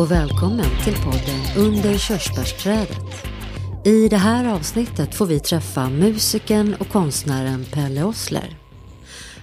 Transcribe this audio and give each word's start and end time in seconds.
och 0.00 0.10
välkommen 0.10 0.66
till 0.84 0.94
podden 0.94 1.40
Under 1.56 1.98
körsbärsträdet. 1.98 3.26
I 3.84 4.08
det 4.08 4.16
här 4.16 4.54
avsnittet 4.54 5.14
får 5.14 5.26
vi 5.26 5.40
träffa 5.40 5.90
musikern 5.90 6.74
och 6.80 6.88
konstnären 6.88 7.64
Pelle 7.64 8.04
Osler. 8.04 8.58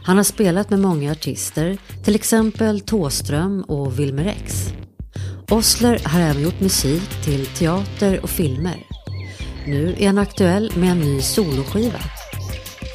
Han 0.04 0.18
har 0.18 0.24
spelat 0.24 0.70
med 0.70 0.80
många 0.80 1.12
artister, 1.12 1.78
till 2.04 2.16
exempel 2.16 2.80
Tåström 2.80 3.62
och 3.62 4.00
Wilmer 4.00 4.26
X. 4.26 4.74
Osler 5.52 6.02
har 6.06 6.20
även 6.20 6.44
gjort 6.44 6.60
musik 6.60 7.24
till 7.24 7.46
teater 7.46 8.20
och 8.24 8.30
filmer. 8.30 8.86
Nu 9.66 9.96
är 10.00 10.08
han 10.08 10.18
aktuell 10.18 10.72
med 10.78 10.92
en 10.92 11.00
ny 11.00 11.22
soloskiva. 11.22 12.00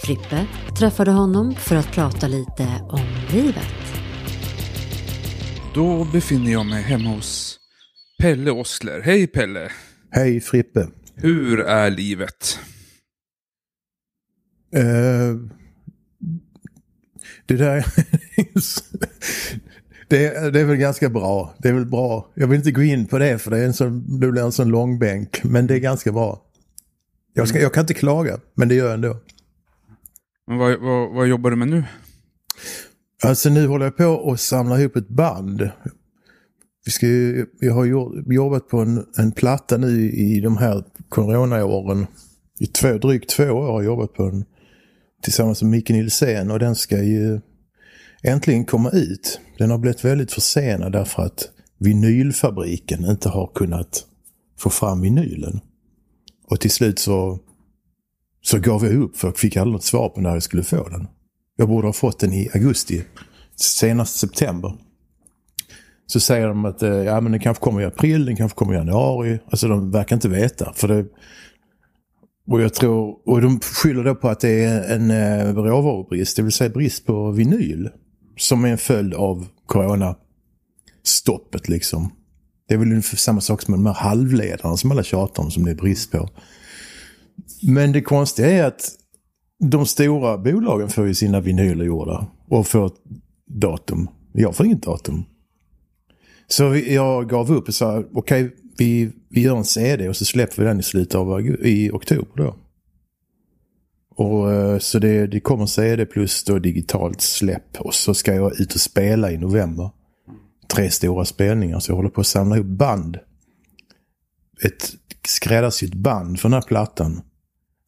Frippe 0.05 0.47
träffade 0.79 1.11
honom 1.11 1.55
för 1.55 1.77
att 1.77 1.93
prata 1.93 2.29
lite 2.29 2.69
om 2.89 3.07
livet. 3.33 3.82
Då 5.75 6.05
befinner 6.05 6.53
jag 6.53 6.67
mig 6.67 6.83
hemma 6.83 7.09
hos 7.09 7.61
Pelle 8.19 8.51
Osler. 8.51 9.01
Hej 9.01 9.27
Pelle! 9.27 9.73
Hej 10.11 10.41
Frippe. 10.41 10.89
Hur 11.15 11.61
är 11.61 11.91
livet? 11.91 12.59
Eh, 14.75 15.37
det 17.47 17.57
där... 17.57 17.87
det, 20.09 20.27
är, 20.27 20.51
det 20.51 20.61
är 20.61 20.65
väl 20.65 20.77
ganska 20.77 21.09
bra. 21.09 21.55
Det 21.59 21.69
är 21.69 21.73
väl 21.73 21.87
bra. 21.87 22.33
Jag 22.35 22.47
vill 22.47 22.59
inte 22.59 22.73
gå 22.73 22.83
in 22.83 23.07
på 23.07 23.19
det 23.19 23.39
för 23.39 23.51
det, 23.51 23.59
är 23.59 23.67
en 23.67 23.75
sån, 23.75 24.21
det 24.21 24.31
blir 24.31 24.43
en 24.43 24.53
sån 24.53 24.69
långbänk. 24.69 25.45
Men 25.45 25.67
det 25.67 25.75
är 25.75 25.79
ganska 25.79 26.13
bra. 26.13 26.43
Jag, 27.35 27.49
ska, 27.49 27.61
jag 27.61 27.75
kan 27.75 27.81
inte 27.81 27.95
klaga, 27.95 28.41
men 28.55 28.69
det 28.69 28.75
gör 28.75 28.85
jag 28.85 28.95
ändå. 28.95 29.17
Men 30.47 30.59
vad, 30.59 30.81
vad, 30.81 31.15
vad 31.15 31.27
jobbar 31.27 31.51
du 31.51 31.57
med 31.57 31.69
nu? 31.69 31.85
Alltså 33.25 33.51
nu 33.51 33.67
håller 33.67 33.85
jag 33.85 33.97
på 33.97 34.33
att 34.33 34.41
samla 34.41 34.81
ihop 34.81 34.97
ett 34.97 35.09
band. 35.09 35.71
Vi 36.85 36.93
ska, 36.93 37.07
jag 37.61 37.75
har 37.75 37.85
jobbat 38.33 38.69
på 38.69 38.79
en, 38.79 39.07
en 39.19 39.33
platta 39.33 39.77
nu 39.77 40.11
i 40.11 40.41
de 40.41 40.57
här 40.57 40.85
coronaåren. 41.09 42.07
I 42.61 42.67
två, 42.67 42.99
drygt 42.99 43.31
två 43.31 43.45
år 43.45 43.67
har 43.67 43.83
jag 43.83 43.85
jobbat 43.85 44.13
på 44.13 44.31
den 44.31 44.45
tillsammans 45.23 45.63
med 45.63 45.71
Micke 45.71 45.91
Nilsén 45.91 46.51
och 46.51 46.59
den 46.59 46.75
ska 46.75 47.03
ju 47.03 47.41
äntligen 48.23 48.65
komma 48.65 48.91
ut. 48.91 49.41
Den 49.59 49.71
har 49.71 49.79
blivit 49.79 50.05
väldigt 50.05 50.33
försenad 50.33 50.93
därför 50.93 51.23
att 51.23 51.49
vinylfabriken 51.79 53.05
inte 53.05 53.29
har 53.29 53.51
kunnat 53.55 54.05
få 54.59 54.71
fram 54.71 55.01
vinylen. 55.01 55.61
Och 56.49 56.61
till 56.61 56.71
slut 56.71 56.99
så, 56.99 57.39
så 58.43 58.59
gav 58.59 58.85
jag 58.85 58.95
upp 58.95 59.17
för 59.17 59.29
jag 59.29 59.39
fick 59.39 59.57
aldrig 59.57 59.73
något 59.73 59.85
svar 59.85 60.09
på 60.09 60.21
när 60.21 60.31
jag 60.31 60.43
skulle 60.43 60.63
få 60.63 60.89
den. 60.89 61.07
Jag 61.57 61.69
borde 61.69 61.89
ha 61.89 61.93
fått 61.93 62.19
den 62.19 62.33
i 62.33 62.51
augusti, 62.55 63.05
senast 63.57 64.19
september. 64.19 64.75
Så 66.07 66.21
säger 66.21 66.49
de 66.49 66.65
att 66.65 66.83
eh, 66.83 66.91
ja, 66.91 67.21
men 67.21 67.33
den 67.33 67.41
kanske 67.41 67.65
kommer 67.65 67.81
i 67.81 67.85
april, 67.85 68.25
den 68.25 68.37
kanske 68.37 68.57
kommer 68.57 68.75
i 68.75 68.77
januari. 68.77 69.39
Alltså 69.51 69.69
de 69.69 69.91
verkar 69.91 70.17
inte 70.17 70.29
veta. 70.29 70.73
För 70.73 70.89
det, 70.89 71.07
och 72.47 72.63
jag 72.63 72.75
tror, 72.75 73.29
och 73.29 73.41
de 73.41 73.61
skyller 73.61 74.05
då 74.05 74.15
på 74.15 74.29
att 74.29 74.41
det 74.41 74.65
är 74.65 74.95
en 74.95 75.11
eh, 75.11 75.55
råvarubrist, 75.55 76.37
det 76.37 76.43
vill 76.43 76.53
säga 76.53 76.71
brist 76.71 77.07
på 77.07 77.31
vinyl. 77.31 77.91
Som 78.37 78.65
är 78.65 78.69
en 78.69 78.79
följd 78.79 79.15
av 79.15 79.47
coronastoppet 79.67 81.69
liksom. 81.69 82.13
Det 82.69 82.75
är 82.75 82.79
väl 82.79 82.91
ungefär 82.91 83.17
samma 83.17 83.41
sak 83.41 83.63
som 83.63 83.73
de 83.73 83.87
här 83.87 83.95
halvledarna 83.95 84.77
som 84.77 84.91
alla 84.91 85.03
tjatar 85.03 85.43
om 85.43 85.51
som 85.51 85.65
det 85.65 85.71
är 85.71 85.75
brist 85.75 86.13
på. 86.13 86.29
Men 87.63 87.93
det 87.93 88.03
konstiga 88.03 88.51
är 88.51 88.65
att 88.65 88.91
de 89.63 89.87
stora 89.87 90.39
bolagen 90.39 90.89
får 90.89 91.07
ju 91.07 91.15
sina 91.15 91.41
vinyler 91.41 91.85
gjorda 91.85 92.27
och 92.49 92.67
får 92.67 92.87
ett 92.87 93.01
datum. 93.47 94.09
Jag 94.33 94.57
får 94.57 94.67
inget 94.67 94.83
datum. 94.83 95.25
Så 96.47 96.77
jag 96.77 97.29
gav 97.29 97.53
upp 97.53 97.69
och 97.69 97.75
sa 97.75 98.05
okej, 98.13 98.57
vi, 98.79 99.13
vi 99.29 99.41
gör 99.41 99.57
en 99.57 99.65
CD 99.65 100.09
och 100.09 100.17
så 100.17 100.25
släpper 100.25 100.63
vi 100.63 100.69
den 100.69 100.81
i 100.81 100.83
slutet 100.83 101.15
av 101.15 101.41
i 101.47 101.91
oktober 101.91 102.33
då. 102.37 102.57
Och 104.17 104.53
eh, 104.53 104.79
så 104.79 104.99
det, 104.99 105.27
det 105.27 105.41
kommer 105.41 105.67
CD 105.67 106.07
plus 106.07 106.45
då 106.45 106.59
digitalt 106.59 107.21
släpp 107.21 107.81
och 107.81 107.95
så 107.95 108.15
ska 108.15 108.35
jag 108.35 108.61
ut 108.61 108.75
och 108.75 108.81
spela 108.81 109.33
i 109.33 109.39
november. 109.39 109.91
Tre 110.75 110.91
stora 110.91 111.25
spelningar 111.25 111.81
så 111.81 111.91
jag 111.91 111.97
håller 111.97 112.11
på 112.11 112.21
att 112.21 112.27
samla 112.27 112.57
ihop 112.57 112.67
band. 112.67 113.19
Ett 114.65 114.93
skräddarsytt 115.27 115.95
band 115.95 116.41
för 116.41 116.49
den 116.49 116.55
här 116.55 116.69
plattan. 116.69 117.21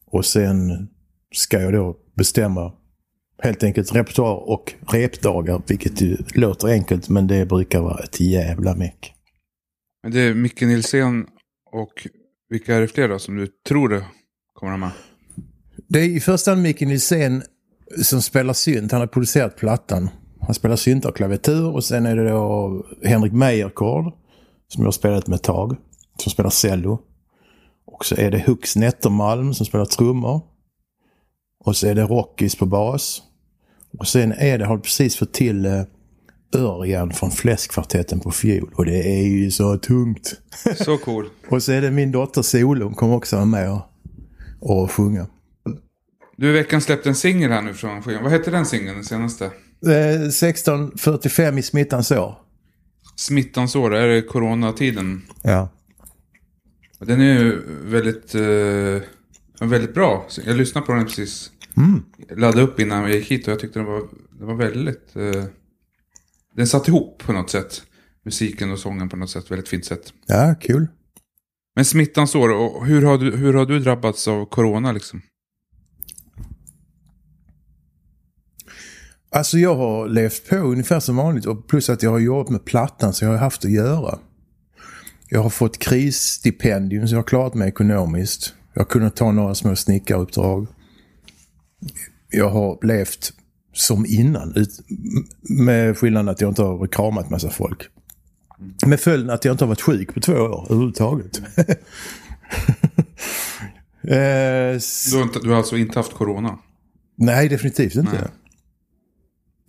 Och 0.05 0.25
sen 0.25 0.87
ska 1.35 1.61
jag 1.61 1.73
då 1.73 1.97
bestämma 2.15 2.73
helt 3.43 3.63
enkelt 3.63 3.95
repertoar 3.95 4.49
och 4.49 4.73
repdagar. 4.87 5.61
Vilket 5.67 6.01
ju 6.01 6.17
låter 6.33 6.67
enkelt 6.67 7.09
men 7.09 7.27
det 7.27 7.45
brukar 7.45 7.81
vara 7.81 8.03
ett 8.03 8.19
jävla 8.19 8.75
meck. 8.75 9.13
Men 10.03 10.11
Det 10.11 10.21
är 10.21 10.33
Micke 10.33 10.61
Nilsén 10.61 11.25
och 11.71 12.07
vilka 12.49 12.75
är 12.75 12.81
det 12.81 12.87
fler 12.87 13.09
då 13.09 13.19
som 13.19 13.35
du 13.35 13.47
tror 13.67 13.89
det 13.89 14.05
kommer 14.53 14.71
de 14.71 14.79
med? 14.79 14.91
Det 15.87 15.99
är 15.99 16.03
i 16.03 16.19
första 16.19 16.51
hand 16.51 16.61
Micke 16.61 16.81
Nilsén 16.81 17.43
som 18.03 18.21
spelar 18.21 18.53
synt. 18.53 18.91
Han 18.91 19.01
har 19.01 19.07
producerat 19.07 19.57
plattan. 19.57 20.09
Han 20.39 20.55
spelar 20.55 20.75
synt 20.75 21.05
och 21.05 21.15
klaviatur 21.15 21.73
och 21.73 21.83
sen 21.83 22.05
är 22.05 22.15
det 22.15 22.29
då 22.29 22.85
Henrik 23.03 23.33
Meyerkord 23.33 24.13
som 24.67 24.81
jag 24.81 24.87
har 24.87 24.91
spelat 24.91 25.27
med 25.27 25.35
ett 25.35 25.43
tag. 25.43 25.75
Som 26.17 26.31
spelar 26.31 26.49
cello. 26.49 27.01
Och 27.85 28.05
så 28.05 28.15
är 28.15 28.31
det 28.31 28.43
Hux 28.47 28.75
Nettermalm 28.75 29.53
som 29.53 29.65
spelar 29.65 29.85
trummor. 29.85 30.41
Och 31.65 31.75
så 31.75 31.87
är 31.87 31.95
det 31.95 32.03
Rockis 32.03 32.55
på 32.55 32.65
bas. 32.65 33.21
Och 33.99 34.07
sen 34.07 34.31
är 34.31 34.57
det, 34.57 34.65
har 34.65 34.77
precis 34.77 35.15
fått 35.15 35.33
till 35.33 35.65
eh, 35.65 35.81
Örjan 36.55 37.13
från 37.13 37.31
Fläskkvartetten 37.31 38.19
på 38.19 38.31
fiol. 38.31 38.69
Och 38.75 38.85
det 38.85 39.19
är 39.19 39.23
ju 39.23 39.51
så 39.51 39.77
tungt. 39.77 40.41
Så 40.75 40.97
cool. 40.97 41.29
Och 41.49 41.63
så 41.63 41.71
är 41.71 41.81
det 41.81 41.91
min 41.91 42.11
dotter 42.11 42.41
Solon 42.41 42.93
kommer 42.93 43.15
också 43.15 43.35
vara 43.35 43.45
med 43.45 43.71
och, 43.71 43.81
och 44.59 44.91
sjunga. 44.91 45.27
Du 46.37 46.49
i 46.49 46.51
veckan 46.51 46.81
släppte 46.81 47.09
en 47.09 47.15
singel 47.15 47.51
här 47.51 47.61
nu 47.61 47.73
från 47.73 48.01
skivan. 48.03 48.23
Vad 48.23 48.31
hette 48.31 48.51
den 48.51 48.65
singeln, 48.65 48.95
den 48.95 49.03
senaste? 49.03 49.45
Eh, 49.85 50.21
1645 50.21 51.57
i 51.57 51.61
smittans 51.61 52.11
år. 52.11 52.37
Smittans 53.15 53.75
år, 53.75 53.95
är 53.95 54.07
det 54.07 54.21
coronatiden? 54.21 55.21
Ja. 55.41 55.69
Den 56.99 57.21
är 57.21 57.39
ju 57.39 57.61
väldigt, 57.83 58.35
eh, 58.35 59.67
väldigt 59.67 59.93
bra. 59.93 60.25
Jag 60.45 60.55
lyssnade 60.55 60.87
på 60.87 60.93
den 60.93 61.05
precis. 61.05 61.51
Laddade 62.29 62.61
upp 62.61 62.79
innan 62.79 63.01
jag 63.01 63.11
gick 63.11 63.31
hit 63.31 63.47
och 63.47 63.51
jag 63.51 63.59
tyckte 63.59 63.79
den 63.79 63.85
var, 63.85 64.01
den 64.39 64.47
var 64.47 64.55
väldigt... 64.55 65.15
Eh, 65.15 65.43
den 66.55 66.67
satt 66.67 66.87
ihop 66.87 67.23
på 67.25 67.33
något 67.33 67.49
sätt. 67.49 67.83
Musiken 68.25 68.71
och 68.71 68.79
sången 68.79 69.09
på 69.09 69.17
något 69.17 69.29
sätt. 69.29 69.51
Väldigt 69.51 69.69
fint 69.69 69.85
sätt. 69.85 70.13
Ja, 70.25 70.55
kul. 70.61 70.87
Men 71.75 71.85
smittans 71.85 72.35
år, 72.35 72.49
och 72.49 72.85
hur 72.85 73.01
har 73.01 73.17
du, 73.17 73.35
hur 73.35 73.53
har 73.53 73.65
du 73.65 73.79
drabbats 73.79 74.27
av 74.27 74.45
corona 74.45 74.91
liksom? 74.91 75.21
Alltså 79.31 79.57
jag 79.57 79.75
har 79.75 80.09
levt 80.09 80.49
på 80.49 80.55
ungefär 80.55 80.99
som 80.99 81.15
vanligt 81.15 81.45
och 81.45 81.67
plus 81.67 81.89
att 81.89 82.03
jag 82.03 82.11
har 82.11 82.19
jobbat 82.19 82.49
med 82.49 82.65
plattan 82.65 83.13
så 83.13 83.25
jag 83.25 83.31
har 83.31 83.37
haft 83.37 83.65
att 83.65 83.71
göra. 83.71 84.19
Jag 85.29 85.43
har 85.43 85.49
fått 85.49 85.77
krisstipendium 85.77 87.07
så 87.07 87.13
jag 87.13 87.19
har 87.19 87.27
klarat 87.27 87.53
mig 87.53 87.67
ekonomiskt. 87.67 88.53
Jag 88.73 88.81
har 88.81 88.85
kunnat 88.85 89.15
ta 89.15 89.31
några 89.31 89.55
små 89.55 89.75
snickaruppdrag. 89.75 90.67
Jag 92.29 92.49
har 92.49 92.85
levt 92.85 93.33
som 93.73 94.05
innan. 94.05 94.55
ut- 94.55 94.79
Med 95.41 95.97
skillnaden 95.97 96.29
att 96.29 96.41
jag 96.41 96.51
inte 96.51 96.61
har 96.61 96.87
kramat 96.87 97.29
massa 97.29 97.49
folk. 97.49 97.81
Med 98.85 98.99
följden 98.99 99.29
att 99.29 99.45
jag 99.45 99.53
inte 99.53 99.63
har 99.63 99.69
varit 99.69 99.81
sjuk 99.81 100.13
på 100.13 100.19
två 100.19 100.33
år 100.33 100.65
överhuvudtaget. 100.69 101.37
eh, 104.03 104.79
Du 105.11 105.17
har, 105.17 105.23
inte, 105.23 105.39
du 105.39 105.49
har 105.49 105.57
alltså 105.57 105.77
inte 105.77 105.99
haft 105.99 106.13
corona? 106.13 106.59
Nej, 107.15 107.49
definitivt 107.49 107.95
inte. 107.95 108.11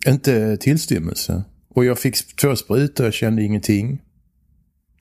Nej. 0.03 0.13
Inte 0.13 0.57
tillstymmelse. 0.57 1.43
Och 1.69 1.85
jag 1.85 1.99
fick 1.99 2.35
två 2.35 2.55
sprutor 2.55 3.03
och 3.03 3.07
jag 3.07 3.13
kände 3.13 3.43
ingenting. 3.43 4.01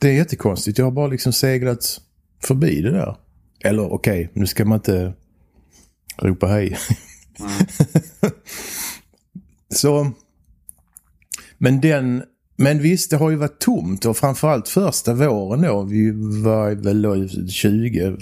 Det 0.00 0.08
är 0.08 0.12
jättekonstigt. 0.12 0.78
Jag 0.78 0.84
har 0.86 0.92
bara 0.92 1.06
liksom 1.06 1.32
seglat 1.32 2.00
förbi 2.42 2.80
det 2.82 2.90
där. 2.90 3.16
Eller 3.64 3.92
okej, 3.92 4.30
nu 4.34 4.46
ska 4.46 4.64
man 4.64 4.78
inte 4.78 5.12
ropa 6.18 6.46
hej. 6.46 6.78
Så, 9.74 10.12
men 11.58 11.80
den, 11.80 12.22
men 12.56 12.82
visst 12.82 13.10
det 13.10 13.16
har 13.16 13.30
ju 13.30 13.36
varit 13.36 13.60
tomt 13.60 14.04
och 14.04 14.16
framförallt 14.16 14.68
första 14.68 15.14
våren 15.14 15.62
då, 15.62 15.82
vi 15.82 16.10
var 16.42 16.74
väl 16.74 17.02
då 17.02 17.28
20, 17.48 18.16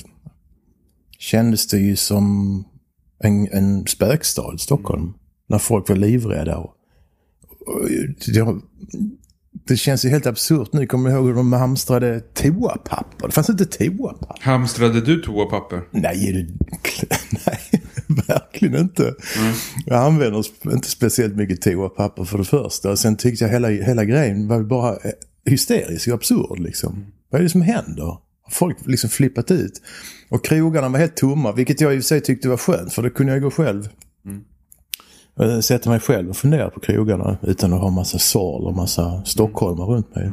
kändes 1.18 1.66
det 1.66 1.78
ju 1.78 1.96
som 1.96 2.64
en, 3.18 3.48
en 3.52 3.86
spökstad, 3.86 4.58
Stockholm. 4.58 5.12
När 5.46 5.58
folk 5.58 5.88
var 5.88 5.96
livrädda. 5.96 6.56
Och, 6.56 6.76
och, 7.66 7.88
det, 8.26 8.60
det 9.66 9.76
känns 9.76 10.04
ju 10.04 10.08
helt 10.08 10.26
absurt 10.26 10.72
nu. 10.72 10.86
Kommer 10.86 11.10
du 11.10 11.16
ihåg 11.16 11.26
hur 11.26 11.34
de 11.34 11.52
hamstrade 11.52 12.20
toapapper? 12.20 13.26
Det 13.26 13.32
fanns 13.32 13.50
inte 13.50 13.64
toapapper. 13.64 14.44
Hamstrade 14.44 15.00
du 15.00 15.22
toapapper? 15.22 15.82
Nej, 15.90 16.28
är 16.28 16.32
du... 16.32 16.48
Nej, 17.46 17.83
verkligen 18.28 18.80
inte. 18.80 19.14
Jag 19.86 20.04
använder 20.04 20.44
inte 20.72 20.88
speciellt 20.88 21.36
mycket 21.36 21.62
toapapper 21.62 22.24
för 22.24 22.38
det 22.38 22.44
första. 22.44 22.90
Och 22.90 22.98
sen 22.98 23.16
tyckte 23.16 23.44
jag 23.44 23.52
hela, 23.52 23.68
hela 23.68 24.04
grejen 24.04 24.48
var 24.48 24.62
bara 24.62 24.98
hysterisk 25.46 26.08
och 26.08 26.14
absurd 26.14 26.58
liksom. 26.58 27.06
Vad 27.30 27.38
är 27.38 27.42
det 27.42 27.50
som 27.50 27.62
händer? 27.62 28.18
Folk 28.50 28.76
liksom 28.86 29.10
flippat 29.10 29.50
ut? 29.50 29.82
Och 30.28 30.44
krogarna 30.44 30.88
var 30.88 30.98
helt 30.98 31.16
tomma, 31.16 31.52
vilket 31.52 31.80
jag 31.80 31.94
i 31.94 31.98
och 31.98 32.02
för 32.02 32.06
sig 32.06 32.20
tyckte 32.20 32.48
var 32.48 32.56
skönt, 32.56 32.92
för 32.92 33.02
då 33.02 33.10
kunde 33.10 33.32
jag 33.32 33.42
gå 33.42 33.50
själv. 33.50 33.88
Mm. 34.24 35.62
Sätta 35.62 35.90
mig 35.90 36.00
själv 36.00 36.30
och 36.30 36.36
fundera 36.36 36.70
på 36.70 36.80
krogarna 36.80 37.38
utan 37.42 37.72
att 37.72 37.80
ha 37.80 37.90
massa 37.90 38.18
sal 38.18 38.66
och 38.66 38.74
massa 38.74 39.24
stockholmare 39.24 39.88
runt 39.88 40.14
mig. 40.14 40.30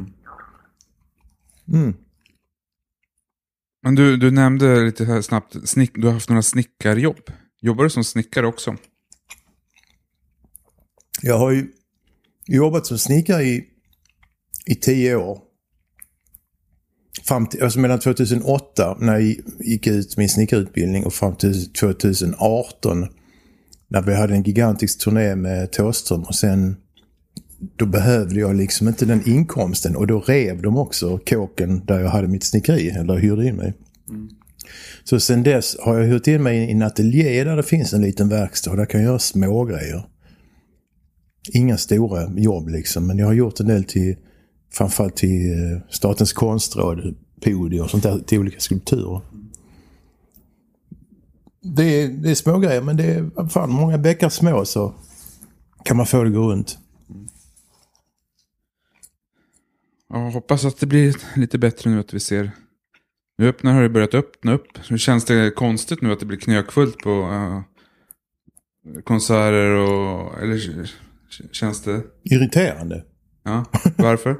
Mm. 1.68 1.94
Men 3.82 3.94
du, 3.94 4.16
du 4.16 4.30
nämnde 4.30 4.80
lite 4.84 5.04
här 5.04 5.22
snabbt, 5.22 5.68
snick, 5.68 5.90
du 5.94 6.06
har 6.06 6.14
haft 6.14 6.28
några 6.28 6.42
snickarjobb. 6.42 7.30
Jobbar 7.64 7.84
du 7.84 7.90
som 7.90 8.04
snickare 8.04 8.46
också? 8.46 8.76
Jag 11.22 11.38
har 11.38 11.50
ju 11.50 11.66
jobbat 12.46 12.86
som 12.86 12.98
snickare 12.98 13.42
i, 13.42 13.64
i 14.66 14.74
tio 14.74 15.16
år. 15.16 15.38
Fram 17.22 17.46
till, 17.46 17.62
alltså 17.62 17.80
mellan 17.80 17.98
2008 17.98 18.96
när 19.00 19.12
jag 19.12 19.36
gick 19.60 19.86
ut 19.86 20.16
min 20.16 20.28
snickarutbildning 20.28 21.06
och 21.06 21.14
fram 21.14 21.36
till 21.36 21.72
2018 21.72 23.06
när 23.88 24.02
vi 24.02 24.14
hade 24.14 24.34
en 24.34 24.42
gigantisk 24.42 25.04
turné 25.04 25.36
med 25.36 25.72
Thåström 25.72 26.22
och 26.22 26.34
sen 26.34 26.76
då 27.76 27.86
behövde 27.86 28.40
jag 28.40 28.56
liksom 28.56 28.88
inte 28.88 29.04
den 29.04 29.28
inkomsten 29.28 29.96
och 29.96 30.06
då 30.06 30.20
rev 30.20 30.62
de 30.62 30.76
också 30.76 31.18
kåken 31.18 31.86
där 31.86 32.00
jag 32.00 32.10
hade 32.10 32.28
mitt 32.28 32.44
snickeri, 32.44 32.90
eller 32.90 33.16
hyrde 33.16 33.46
in 33.46 33.56
mig. 33.56 33.74
Mm. 34.08 34.28
Så 35.04 35.20
sen 35.20 35.42
dess 35.42 35.76
har 35.80 35.98
jag 35.98 36.06
hyrt 36.06 36.26
in 36.26 36.42
mig 36.42 36.58
i 36.58 36.70
en 36.70 36.82
ateljé 36.82 37.44
där 37.44 37.56
det 37.56 37.62
finns 37.62 37.92
en 37.92 38.02
liten 38.02 38.28
verkstad 38.28 38.70
och 38.70 38.76
där 38.76 38.86
kan 38.86 39.00
jag 39.00 39.08
göra 39.08 39.18
smågrejer. 39.18 40.06
Inga 41.52 41.76
stora 41.76 42.30
jobb 42.36 42.68
liksom, 42.68 43.06
men 43.06 43.18
jag 43.18 43.26
har 43.26 43.32
gjort 43.32 43.60
en 43.60 43.66
del 43.66 43.84
till 43.84 44.16
framförallt 44.72 45.16
till 45.16 45.52
eh, 45.52 45.78
Statens 45.90 46.32
konstråd, 46.32 47.14
podier 47.40 47.82
och 47.82 47.90
sånt 47.90 48.02
där 48.02 48.18
till 48.18 48.38
olika 48.38 48.60
skulpturer. 48.60 49.20
Det 51.62 52.02
är, 52.02 52.08
det 52.08 52.30
är 52.30 52.34
små 52.34 52.58
grejer 52.58 52.82
men 52.82 52.96
det 52.96 53.04
är 53.04 53.48
fan 53.48 53.70
många 53.70 53.98
bäckar 53.98 54.28
små 54.28 54.64
så 54.64 54.94
kan 55.84 55.96
man 55.96 56.06
få 56.06 56.22
det 56.22 56.30
gå 56.30 56.50
runt. 56.50 56.78
Jag 60.08 60.30
hoppas 60.30 60.64
att 60.64 60.80
det 60.80 60.86
blir 60.86 61.16
lite 61.36 61.58
bättre 61.58 61.90
nu 61.90 62.00
att 62.00 62.14
vi 62.14 62.20
ser. 62.20 62.50
Nu 63.42 63.48
öppnar 63.48 63.72
har 63.72 63.82
det 63.82 63.88
börjat 63.88 64.14
öppna 64.14 64.52
upp. 64.52 64.66
Nu 64.90 64.98
känns 64.98 65.24
det 65.24 65.50
konstigt 65.50 66.02
nu 66.02 66.12
att 66.12 66.20
det 66.20 66.26
blir 66.26 66.38
knökfullt 66.38 66.98
på 66.98 67.10
uh, 67.10 67.60
konserter 69.04 69.70
och... 69.70 70.42
Eller 70.42 70.90
känns 71.52 71.82
det? 71.82 72.02
Irriterande. 72.24 73.04
Ja, 73.44 73.64
varför? 73.98 74.36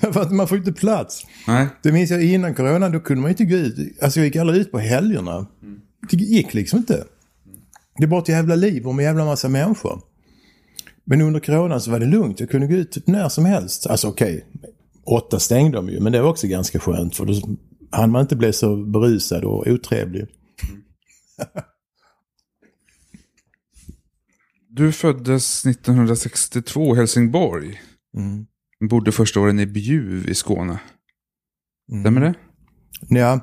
För 0.12 0.20
att 0.20 0.32
man 0.32 0.48
får 0.48 0.58
inte 0.58 0.72
plats. 0.72 1.26
Nej. 1.46 1.66
Det 1.82 1.92
minns 1.92 2.10
jag 2.10 2.24
innan 2.24 2.54
corona, 2.54 2.88
då 2.88 3.00
kunde 3.00 3.22
man 3.22 3.30
inte 3.30 3.44
gå 3.44 3.56
ut. 3.56 4.02
Alltså 4.02 4.20
jag 4.20 4.26
gick 4.26 4.36
aldrig 4.36 4.60
ut 4.60 4.72
på 4.72 4.78
helgerna. 4.78 5.46
Det 6.10 6.16
gick 6.16 6.54
liksom 6.54 6.78
inte. 6.78 7.04
Det 7.98 8.06
bara 8.06 8.22
ett 8.22 8.28
jävla 8.28 8.54
liv 8.54 8.88
om 8.88 8.98
en 8.98 9.04
jävla 9.04 9.24
massa 9.24 9.48
människor. 9.48 10.02
Men 11.04 11.20
under 11.20 11.40
corona 11.40 11.80
så 11.80 11.90
var 11.90 12.00
det 12.00 12.06
lugnt. 12.06 12.40
Jag 12.40 12.50
kunde 12.50 12.66
gå 12.66 12.74
ut 12.74 12.92
typ 12.92 13.06
när 13.06 13.28
som 13.28 13.44
helst. 13.44 13.86
Alltså 13.86 14.08
okej, 14.08 14.44
okay, 14.54 14.70
åtta 15.04 15.40
stängde 15.40 15.76
de 15.76 15.88
ju. 15.88 16.00
Men 16.00 16.12
det 16.12 16.22
var 16.22 16.30
också 16.30 16.46
ganska 16.46 16.78
skönt 16.78 17.16
för 17.16 17.24
då 17.24 17.34
hann 17.90 18.10
man 18.10 18.20
inte 18.20 18.36
bli 18.36 18.52
så 18.52 18.76
berusad 18.76 19.44
och 19.44 19.66
otrevlig. 19.66 20.26
Mm. 20.68 20.82
du 24.68 24.92
föddes 24.92 25.66
1962 25.66 26.94
i 26.94 26.98
Helsingborg. 26.98 27.80
Mm. 28.16 28.46
Bodde 28.90 29.12
första 29.12 29.40
åren 29.40 29.60
i 29.60 29.66
Bjuv 29.66 30.28
i 30.28 30.34
Skåne. 30.34 30.80
Mm. 31.90 32.02
Stämmer 32.02 32.20
det? 32.20 32.34
Ja. 33.08 33.40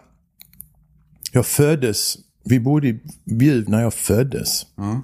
Jag 1.31 1.45
föddes, 1.45 2.17
vi 2.43 2.59
bodde 2.59 2.87
i 2.87 2.99
Bjuv 3.25 3.69
när 3.69 3.81
jag 3.81 3.93
föddes. 3.93 4.65
Ja. 4.75 5.01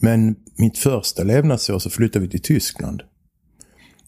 Men 0.00 0.36
mitt 0.56 0.78
första 0.78 1.22
levnadsår 1.22 1.78
så 1.78 1.90
flyttade 1.90 2.24
vi 2.24 2.30
till 2.30 2.42
Tyskland. 2.42 3.02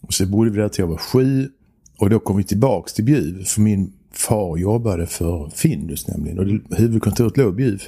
Och 0.01 0.13
så 0.13 0.25
bodde 0.25 0.49
vi 0.51 0.57
där 0.57 0.69
till 0.69 0.81
jag 0.81 0.87
var 0.87 0.97
sju. 0.97 1.49
Och 1.97 2.09
då 2.09 2.19
kom 2.19 2.37
vi 2.37 2.43
tillbaks 2.43 2.93
till 2.93 3.05
Bjuv. 3.05 3.43
För 3.43 3.61
min 3.61 3.93
far 4.19 4.57
jobbade 4.57 5.07
för 5.07 5.51
Findus 5.55 6.07
nämligen. 6.07 6.39
Och 6.39 6.77
huvudkontoret 6.77 7.37
låg 7.37 7.53
i 7.53 7.55
Bjuv. 7.55 7.81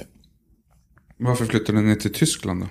Varför 1.18 1.44
flyttade 1.44 1.80
ni 1.80 1.96
till 1.96 2.12
Tyskland 2.12 2.60
då? 2.60 2.66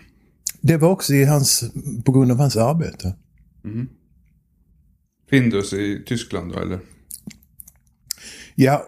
Det 0.61 0.77
var 0.77 0.89
också 0.89 1.13
i 1.13 1.25
hans, 1.25 1.71
på 2.05 2.11
grund 2.11 2.31
av 2.31 2.37
hans 2.37 2.57
arbete. 2.57 3.15
Mm. 3.63 3.87
Findus 5.29 5.73
i 5.73 6.03
Tyskland 6.05 6.53
då 6.53 6.59
eller? 6.59 6.79
Ja, 8.55 8.87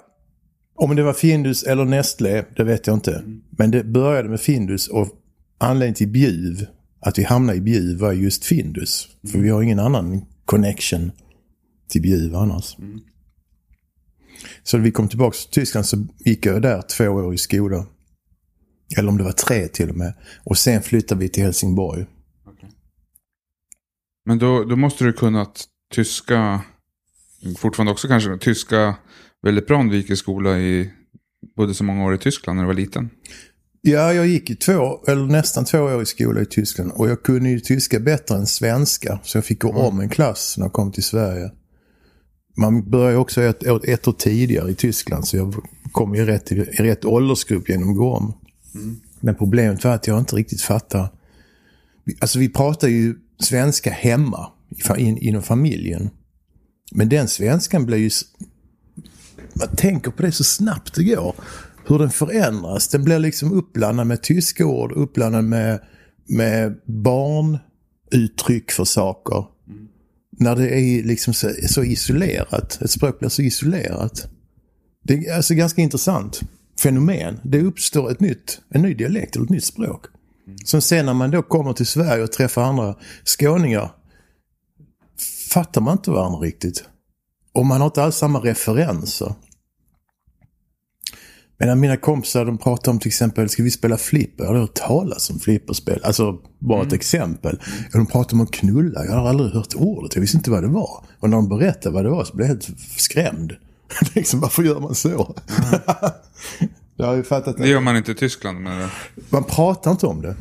om 0.76 0.96
det 0.96 1.04
var 1.04 1.14
Findus 1.14 1.64
eller 1.64 1.86
Nestlé, 1.86 2.44
det 2.56 2.64
vet 2.64 2.88
jag 2.88 2.96
inte. 2.96 3.16
Mm. 3.16 3.42
Men 3.50 3.72
det 3.72 3.84
började 3.84 4.30
med 4.30 4.42
Findus 4.42 4.88
och 4.88 5.08
anledningen 5.58 5.96
till 5.96 6.08
Bjuv, 6.10 6.66
att 7.00 7.20
vi 7.20 7.24
hamnade 7.24 7.58
i 7.58 7.62
Bjuv 7.62 8.00
var 8.00 8.14
just 8.14 8.46
Findus. 8.46 9.08
Mm. 9.24 9.32
För 9.32 9.40
vi 9.40 9.50
har 9.50 9.62
ingen 9.62 9.80
annan 9.80 10.26
connection 10.46 11.12
till 11.90 12.02
Bjuv 12.02 12.36
annars. 12.36 12.78
Mm. 12.80 13.00
Så 14.64 14.78
när 14.78 14.84
vi 14.84 14.92
kom 14.92 15.08
tillbaka 15.10 15.36
till 15.38 15.52
Tyskland 15.52 15.86
så 15.86 16.08
gick 16.20 16.46
jag 16.46 16.62
där 16.62 16.82
två 16.82 17.08
år 17.08 17.34
i 17.34 17.38
skola. 17.38 17.86
Eller 18.98 19.10
om 19.10 19.18
det 19.18 19.24
var 19.24 19.32
tre 19.32 19.68
till 19.68 19.90
och 19.90 19.96
med. 19.96 20.14
Och 20.44 20.58
sen 20.58 20.82
flyttade 20.82 21.22
vi 21.22 21.30
till 21.30 21.44
Helsingborg. 21.44 22.06
Okay. 22.46 22.70
Men 24.26 24.40
då, 24.40 24.64
då 24.64 24.76
måste 24.76 25.04
du 25.04 25.14
kunnat 25.14 25.66
tyska, 25.94 26.62
fortfarande 27.58 27.92
också 27.92 28.08
kanske, 28.08 28.38
tyska 28.38 28.96
väldigt 29.42 29.68
bra 29.68 29.78
om 29.78 30.04
skola 30.16 30.60
i, 30.60 30.92
bodde 31.56 31.74
så 31.74 31.84
många 31.84 32.06
år 32.06 32.16
i 32.16 32.18
Tyskland 32.18 32.58
när 32.58 32.64
du 32.64 32.68
var 32.68 32.74
liten. 32.74 33.10
Ja, 33.82 34.14
jag 34.14 34.28
gick 34.28 34.50
i 34.50 34.56
två, 34.56 35.04
eller 35.08 35.26
nästan 35.26 35.66
två 35.66 35.80
år 35.80 36.02
i 36.02 36.06
skola 36.06 36.42
i 36.42 36.46
Tyskland. 36.46 36.92
Och 36.92 37.10
jag 37.10 37.24
kunde 37.24 37.50
ju 37.50 37.60
tyska 37.60 38.00
bättre 38.00 38.36
än 38.36 38.48
svenska. 38.48 39.20
Så 39.24 39.38
jag 39.38 39.46
fick 39.46 39.62
gå 39.62 39.72
mm. 39.72 39.82
om 39.82 40.00
en 40.00 40.10
klass 40.10 40.58
när 40.58 40.66
jag 40.66 40.74
kom 40.74 40.92
till 40.92 41.04
Sverige. 41.04 41.52
Man 42.56 42.90
började 42.90 43.18
också 43.18 43.42
ett, 43.42 43.64
ett 43.64 44.08
år 44.08 44.14
tidigare 44.14 44.72
i 44.72 44.76
Tyskland. 44.76 45.28
Så 45.28 45.38
jag 45.38 45.56
kom 45.92 46.16
i 46.16 46.26
rätt, 46.26 46.52
i 46.52 46.56
rätt 46.56 47.06
åldersgrupp 47.06 47.70
genom 47.70 47.96
GOM. 47.96 48.34
Mm. 48.76 49.00
Men 49.20 49.36
problemet 49.36 49.84
var 49.84 49.92
att 49.92 50.08
jag 50.08 50.20
inte 50.20 50.36
riktigt 50.36 50.62
fattar. 50.62 51.10
Alltså 52.20 52.40
vi 52.40 52.50
pratar 52.50 52.88
ju 52.88 53.16
svenska 53.40 53.92
hemma 53.92 54.52
inom 55.00 55.42
familjen. 55.42 56.10
Men 56.92 57.10
den 57.10 57.28
svenskan 57.28 57.86
blir 57.86 57.98
ju... 57.98 58.10
Man 59.54 59.76
tänker 59.76 60.12
på 60.12 60.22
det 60.22 60.32
så 60.32 60.44
snabbt 60.44 60.96
det 60.96 61.04
går. 61.04 61.36
Hur 61.88 62.00
den 62.00 62.10
förändras. 62.10 62.88
Den 62.88 63.04
blir 63.04 63.20
liksom 63.20 63.54
uppblandad 63.54 64.08
med 64.08 64.24
tyska 64.24 64.66
ord, 64.66 64.92
uppblandad 64.92 65.44
med, 65.44 65.80
med 66.26 66.80
barnuttryck 66.86 68.72
för 68.72 68.86
saker. 68.86 69.46
När 70.40 70.56
det 70.56 70.70
är 70.80 71.04
liksom 71.04 71.34
så, 71.34 71.52
så, 71.68 71.84
isolerat. 71.84 72.82
Ett 72.82 72.92
språk 72.92 73.20
blir 73.20 73.30
så 73.30 73.42
isolerat. 73.42 74.28
Det 75.04 75.14
är 75.14 75.36
alltså 75.36 75.54
ganska 75.54 75.82
intressant 75.82 76.42
fenomen. 76.80 77.40
Det 77.44 77.62
uppstår 77.62 78.12
ett 78.12 78.20
nytt, 78.20 78.62
en 78.70 78.82
ny 78.82 78.94
dialekt 78.94 79.36
eller 79.36 79.46
ett 79.46 79.52
nytt 79.52 79.66
språk. 79.66 80.06
Som 80.66 80.82
sen 80.82 81.06
när 81.06 81.14
man 81.14 81.32
då 81.32 81.42
kommer 81.42 81.74
till 81.74 81.86
Sverige 81.86 82.24
och 82.24 82.32
träffar 82.32 82.64
andra 82.64 82.96
skåningar 83.26 83.92
fattar 85.54 85.82
man 85.82 85.98
inte 85.98 86.12
varandra 86.12 86.40
riktigt. 86.40 86.84
Och 87.54 87.66
man 87.66 87.82
har 87.82 87.86
inte 87.86 88.04
alls 88.04 88.16
samma 88.16 88.40
referenser. 88.40 89.34
Medan 91.58 91.80
mina 91.80 91.98
kompisar 91.98 92.46
de 92.46 92.58
pratar 92.58 92.92
om 92.92 93.00
till 93.00 93.08
exempel, 93.08 93.50
ska 93.50 93.64
vi 93.64 93.72
spela 93.72 93.98
flipper? 93.98 94.44
Jag 94.44 94.52
har 94.52 94.60
hört 94.60 94.74
talas 94.74 95.30
om 95.30 95.40
flipperspel. 95.40 96.00
Alltså, 96.04 96.38
bara 96.60 96.78
mm. 96.78 96.88
ett 96.88 96.94
exempel. 96.94 97.60
De 97.92 98.06
pratar 98.06 98.34
om 98.34 98.42
att 98.42 98.52
knulla. 98.52 99.06
Jag 99.06 99.14
har 99.14 99.30
aldrig 99.30 99.52
hört 99.52 99.76
ordet. 99.76 100.16
Jag 100.16 100.22
visste 100.22 100.38
inte 100.38 100.52
vad 100.52 100.64
det 100.64 100.68
var. 100.68 101.06
Och 101.20 101.30
när 101.30 101.38
de 101.38 101.50
berättade 101.50 101.96
vad 101.96 102.06
det 102.06 102.10
var 102.10 102.24
så 102.24 102.36
blev 102.36 102.48
jag 102.48 102.56
helt 102.56 102.80
skrämd. 102.98 103.54
liksom, 104.16 104.40
varför 104.40 104.64
gör 104.64 104.80
man 104.80 104.96
så? 104.96 105.10
Mm. 105.10 105.80
jag 106.96 107.06
har 107.06 107.16
ju 107.16 107.24
fattat 107.24 107.58
det. 107.58 107.64
Det 107.64 107.70
gör 107.70 107.82
man 107.82 107.98
inte 107.98 108.12
i 108.12 108.16
Tyskland. 108.16 108.60
Men... 108.60 108.90
Man 109.30 109.44
pratar 109.44 109.92
inte 109.92 110.08
om 110.08 110.22
det. 110.22 110.36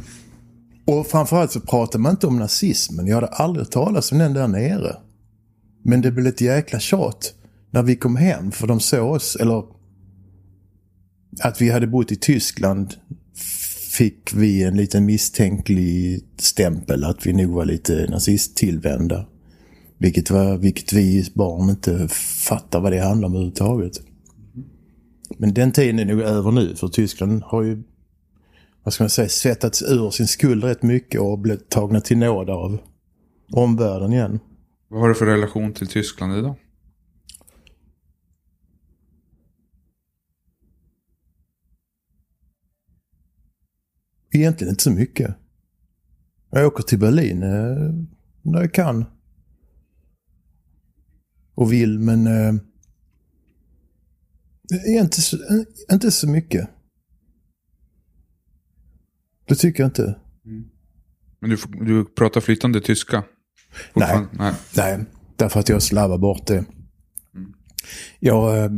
Och 0.85 1.07
framförallt 1.07 1.53
så 1.53 1.61
pratar 1.61 1.99
man 1.99 2.11
inte 2.11 2.27
om 2.27 2.39
nazismen. 2.39 3.07
Jag 3.07 3.15
hade 3.15 3.27
aldrig 3.27 3.67
hört 3.67 3.73
talas 3.73 4.13
om 4.13 4.19
den 4.19 4.35
där 4.35 4.49
nere. 4.49 4.97
Men 5.85 6.01
det 6.01 6.11
blev 6.11 6.27
ett 6.27 6.41
jäkla 6.41 6.81
tjat 6.81 7.35
när 7.71 7.83
vi 7.83 7.97
kom 7.97 8.17
hem. 8.17 8.53
För 8.53 8.67
de 8.67 8.81
såg 8.81 9.11
oss, 9.11 9.37
eller 9.37 9.65
att 11.41 11.61
vi 11.61 11.71
hade 11.71 11.87
bott 11.87 12.13
i 12.13 12.17
Tyskland 12.17 12.95
fick 13.93 14.35
vi 14.35 14.63
en 14.63 14.77
liten 14.77 15.05
misstänklig 15.05 16.25
stämpel 16.39 17.05
att 17.05 17.27
vi 17.27 17.33
nog 17.33 17.51
var 17.51 17.65
lite 17.65 18.07
nazisttillvända. 18.11 19.27
Vilket, 19.99 20.31
var, 20.31 20.57
vilket 20.57 20.93
vi 20.93 21.31
barn 21.35 21.71
inte 21.71 22.09
fattar 22.49 22.81
vad 22.81 22.93
det 22.93 23.01
handlar 23.01 23.29
om 23.29 23.35
överhuvudtaget. 23.35 23.93
Men 25.39 25.55
den 25.55 25.73
tiden 25.73 25.99
är 25.99 26.05
nog 26.05 26.21
över 26.21 26.51
nu 26.51 26.77
för 26.77 26.89
Tyskland 26.89 27.43
har 27.43 27.63
ju 27.63 27.83
vad 28.85 28.95
ska 28.95 29.05
man 29.05 29.11
säga, 29.11 29.29
svettats 29.29 29.83
ur 29.83 30.11
sin 30.11 30.27
skuld 30.27 30.65
rätt 30.65 30.83
mycket 30.83 31.21
och 31.21 31.39
blivit 31.39 31.69
tagna 31.69 32.01
till 32.01 32.19
nåd 32.19 32.51
av 32.51 32.79
omvärlden 33.53 34.13
igen. 34.13 34.41
Vad 34.89 35.01
har 35.01 35.09
du 35.09 35.15
för 35.15 35.27
relation 35.27 35.73
till 35.73 35.87
Tyskland 35.87 36.39
idag? 36.39 36.55
Egentligen 44.33 44.71
inte 44.71 44.83
så 44.83 44.91
mycket. 44.91 45.35
Jag 46.51 46.67
åker 46.67 46.83
till 46.83 46.99
Berlin 46.99 47.43
eh, 47.43 47.95
när 48.43 48.61
jag 48.61 48.75
kan. 48.75 49.05
Och 51.55 51.73
vill, 51.73 51.99
men... 51.99 52.27
Eh, 52.27 52.55
inte, 54.87 55.21
så, 55.21 55.37
eh, 55.37 55.95
inte 55.95 56.11
så 56.11 56.29
mycket. 56.29 56.69
Det 59.49 59.55
tycker 59.55 59.83
jag 59.83 59.89
inte. 59.89 60.19
Men 61.41 61.51
du, 61.51 61.57
du 61.87 62.05
pratar 62.05 62.41
flytande 62.41 62.81
tyska? 62.81 63.25
Nej. 63.95 64.27
Nej. 64.33 64.55
Nej, 64.77 65.05
därför 65.37 65.61
att 65.61 65.69
jag 65.69 65.83
slarvar 65.83 66.19
bort 66.19 66.47
det. 66.47 66.65
Jag 68.21 68.65
eh, 68.65 68.71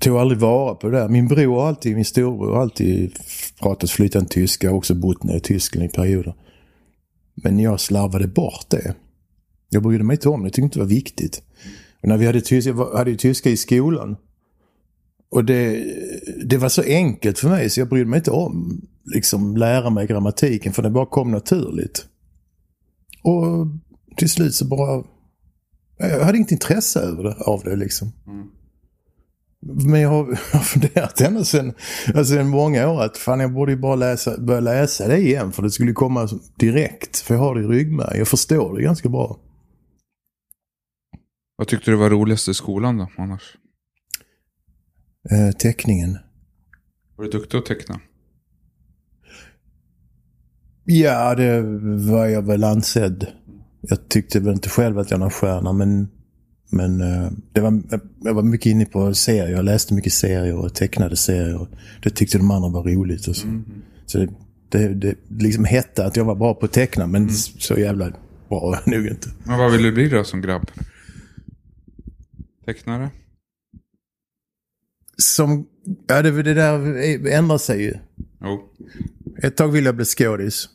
tog 0.00 0.16
aldrig 0.16 0.40
vara 0.40 0.74
på 0.74 0.88
det 0.88 0.98
där. 0.98 1.08
Min 1.08 1.28
bror 1.28 1.60
har 1.60 1.68
alltid, 1.68 1.94
min 1.94 2.04
storbror 2.04 2.54
har 2.54 2.62
alltid 2.62 3.18
pratat 3.60 3.90
flytande 3.90 4.28
tyska. 4.28 4.66
Jag 4.66 4.72
har 4.72 4.78
också 4.78 4.94
bott 4.94 5.22
nere 5.22 5.36
i 5.36 5.40
Tyskland 5.40 5.86
i 5.86 5.88
perioder. 5.88 6.34
Men 7.34 7.58
jag 7.58 7.80
slarvade 7.80 8.28
bort 8.28 8.66
det. 8.68 8.94
Jag 9.68 9.82
brydde 9.82 10.04
mig 10.04 10.14
inte 10.14 10.28
om 10.28 10.40
det. 10.40 10.46
Jag 10.46 10.52
tyckte 10.52 10.64
inte 10.64 10.78
det 10.78 10.84
var 10.84 10.88
viktigt. 10.88 11.42
Och 12.02 12.08
när 12.08 12.16
vi 12.16 12.26
hade 12.26 12.40
tyska, 12.40 12.70
jag 12.70 12.96
hade 12.96 13.10
ju 13.10 13.16
tyska 13.16 13.50
i 13.50 13.56
skolan. 13.56 14.16
Och 15.30 15.44
det, 15.44 15.84
det 16.44 16.56
var 16.56 16.68
så 16.68 16.82
enkelt 16.82 17.38
för 17.38 17.48
mig 17.48 17.70
så 17.70 17.80
jag 17.80 17.88
brydde 17.88 18.10
mig 18.10 18.18
inte 18.18 18.30
om 18.30 18.80
liksom 19.04 19.56
lära 19.56 19.90
mig 19.90 20.06
grammatiken 20.06 20.72
för 20.72 20.82
det 20.82 20.90
bara 20.90 21.06
kom 21.06 21.30
naturligt. 21.30 22.06
Och 23.22 23.66
till 24.16 24.30
slut 24.30 24.54
så 24.54 24.64
bara... 24.64 25.04
Jag 25.98 26.24
hade 26.24 26.38
inget 26.38 26.52
intresse 26.52 27.00
över 27.00 27.22
det, 27.22 27.34
av 27.34 27.62
det 27.64 27.76
liksom. 27.76 28.12
Mm. 28.26 28.46
Men 29.62 30.00
jag 30.00 30.08
har, 30.08 30.28
jag 30.28 30.36
har 30.52 30.60
funderat 30.60 31.20
ända 31.20 31.44
sedan, 31.44 31.74
alltså 32.14 32.44
många 32.44 32.88
år 32.88 33.02
att 33.02 33.16
fan 33.16 33.40
jag 33.40 33.52
borde 33.52 33.72
ju 33.72 33.78
bara 33.78 33.94
läsa, 33.94 34.40
börja 34.40 34.60
läsa 34.60 35.08
det 35.08 35.18
igen 35.18 35.52
för 35.52 35.62
det 35.62 35.70
skulle 35.70 35.92
komma 35.92 36.28
direkt. 36.56 37.16
För 37.16 37.34
jag 37.34 37.40
har 37.40 37.54
det 37.54 37.60
i 37.60 37.66
ryggmärgen. 37.66 38.18
Jag 38.18 38.28
förstår 38.28 38.76
det 38.76 38.82
ganska 38.82 39.08
bra. 39.08 39.38
Vad 41.56 41.68
tyckte 41.68 41.90
du 41.90 41.96
var 41.96 42.10
roligast 42.10 42.48
i 42.48 42.54
skolan 42.54 42.98
då, 42.98 43.08
annars? 43.18 43.56
Eh, 45.30 45.50
teckningen. 45.50 46.18
Var 47.16 47.24
du 47.24 47.30
duktig 47.30 47.58
att 47.58 47.66
teckna? 47.66 48.00
Ja, 50.84 51.34
det 51.34 51.62
var 52.08 52.26
jag 52.26 52.42
väl 52.42 52.64
ansedd. 52.64 53.26
Jag 53.80 54.08
tyckte 54.08 54.40
väl 54.40 54.52
inte 54.52 54.68
själv 54.68 54.98
att 54.98 55.10
jag 55.10 55.18
var 55.18 55.26
en 55.26 55.30
stjärna 55.30 55.72
men, 55.72 56.08
men 56.70 57.00
eh, 57.00 57.30
det 57.52 57.60
var, 57.60 57.82
jag 58.22 58.34
var 58.34 58.42
mycket 58.42 58.66
inne 58.66 58.84
på 58.84 59.14
serier. 59.14 59.48
Jag 59.48 59.64
läste 59.64 59.94
mycket 59.94 60.12
serier 60.12 60.56
och 60.56 60.74
tecknade 60.74 61.16
serier. 61.16 61.68
Det 62.02 62.10
tyckte 62.10 62.38
de 62.38 62.50
andra 62.50 62.68
var 62.68 62.82
roligt. 62.82 63.28
Och 63.28 63.36
så 63.36 63.46
så 64.06 64.18
det, 64.18 64.28
det, 64.68 64.94
det 64.94 65.44
liksom 65.44 65.64
hette 65.64 66.06
att 66.06 66.16
jag 66.16 66.24
var 66.24 66.34
bra 66.34 66.54
på 66.54 66.66
att 66.66 66.72
teckna 66.72 67.06
men 67.06 67.30
så 67.30 67.78
jävla 67.78 68.10
bra 68.48 68.60
var 68.60 68.80
jag 68.84 68.96
nog 68.96 69.06
inte. 69.06 69.28
Men 69.44 69.58
vad 69.58 69.72
ville 69.72 69.88
du 69.88 69.92
bli 69.92 70.08
då 70.08 70.24
som 70.24 70.40
grabb? 70.40 70.70
Tecknare? 72.66 73.10
Som, 75.16 75.66
ja 76.06 76.22
det, 76.22 76.42
det 76.42 76.54
där 76.54 76.96
ändrar 77.26 77.58
sig 77.58 77.82
ju. 77.82 77.94
Jo. 78.40 78.68
Ett 79.42 79.56
tag 79.56 79.68
ville 79.68 79.88
jag 79.88 79.96
bli 79.96 80.04
skådis. 80.04 80.68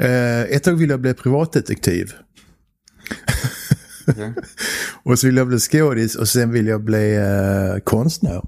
Eh, 0.00 0.42
ett 0.42 0.62
tag 0.62 0.74
ville 0.74 0.92
jag 0.92 1.00
bli 1.00 1.14
privatdetektiv. 1.14 2.12
Okej. 4.08 4.34
Och 5.02 5.18
så 5.18 5.26
ville 5.26 5.40
jag 5.40 5.48
bli 5.48 5.58
skådis 5.58 6.16
och 6.16 6.28
sen 6.28 6.50
ville 6.50 6.70
jag 6.70 6.84
bli 6.84 7.16
eh, 7.16 7.80
konstnär. 7.84 8.42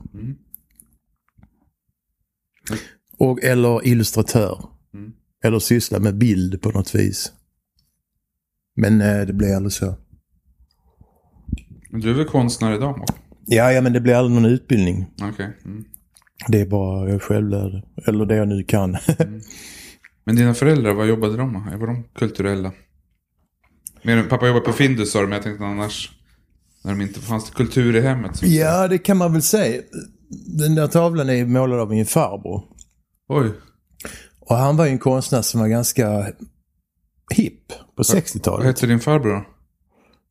Och, 3.18 3.44
eller 3.44 3.86
illustratör. 3.86 4.68
Mm. 4.94 5.12
Eller 5.44 5.58
syssla 5.58 5.98
med 5.98 6.18
bild 6.18 6.62
på 6.62 6.70
något 6.70 6.94
vis. 6.94 7.32
Men 8.76 9.00
eh, 9.00 9.26
det 9.26 9.32
blev 9.32 9.56
aldrig 9.56 9.72
så. 9.72 9.94
Men 11.90 12.00
du 12.00 12.10
är 12.10 12.14
väl 12.14 12.26
konstnär 12.26 12.74
idag? 12.74 12.98
Mark? 12.98 13.10
Ja, 13.46 13.72
ja, 13.72 13.80
men 13.80 13.92
det 13.92 14.00
blir 14.00 14.14
aldrig 14.14 14.42
någon 14.42 14.52
utbildning. 14.52 15.06
Okej. 15.22 15.56
Mm. 15.64 15.84
Det 16.48 16.60
är 16.60 16.66
bara 16.66 17.10
jag 17.10 17.22
självlärd. 17.22 17.82
Eller 18.06 18.26
det 18.26 18.36
jag 18.36 18.48
nu 18.48 18.62
kan. 18.62 18.96
Men 20.24 20.36
dina 20.36 20.54
föräldrar, 20.54 20.94
vad 20.94 21.08
jobbade 21.08 21.36
de 21.36 21.52
med? 21.52 21.78
Var 21.78 21.86
de 21.86 22.04
kulturella? 22.14 22.72
Mer 24.02 24.16
än, 24.16 24.28
pappa 24.28 24.46
jobbade 24.46 24.64
på 24.64 24.72
Findus 24.72 25.12
sa 25.12 25.20
du, 25.20 25.26
men 25.26 25.32
jag 25.32 25.42
tänkte 25.42 25.64
annars... 25.64 26.12
När 26.84 26.92
de 26.92 27.00
inte 27.02 27.20
fanns 27.20 27.44
det 27.44 27.52
kultur 27.56 27.96
i 27.96 28.00
hemmet? 28.00 28.42
Ja, 28.42 28.88
det 28.88 28.98
kan 28.98 29.16
man 29.16 29.32
väl 29.32 29.42
säga. 29.42 29.82
Den 30.58 30.74
där 30.74 30.86
tavlan 30.86 31.30
är 31.30 31.44
målad 31.46 31.80
av 31.80 31.90
min 31.90 32.06
farbror. 32.06 32.62
Oj. 33.28 33.50
Och 34.40 34.56
han 34.56 34.76
var 34.76 34.86
ju 34.86 34.90
en 34.92 34.98
konstnär 34.98 35.42
som 35.42 35.60
var 35.60 35.68
ganska 35.68 36.32
hipp 37.34 37.68
på 37.68 37.74
Vad 37.96 38.06
60-talet. 38.06 38.66
hette 38.66 38.86
din 38.86 39.00
farbror 39.00 39.46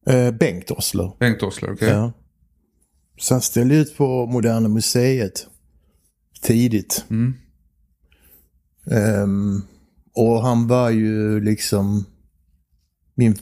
då? 0.06 0.12
Eh, 0.12 0.32
Bengt 0.32 0.72
Osler. 0.72 1.12
Bengt 1.20 1.44
Osler, 1.44 1.74
okej. 1.74 1.90
Ja. 1.90 2.12
Så 3.20 3.34
han 3.34 3.42
ställde 3.42 3.76
ut 3.76 3.98
på 3.98 4.26
Moderna 4.26 4.70
Museet 4.70 5.48
tidigt. 6.42 7.06
Mm. 7.10 7.34
Ehm, 8.92 9.62
och 10.16 10.42
han 10.42 10.68
var 10.68 10.90
ju 10.90 11.40
liksom 11.40 12.06
min, 13.16 13.38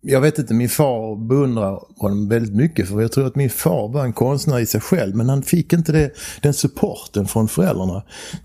jag 0.00 0.20
vet 0.20 0.38
inte, 0.38 0.54
min 0.54 0.68
far 0.68 1.28
beundrar 1.28 1.80
honom 1.96 2.28
väldigt 2.28 2.54
mycket 2.54 2.88
för 2.88 3.00
jag 3.00 3.12
tror 3.12 3.26
att 3.26 3.36
min 3.36 3.50
far 3.50 3.88
var 3.88 4.04
en 4.04 4.12
konstnär 4.12 4.58
i 4.58 4.66
sig 4.66 4.80
själv 4.80 5.16
men 5.16 5.28
han 5.28 5.42
fick 5.42 5.72
inte 5.72 5.92
det, 5.92 6.12
den 6.42 6.54
supporten 6.54 7.26
från 7.26 7.48
föräldrarna, 7.48 8.02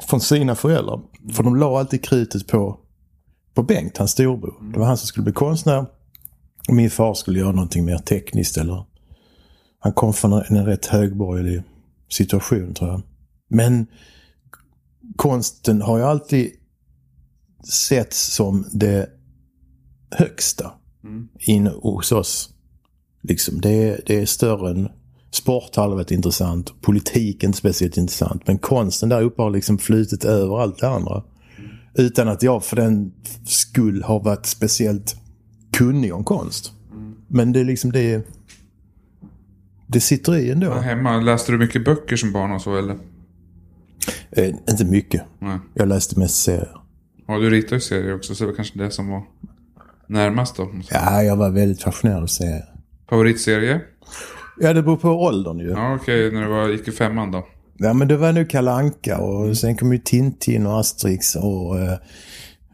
från 0.10 0.22
sina 0.22 0.56
föräldrar. 0.56 1.02
För 1.34 1.44
de 1.44 1.56
la 1.56 1.80
alltid 1.80 2.04
krutet 2.04 2.48
på, 2.48 2.80
på 3.54 3.64
Bengt, 3.64 3.98
hans 3.98 4.12
storbror. 4.12 4.72
Det 4.74 4.80
var 4.80 4.86
han 4.86 4.98
som 4.98 5.08
skulle 5.08 5.24
bli 5.24 5.34
konstnär 5.34 5.86
och 6.68 6.76
min 6.76 6.90
far 6.90 7.14
skulle 7.14 7.40
göra 7.40 7.52
någonting 7.52 7.86
mer 7.86 7.98
tekniskt 7.98 8.58
eller 8.58 8.86
han 9.80 9.94
kom 9.94 10.14
från 10.14 10.34
en, 10.34 10.58
en 10.58 10.66
rätt 10.66 10.86
högborgerlig 10.86 11.64
situation 12.10 12.74
tror 12.74 12.90
jag. 12.90 13.02
Men 13.50 13.88
konsten 15.16 15.82
har 15.82 15.98
ju 15.98 16.04
alltid 16.04 16.52
setts 17.64 18.34
som 18.34 18.66
det 18.72 19.10
högsta 20.12 20.72
Mm. 21.04 21.28
in 21.40 21.68
hos 21.68 22.12
oss. 22.12 22.50
Liksom, 23.22 23.62
det, 23.62 23.90
är, 23.90 24.02
det 24.06 24.22
är 24.22 24.26
större 24.26 24.70
än 24.70 24.90
sport 25.32 25.76
har 25.76 25.90
varit 25.90 26.12
intressant. 26.12 26.82
Politik 26.82 27.44
är 27.44 27.48
inte 27.48 27.58
speciellt 27.58 27.98
intressant. 27.98 28.48
Men 28.48 28.58
konsten 28.58 29.10
där 29.10 29.22
uppe 29.22 29.42
har 29.42 29.50
liksom 29.50 29.78
flutit 29.78 30.26
över 30.26 30.62
allt 30.62 30.80
det 30.80 30.90
andra. 30.90 31.24
Utan 31.96 32.28
att 32.28 32.44
jag 32.44 32.64
för 32.64 32.76
den 32.76 33.14
skull 33.46 34.04
har 34.04 34.20
varit 34.20 34.46
speciellt 34.46 35.16
kunnig 35.72 36.14
om 36.14 36.24
konst. 36.24 36.72
Men 37.28 37.54
det 37.54 37.60
är 37.60 37.66
liksom 37.66 37.92
det... 37.92 38.28
Det 39.88 40.00
sitter 40.00 40.36
i 40.36 40.52
ändå. 40.52 40.68
Ja, 40.68 40.80
Hemma, 40.80 41.18
läste 41.18 41.52
du 41.52 41.58
mycket 41.58 41.86
böcker 41.86 42.16
som 42.16 42.32
barn 42.32 42.52
och 42.52 42.62
så 42.62 42.78
eller? 42.78 42.98
Eh, 44.32 44.56
inte 44.70 44.86
mycket. 44.86 45.24
Nej. 45.40 45.60
Jag 45.74 45.88
läste 45.88 46.20
mest 46.20 46.44
serier. 46.44 46.78
Ja, 47.28 47.38
du 47.38 47.50
ritar 47.50 47.76
ju 47.76 47.80
serier 47.80 48.16
också, 48.16 48.36
så 48.36 48.44
det 48.44 48.50
var 48.50 48.56
kanske 48.56 48.80
det 48.80 48.92
som 48.92 49.08
var 49.08 49.24
närmast 50.08 50.56
då. 50.56 50.72
Ja, 50.92 51.24
jag 51.24 51.36
var 51.36 51.50
väldigt 51.50 51.84
fascinerad 51.84 52.24
av 52.24 52.28
serier. 52.28 52.66
Favoritserie? 53.10 53.82
Ja, 54.60 54.74
det 54.74 54.84
beror 54.84 54.98
på 54.98 55.10
åldern 55.10 55.60
ju. 55.60 55.70
Ja, 55.70 55.96
okej, 55.96 56.32
när 56.32 56.42
du 56.42 56.48
var, 56.48 56.70
gick 56.70 56.88
i 56.88 56.92
femman 56.92 57.32
då. 57.32 57.48
Ja, 57.78 57.94
men 57.94 58.08
det 58.08 58.18
var 58.18 58.32
nu 58.32 58.46
Kalle 58.46 58.72
Anka 58.72 59.18
och 59.18 59.58
sen 59.58 59.78
kom 59.78 59.94
ju 59.94 60.00
Tintin 60.00 60.66
och 60.66 60.80
Asterix 60.80 61.36
och 61.36 61.80
eh, 61.80 61.98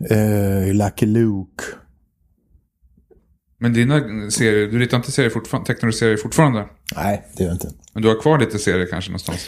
eh, 0.10 0.74
Lucky 0.74 1.06
Luke. 1.06 1.64
Men 3.60 3.74
dina 3.74 4.02
serier, 4.32 4.68
du 4.68 4.80
ritar 4.80 4.98
inte 4.98 5.12
serier 5.12 5.30
fortfarande, 5.30 5.68
tecknar 5.68 5.88
du 5.88 5.94
serier 5.94 6.18
fortfarande? 6.18 6.66
Nej, 6.96 7.28
det 7.38 7.44
gör 7.44 7.50
jag 7.50 7.56
inte. 7.56 7.72
Men 7.94 8.04
du 8.04 8.10
har 8.10 8.22
kvar 8.22 8.40
lite 8.40 8.60
serier 8.60 8.88
kanske 8.92 9.12
någonstans? 9.12 9.48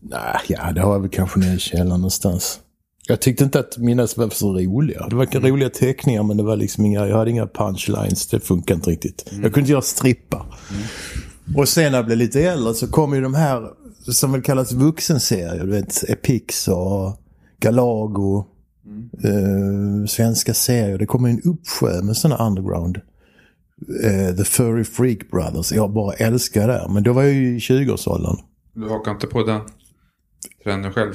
Nej, 0.00 0.40
ja, 0.48 0.72
det 0.72 0.80
har 0.80 0.92
jag 0.92 1.00
väl 1.00 1.10
kanske 1.10 1.38
nere 1.38 1.54
i 1.54 1.58
källaren 1.58 1.88
någonstans. 1.88 2.60
Jag 3.06 3.20
tyckte 3.20 3.44
inte 3.44 3.60
att 3.60 3.78
mina 3.78 4.02
var 4.16 4.30
så 4.30 4.52
roliga. 4.58 5.06
Det 5.08 5.16
var 5.16 5.50
roliga 5.50 5.70
teckningar 5.70 6.22
men 6.22 6.36
det 6.36 6.42
var 6.42 6.56
liksom 6.56 6.84
inga, 6.84 7.06
jag 7.06 7.16
hade 7.16 7.30
inga 7.30 7.46
punchlines. 7.46 8.26
Det 8.26 8.40
funkar 8.40 8.74
inte 8.74 8.90
riktigt. 8.90 9.24
Jag 9.30 9.42
kunde 9.42 9.60
inte 9.60 9.72
göra 9.72 9.82
strippa. 9.82 10.46
Och 11.56 11.68
sen 11.68 11.92
när 11.92 11.98
jag 11.98 12.06
blev 12.06 12.18
lite 12.18 12.42
äldre 12.42 12.74
så 12.74 12.88
kom 12.88 13.14
ju 13.14 13.20
de 13.20 13.34
här 13.34 13.70
som 14.12 14.32
väl 14.32 14.42
kallas 14.42 14.72
vuxenserier. 14.72 15.64
Du 15.64 15.70
vet 15.70 16.10
Epix 16.10 16.68
och 16.68 17.20
Galago. 17.60 18.46
Eh, 19.24 20.06
svenska 20.06 20.54
serier. 20.54 20.98
Det 20.98 21.06
kommer 21.06 21.28
en 21.28 21.40
uppsjö 21.42 22.02
med 22.02 22.16
sådana 22.16 22.46
underground. 22.46 23.00
Eh, 24.04 24.36
The 24.36 24.44
Furry 24.44 24.84
Freak 24.84 25.30
Brothers. 25.30 25.72
Jag 25.72 25.92
bara 25.92 26.14
älskar 26.14 26.68
det. 26.68 26.86
Men 26.90 27.02
då 27.02 27.12
var 27.12 27.22
jag 27.22 27.32
ju 27.32 27.56
i 27.56 27.58
20-årsåldern. 27.58 28.36
Du 28.74 28.88
hakar 28.88 29.10
inte 29.10 29.26
på 29.26 29.42
den 29.42 29.60
trenden 30.64 30.92
själv? 30.92 31.14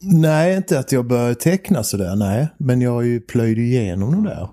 Nej, 0.00 0.56
inte 0.56 0.78
att 0.78 0.92
jag 0.92 1.06
började 1.06 1.34
teckna 1.34 1.82
sådär, 1.82 2.16
nej. 2.16 2.48
Men 2.58 2.80
jag 2.80 3.06
ju 3.06 3.20
plöjt 3.20 3.58
igenom 3.58 4.12
de 4.12 4.24
där. 4.24 4.48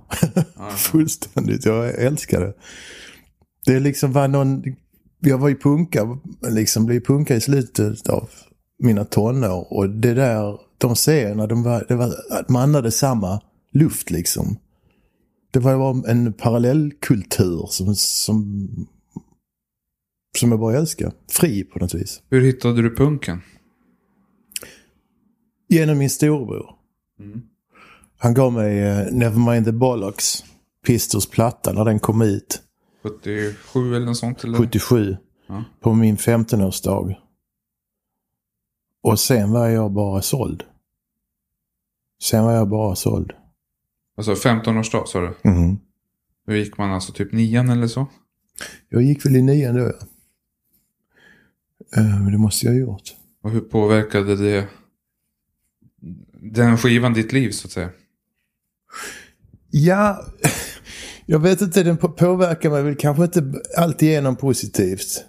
Fullständigt, 0.77 1.65
jag 1.65 1.89
älskar 1.89 2.41
det. 2.41 2.53
Det 3.65 3.79
liksom 3.79 4.11
var 4.11 4.27
någon, 4.27 4.63
jag 5.19 5.37
var 5.37 5.49
ju 5.49 5.55
punka, 5.55 6.17
liksom 6.49 6.85
blev 6.85 6.99
punka 6.99 7.35
i 7.35 7.41
slutet 7.41 8.09
av 8.09 8.29
mina 8.79 9.05
tonår. 9.05 9.73
Och 9.73 9.89
det 9.89 10.13
där, 10.13 10.59
de 10.77 10.95
serierna, 10.95 11.47
de 11.47 11.63
var, 11.63 11.85
det 11.87 11.95
var, 11.95 12.13
man 12.51 12.61
andade 12.61 12.91
samma 12.91 13.41
luft 13.73 14.11
liksom. 14.11 14.57
Det 15.51 15.59
var 15.59 16.09
en 16.09 16.33
parallellkultur 16.33 17.67
som, 17.69 17.95
som, 17.95 18.67
som 20.37 20.51
jag 20.51 20.59
bara 20.59 20.77
älskar. 20.77 21.11
Fri 21.31 21.63
på 21.63 21.79
något 21.79 21.93
vis. 21.93 22.21
Hur 22.29 22.41
hittade 22.41 22.81
du 22.81 22.95
punken? 22.95 23.41
Genom 25.67 25.97
min 25.97 26.09
storebror. 26.09 26.75
Mm. 27.19 27.41
Han 28.17 28.33
gav 28.33 28.53
mig 28.53 28.83
uh, 28.83 29.13
Nevermind 29.13 29.65
the 29.65 29.71
Bollocks, 29.71 30.43
Pistols 30.85 31.29
platta, 31.29 31.73
när 31.73 31.85
den 31.85 31.99
kom 31.99 32.21
ut. 32.21 32.61
77 33.03 33.95
eller 33.95 34.05
något 34.05 34.17
sånt? 34.17 34.43
Eller? 34.43 34.57
77. 34.57 35.17
Ja. 35.47 35.63
På 35.79 35.93
min 35.93 36.17
15-årsdag. 36.17 37.15
Och 39.01 39.19
sen 39.19 39.51
var 39.51 39.67
jag 39.67 39.91
bara 39.91 40.21
såld. 40.21 40.63
Sen 42.21 42.43
var 42.43 42.51
jag 42.51 42.69
bara 42.69 42.95
såld. 42.95 43.33
Alltså 44.17 44.33
15-årsdag 44.33 45.05
sa 45.05 45.21
du? 45.21 45.49
Mm. 45.49 45.77
Då 46.47 46.53
gick 46.53 46.77
man 46.77 46.91
alltså 46.91 47.13
typ 47.13 47.31
nian 47.31 47.69
eller 47.69 47.87
så? 47.87 48.07
Jag 48.89 49.01
gick 49.03 49.25
väl 49.25 49.35
i 49.35 49.41
nian 49.41 49.75
då 49.75 49.81
ja. 49.81 49.91
Uh, 51.97 52.31
det 52.31 52.37
måste 52.37 52.65
jag 52.65 52.73
ha 52.73 52.79
gjort. 52.79 53.15
Och 53.41 53.51
hur 53.51 53.61
påverkade 53.61 54.35
det 54.35 54.67
den 56.51 56.77
skivan 56.77 57.13
ditt 57.13 57.33
liv 57.33 57.51
så 57.51 57.67
att 57.67 57.71
säga? 57.71 57.89
Ja, 59.71 60.25
jag 61.25 61.39
vet 61.39 61.61
inte, 61.61 61.83
den 61.83 61.97
påverkar 61.97 62.69
mig 62.69 62.83
väl 62.83 62.95
kanske 62.95 63.23
inte 63.23 63.53
alltigenom 63.77 64.35
positivt. 64.35 65.25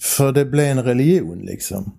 För 0.00 0.32
det 0.32 0.44
blev 0.44 0.66
en 0.66 0.82
religion 0.82 1.38
liksom. 1.38 1.98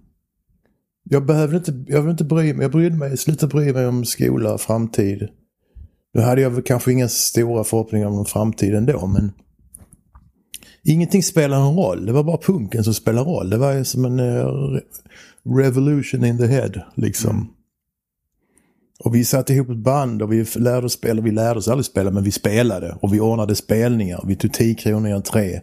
Jag 1.04 1.26
behövde 1.26 1.58
inte, 1.58 1.72
jag 1.72 1.86
behövde 1.86 2.12
inte 2.12 2.24
bry 2.24 2.54
mig, 2.54 2.64
jag 2.64 2.72
brydde 2.72 2.96
mig, 2.96 3.18
slutade 3.18 3.54
bry 3.54 3.74
mig 3.74 3.88
om 3.88 4.06
skola 4.06 4.54
och 4.54 4.62
framtid. 4.62 5.28
Nu 6.14 6.22
hade 6.22 6.42
jag 6.42 6.50
väl 6.50 6.64
kanske 6.64 6.92
inga 6.92 7.08
stora 7.10 7.64
förhoppningar 7.64 8.08
om 8.08 8.26
framtiden 8.26 8.86
då 8.86 9.08
men 9.08 9.32
Ingenting 10.88 11.24
spelar 11.24 11.58
en 11.58 11.76
roll, 11.76 12.06
det 12.06 12.12
var 12.12 12.24
bara 12.24 12.38
punken 12.38 12.84
som 12.84 12.94
spelade 12.94 13.30
roll. 13.30 13.50
Det 13.50 13.58
var 13.58 13.84
som 13.84 14.06
en 14.06 14.20
uh, 14.20 14.80
revolution 15.58 16.26
in 16.26 16.38
the 16.38 16.46
head 16.46 16.72
liksom. 16.96 17.55
Och 19.00 19.16
vi 19.16 19.26
satte 19.26 19.54
ihop 19.54 19.70
ett 19.70 19.78
band 19.78 20.22
och 20.22 20.34
vi 20.34 20.46
lärde 20.56 20.86
oss 20.86 20.94
spela. 20.94 21.22
Vi 21.22 21.32
lärde 21.32 21.60
oss 21.60 21.68
aldrig 21.68 21.86
spela 21.86 22.12
men 22.12 22.24
vi 22.24 22.32
spelade. 22.32 22.98
Och 23.02 23.14
vi 23.14 23.20
ordnade 23.20 23.56
spelningar. 23.56 24.24
Vi 24.28 24.36
tog 24.36 24.54
10 24.54 24.76
kronor 24.76 25.10
i 25.10 25.12
entré. 25.12 25.62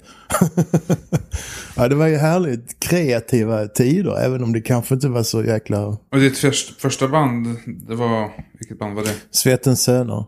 ja, 1.76 1.88
det 1.88 1.94
var 1.94 2.06
ju 2.06 2.16
härligt 2.16 2.80
kreativa 2.80 3.66
tider. 3.66 4.24
Även 4.24 4.42
om 4.42 4.52
det 4.52 4.60
kanske 4.60 4.94
inte 4.94 5.08
var 5.08 5.22
så 5.22 5.44
jäkla... 5.44 5.86
Och 5.86 6.20
ditt 6.20 6.38
först, 6.38 6.80
första 6.80 7.08
band, 7.08 7.56
det 7.66 7.94
var... 7.94 8.30
Vilket 8.58 8.78
band 8.78 8.94
var 8.94 9.02
det? 9.02 9.14
Svettens 9.30 9.82
Söner. 9.82 10.24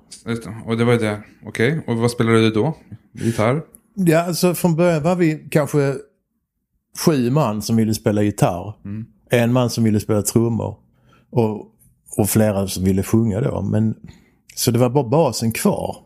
Och 0.66 0.78
det 0.78 0.84
var 0.84 0.94
det, 0.94 1.22
okej. 1.46 1.78
Okay. 1.78 1.94
Och 1.94 2.00
vad 2.00 2.10
spelade 2.10 2.40
du 2.40 2.50
då? 2.50 2.76
Gitarr? 3.12 3.62
Ja, 3.94 4.22
alltså 4.22 4.54
från 4.54 4.76
början 4.76 5.02
var 5.02 5.16
vi 5.16 5.48
kanske 5.50 5.94
sju 6.98 7.30
man 7.30 7.62
som 7.62 7.76
ville 7.76 7.94
spela 7.94 8.22
gitarr. 8.22 8.74
Mm. 8.84 9.06
En 9.30 9.52
man 9.52 9.70
som 9.70 9.84
ville 9.84 10.00
spela 10.00 10.22
trummor. 10.22 10.76
Och 11.30 11.73
och 12.16 12.30
flera 12.30 12.68
som 12.68 12.84
ville 12.84 13.02
sjunga 13.02 13.40
då. 13.40 13.62
Men, 13.62 13.94
så 14.54 14.70
det 14.70 14.78
var 14.78 14.90
bara 14.90 15.08
basen 15.08 15.52
kvar. 15.52 15.96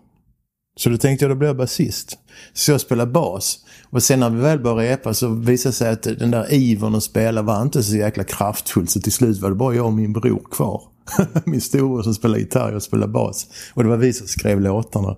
Så 0.77 0.91
då 0.91 0.97
tänkte 0.97 1.25
jag, 1.25 1.31
då 1.31 1.35
blir 1.35 1.49
jag 1.49 1.57
basist. 1.57 2.19
Så 2.53 2.71
jag 2.71 2.81
spelade 2.81 3.13
bas. 3.13 3.65
Och 3.91 4.03
sen 4.03 4.21
när 4.21 4.31
vi 4.31 4.41
väl 4.41 4.59
började 4.59 4.93
repa 4.93 5.15
så 5.15 5.29
visade 5.29 5.71
det 5.71 5.77
sig 5.77 5.91
att 5.91 6.03
den 6.03 6.31
där 6.31 6.53
ivern 6.53 6.95
att 6.95 7.03
spela 7.03 7.43
var 7.43 7.63
inte 7.63 7.83
så 7.83 7.97
jäkla 7.97 8.25
kraftfull. 8.25 8.89
Så 8.89 9.01
till 9.01 9.13
slut 9.13 9.39
var 9.39 9.51
det 9.51 9.57
bara 9.57 9.75
jag 9.75 9.87
och 9.87 9.93
min 9.93 10.13
bror 10.13 10.43
kvar. 10.51 10.83
min 11.45 11.61
storebror 11.61 12.03
som 12.03 12.15
spelade 12.15 12.41
gitarr 12.41 12.73
och 12.73 12.83
spelade 12.83 13.13
bas. 13.13 13.47
Och 13.75 13.83
det 13.83 13.89
var 13.89 13.97
vi 13.97 14.13
som 14.13 14.27
skrev 14.27 14.61
låtarna. 14.61 15.17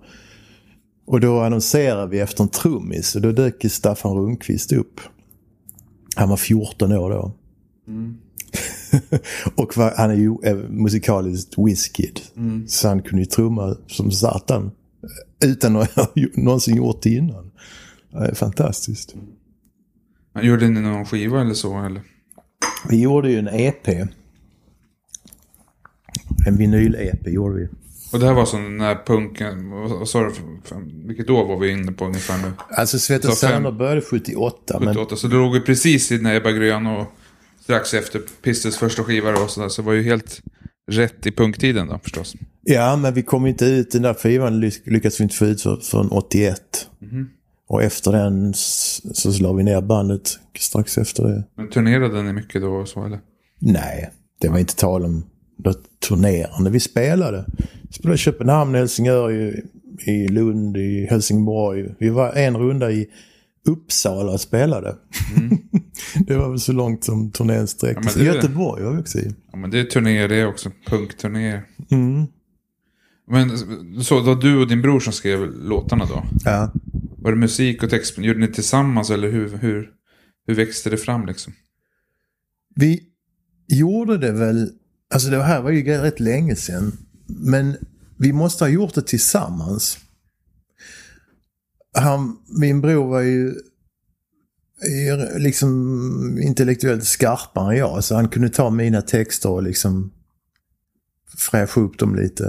Och 1.07 1.21
då 1.21 1.41
annonserade 1.41 2.07
vi 2.07 2.21
efter 2.21 2.43
en 2.43 2.49
trummis 2.49 3.15
och 3.15 3.23
då 3.23 3.33
dök 3.33 3.71
Staffan 3.71 4.17
Rundqvist 4.17 4.73
upp. 4.73 5.01
Han 6.17 6.29
var 6.29 6.37
14 6.37 6.93
år 6.93 7.11
då. 7.11 7.33
Mm. 7.89 8.17
och 9.55 9.77
var, 9.77 9.95
han 9.97 10.11
är 10.11 10.15
ju 10.15 10.57
musikaliskt 10.69 11.55
whiskid. 11.59 12.21
Mm. 12.37 12.69
Så 12.69 12.89
han 12.89 13.03
kunde 13.03 13.23
ju 13.23 13.27
trumma 13.27 13.77
som 13.87 14.11
satan. 14.11 14.71
Utan 15.45 15.77
att 15.77 15.91
ha 15.97 16.13
någonsin 16.35 16.77
gjort 16.77 17.03
det 17.03 17.11
innan. 17.11 17.51
Det 18.13 18.19
är 18.19 18.35
fantastiskt. 18.35 19.15
Men 20.33 20.47
gjorde 20.47 20.69
ni 20.69 20.81
någon 20.81 21.07
skiva 21.07 21.41
eller 21.41 21.55
så? 21.55 21.79
Eller? 21.79 22.03
Vi 22.89 23.01
gjorde 23.01 23.31
ju 23.31 23.39
en 23.39 23.49
EP. 23.49 23.89
En 26.47 26.57
vinyl-EP 26.57 27.29
gjorde 27.29 27.55
vi. 27.55 27.69
Och 28.13 28.21
det 28.21 28.27
här 28.27 28.35
var 28.35 28.45
som 28.45 28.77
när 28.77 28.95
punken, 29.07 29.71
vad 29.71 30.09
sa 30.09 30.21
du, 30.21 30.33
vilket 31.07 31.31
år 31.31 31.45
var 31.47 31.59
vi 31.59 31.71
inne 31.71 31.93
på 31.93 32.05
ungefär 32.05 32.39
nu? 32.39 32.53
Alltså 32.69 32.99
Svett 32.99 33.35
Söner 33.35 33.71
började 33.71 34.01
78. 34.01 34.57
78, 34.79 35.07
men... 35.11 35.17
så 35.17 35.29
det 35.29 35.37
låg 35.37 35.55
ju 35.55 35.61
precis 35.61 36.13
i 36.13 36.19
när 36.19 36.37
Ebba 36.37 36.51
Grön 36.51 36.87
och 36.87 37.07
strax 37.71 37.95
efter 37.95 38.21
Pistols 38.43 38.77
första 38.77 39.05
skiva 39.05 39.43
och 39.43 39.51
sådär. 39.51 39.69
Så 39.69 39.83
var 39.83 39.93
ju 39.93 40.03
helt 40.03 40.43
rätt 40.91 41.27
i 41.27 41.33
punktiden 41.33 41.89
då 41.89 41.99
förstås. 42.03 42.35
Ja, 42.63 42.97
men 42.97 43.15
vi 43.15 43.23
kom 43.23 43.47
inte 43.47 43.65
ut, 43.65 43.91
den 43.91 44.03
där 44.03 44.15
skivan 44.15 44.61
lyckades 44.61 45.21
vi 45.21 45.25
inte 45.25 45.37
få 45.37 45.45
ut 45.45 45.63
förrän 45.63 46.09
81. 46.11 46.61
Mm. 47.03 47.29
Och 47.69 47.83
efter 47.83 48.13
den 48.13 48.55
så, 48.55 49.33
så 49.33 49.43
la 49.43 49.53
vi 49.53 49.63
ner 49.63 49.81
bandet 49.81 50.39
strax 50.59 50.99
efter 50.99 51.23
det. 51.25 51.45
Men 51.57 51.71
turnerade 51.71 52.23
ni 52.23 52.33
mycket 52.33 52.63
då 52.63 52.69
och 52.69 52.89
så 52.89 53.05
eller? 53.05 53.21
Nej, 53.59 54.11
det 54.41 54.49
var 54.49 54.59
inte 54.59 54.77
tal 54.77 55.05
om 55.05 55.25
något 55.65 56.01
turnerande. 56.09 56.71
Vi 56.71 56.81
spelade. 56.81 57.45
Vi 57.83 57.93
spelade 57.93 58.15
i 58.15 58.19
Köpenhamn, 58.19 58.75
Helsingör, 58.75 59.33
i, 59.33 59.63
i 60.07 60.29
Lund, 60.29 60.77
i 60.77 61.07
Helsingborg. 61.11 61.95
Vi 61.99 62.09
var 62.09 62.33
en 62.33 62.57
runda 62.57 62.91
i 62.91 63.09
Uppsala 63.67 64.39
spelade. 64.39 64.97
Mm. 65.37 65.59
det 66.27 66.37
var 66.37 66.51
väl 66.51 66.61
så 66.61 66.73
långt 66.73 67.05
som 67.05 67.31
turnén 67.31 67.67
sträckte 67.67 68.09
sig. 68.09 68.25
Ja, 68.25 68.35
Göteborg 68.35 68.85
var 68.85 68.93
vi 68.93 69.03
också 69.03 69.19
i. 69.19 69.35
Ja, 69.53 69.59
men 69.59 69.71
det 69.71 69.81
är 69.81 69.85
turnéer 69.85 70.29
det 70.29 70.37
är 70.37 70.47
också. 70.47 70.71
Punkturnéer. 70.87 71.63
Mm. 71.91 72.27
Men 73.31 73.59
så 74.05 74.21
det 74.21 74.27
var 74.27 74.43
du 74.43 74.61
och 74.61 74.69
din 74.69 74.83
bror 74.83 75.01
som 75.01 75.13
skrev 75.13 75.41
låtarna 75.41 76.05
då? 76.05 76.25
Ja. 76.45 76.73
Var 77.19 77.31
det 77.31 77.37
musik 77.37 77.83
och 77.83 77.91
text? 77.91 78.19
Gjorde 78.19 78.41
ni 78.41 78.49
tillsammans 78.49 79.11
eller 79.11 79.31
hur, 79.31 79.57
hur, 79.57 79.91
hur 80.47 80.55
växte 80.55 80.91
det 80.91 80.97
fram 80.97 81.27
liksom? 81.27 81.53
Vi 82.75 83.03
gjorde 83.69 84.19
det 84.19 84.33
väl, 84.33 84.71
alltså 85.15 85.31
det 85.31 85.43
här 85.43 85.63
var 85.63 85.71
ju 85.71 85.85
rätt 85.85 86.21
länge 86.21 86.57
sedan. 86.57 86.93
Men 87.27 87.77
vi 88.19 88.33
måste 88.33 88.65
ha 88.65 88.69
gjort 88.69 88.95
det 88.95 89.03
tillsammans 89.03 89.99
han, 91.93 92.37
min 92.59 92.81
bror 92.81 93.09
var 93.09 93.21
ju 93.21 93.55
liksom 95.39 96.39
intellektuellt 96.43 97.05
skarpare 97.05 97.73
än 97.73 97.79
jag. 97.79 98.05
Så 98.05 98.15
han 98.15 98.29
kunde 98.29 98.49
ta 98.49 98.71
mina 98.71 99.03
texter 99.03 99.51
och 99.51 99.63
liksom 99.63 100.13
fräscha 101.39 101.81
upp 101.81 101.99
dem 101.99 102.17
lite. 102.17 102.45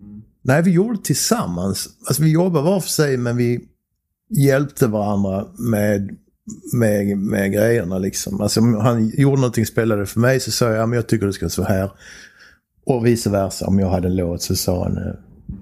Mm. 0.00 0.22
Nej, 0.42 0.62
vi 0.62 0.70
gjorde 0.70 0.96
det 0.96 1.04
tillsammans. 1.04 1.88
Alltså 2.06 2.22
vi 2.22 2.30
jobbade 2.30 2.64
var 2.64 2.80
för 2.80 2.88
sig 2.88 3.16
men 3.16 3.36
vi 3.36 3.60
hjälpte 4.30 4.86
varandra 4.86 5.46
med, 5.58 6.16
med, 6.72 7.18
med 7.18 7.52
grejerna 7.52 7.98
liksom. 7.98 8.40
Alltså 8.40 8.60
om 8.60 8.74
han 8.74 9.08
gjorde 9.08 9.36
någonting, 9.36 9.66
spelade 9.66 10.06
för 10.06 10.20
mig 10.20 10.40
så 10.40 10.50
sa 10.50 10.66
jag, 10.66 10.76
ja 10.76 10.86
men 10.86 10.96
jag 10.96 11.06
tycker 11.06 11.26
det 11.26 11.32
ska 11.32 11.44
vara 11.44 11.50
så 11.50 11.64
här. 11.64 11.90
Och 12.86 13.06
vice 13.06 13.30
versa, 13.30 13.66
om 13.66 13.78
jag 13.78 13.90
hade 13.90 14.08
en 14.08 14.16
låt 14.16 14.42
så 14.42 14.56
sa 14.56 14.84
han, 14.84 14.98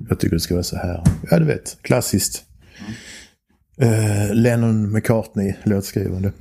jag 0.08 0.20
tycker 0.20 0.36
det 0.36 0.40
ska 0.40 0.54
vara 0.54 0.64
så 0.64 0.76
här. 0.76 1.04
Ja, 1.30 1.38
du 1.38 1.44
vet, 1.44 1.78
klassiskt. 1.82 2.44
Mm. 2.78 2.92
Uh, 3.82 4.34
Lennon 4.34 4.92
McCartney 4.92 5.54
låtskrivande. 5.64 6.32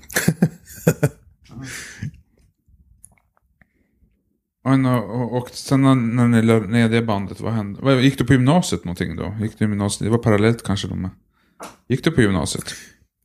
och, 4.64 5.38
och 5.38 5.50
sen 5.50 5.82
när, 5.82 5.96
när 5.96 6.28
ni 6.28 6.42
lade 6.42 6.68
ner 6.68 6.90
det 6.90 7.02
bandet, 7.02 7.40
vad 7.40 7.54
hände? 7.54 8.02
Gick 8.02 8.18
du 8.18 8.26
på 8.26 8.34
gymnasiet 8.34 8.86
någonting 8.86 9.16
då? 9.16 9.36
Gick 9.42 9.60
du 9.60 9.66
gymnasiet? 9.66 10.06
Det 10.06 10.10
var 10.10 10.18
parallellt 10.18 10.64
kanske 10.64 10.88
då 10.88 10.96
med. 10.96 11.10
Gick 11.88 12.04
du 12.04 12.12
på 12.12 12.22
gymnasiet? 12.22 12.66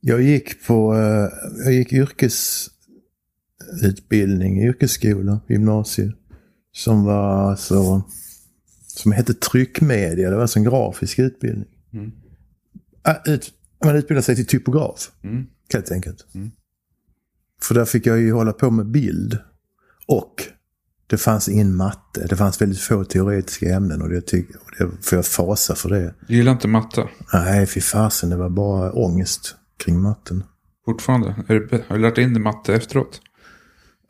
Jag 0.01 0.21
gick 0.21 0.67
på, 0.67 0.93
uh, 0.93 1.29
jag 1.65 1.73
gick 1.73 1.93
yrkesutbildning, 1.93 4.63
yrkesskola, 4.63 5.39
gymnasiet. 5.47 6.15
Som 6.71 7.03
var 7.03 7.55
så, 7.55 8.03
som 8.87 9.11
hette 9.11 9.33
tryckmedia, 9.33 10.29
det 10.29 10.35
var 10.35 10.41
alltså 10.41 10.59
en 10.59 10.65
grafisk 10.65 11.19
utbildning. 11.19 11.69
Mm. 11.93 12.11
Uh, 13.07 13.33
ut, 13.33 13.53
man 13.85 13.95
utbildar 13.95 14.21
sig 14.21 14.35
till 14.35 14.47
typograf. 14.47 15.11
Mm. 15.23 15.45
Helt 15.73 15.91
enkelt. 15.91 16.25
Mm. 16.35 16.51
För 17.61 17.75
där 17.75 17.85
fick 17.85 18.05
jag 18.05 18.19
ju 18.19 18.31
hålla 18.31 18.53
på 18.53 18.71
med 18.71 18.85
bild 18.85 19.37
och 20.07 20.43
Det 21.07 21.17
fanns 21.17 21.49
ingen 21.49 21.75
matte. 21.75 22.27
Det 22.29 22.35
fanns 22.35 22.61
väldigt 22.61 22.79
få 22.79 23.03
teoretiska 23.03 23.75
ämnen 23.75 24.01
och 24.01 24.09
det, 24.09 24.21
tyck, 24.21 24.49
och 24.49 24.71
det 24.77 25.05
får 25.05 25.15
jag 25.17 25.25
fasa 25.25 25.75
för 25.75 25.89
det. 25.89 26.13
Du 26.27 26.35
gillar 26.35 26.51
inte 26.51 26.67
matte? 26.67 27.07
Nej, 27.33 27.65
fy 27.65 27.81
fasen. 27.81 28.29
Det 28.29 28.35
var 28.35 28.49
bara 28.49 28.91
ångest 28.91 29.55
kring 29.77 30.01
matten. 30.01 30.43
Fortfarande? 30.85 31.35
Har 31.47 31.95
du 31.95 32.01
lärt 32.01 32.17
in 32.17 32.33
dig 32.33 32.43
matte 32.43 32.75
efteråt? 32.75 33.21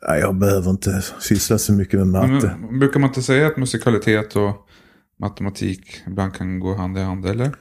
Nej, 0.08 0.20
jag 0.20 0.34
behöver 0.34 0.70
inte 0.70 1.02
syssla 1.18 1.58
så 1.58 1.72
mycket 1.72 1.98
med 1.98 2.06
matte. 2.06 2.56
Men, 2.60 2.78
brukar 2.78 3.00
man 3.00 3.10
inte 3.10 3.22
säga 3.22 3.46
att 3.46 3.56
musikalitet 3.56 4.36
och 4.36 4.68
matematik 5.20 6.02
ibland 6.06 6.34
kan 6.34 6.60
gå 6.60 6.74
hand 6.74 6.98
i 6.98 7.00
hand, 7.00 7.26
eller? 7.26 7.52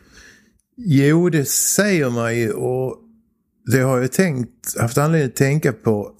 Jo, 0.78 1.30
det 1.30 1.46
säger 1.46 2.10
man 2.10 2.38
ju 2.38 2.52
och 2.52 2.98
det 3.66 3.80
har 3.80 4.00
jag 4.00 4.12
tänkt, 4.12 4.78
haft 4.80 4.98
anledning 4.98 5.30
att 5.30 5.36
tänka 5.36 5.74
på 5.74 6.12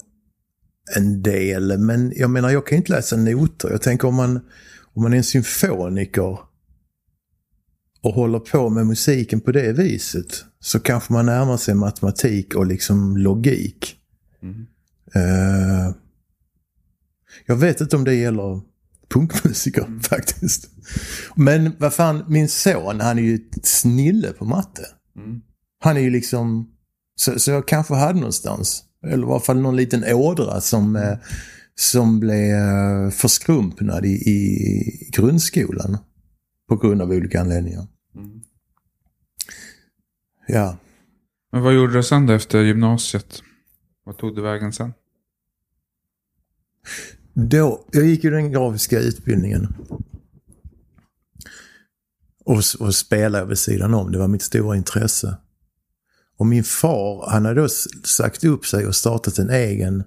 en 0.96 1.22
del. 1.22 1.78
Men 1.78 2.12
jag 2.16 2.30
menar, 2.30 2.50
jag 2.50 2.66
kan 2.66 2.78
inte 2.78 2.92
läsa 2.92 3.16
noter. 3.16 3.70
Jag 3.70 3.82
tänker 3.82 4.08
om 4.08 4.14
man, 4.14 4.40
om 4.94 5.02
man 5.02 5.12
är 5.12 5.16
en 5.16 5.24
symfoniker 5.24 6.38
och 8.02 8.12
håller 8.12 8.38
på 8.38 8.68
med 8.68 8.86
musiken 8.86 9.40
på 9.40 9.52
det 9.52 9.72
viset 9.72 10.44
så 10.60 10.80
kanske 10.80 11.12
man 11.12 11.26
närmar 11.26 11.56
sig 11.56 11.74
matematik 11.74 12.54
och 12.54 12.66
liksom 12.66 13.16
logik. 13.16 13.96
Mm. 14.42 14.66
Uh, 15.16 15.94
jag 17.46 17.56
vet 17.56 17.80
inte 17.80 17.96
om 17.96 18.04
det 18.04 18.14
gäller 18.14 18.60
punkmusiker 19.08 19.82
mm. 19.82 20.00
faktiskt. 20.00 20.70
Men 21.34 21.72
vad 21.78 21.94
fan, 21.94 22.24
min 22.28 22.48
son 22.48 23.00
han 23.00 23.18
är 23.18 23.22
ju 23.22 23.34
ett 23.34 23.66
snille 23.66 24.32
på 24.32 24.44
matte. 24.44 24.86
Mm. 25.16 25.40
Han 25.78 25.96
är 25.96 26.00
ju 26.00 26.10
liksom, 26.10 26.70
så, 27.14 27.38
så 27.38 27.50
jag 27.50 27.68
kanske 27.68 27.94
hade 27.94 28.18
någonstans, 28.18 28.84
eller 29.06 29.26
i 29.26 29.30
alla 29.30 29.40
fall 29.40 29.60
någon 29.60 29.76
liten 29.76 30.04
ådra 30.14 30.60
som, 30.60 30.96
eh, 30.96 31.18
som 31.74 32.20
blev 32.20 32.54
eh, 32.54 33.10
förskrumpnad 33.10 34.06
i, 34.06 34.08
i 34.08 35.10
grundskolan. 35.12 35.98
På 36.68 36.76
grund 36.76 37.02
av 37.02 37.10
olika 37.10 37.40
anledningar. 37.40 37.86
Mm. 38.14 38.40
Ja. 40.46 40.76
Men 41.52 41.62
vad 41.62 41.74
gjorde 41.74 41.92
du 41.92 42.02
sen 42.02 42.26
då 42.26 42.32
efter 42.32 42.62
gymnasiet? 42.62 43.42
Vad 44.04 44.18
tog 44.18 44.36
du 44.36 44.42
vägen 44.42 44.72
sen? 44.72 44.92
Då, 47.38 47.84
jag 47.92 48.06
gick 48.06 48.24
ju 48.24 48.30
den 48.30 48.52
grafiska 48.52 49.00
utbildningen. 49.00 49.74
Och, 52.44 52.62
och 52.78 52.94
spelade 52.94 53.46
vid 53.46 53.58
sidan 53.58 53.94
om. 53.94 54.12
Det 54.12 54.18
var 54.18 54.28
mitt 54.28 54.42
stora 54.42 54.76
intresse. 54.76 55.36
Och 56.36 56.46
min 56.46 56.64
far, 56.64 57.30
han 57.30 57.44
hade 57.44 57.60
då 57.60 57.68
sagt 58.04 58.44
upp 58.44 58.66
sig 58.66 58.86
och 58.86 58.96
startat 58.96 59.38
en 59.38 59.50
egen, 59.50 60.04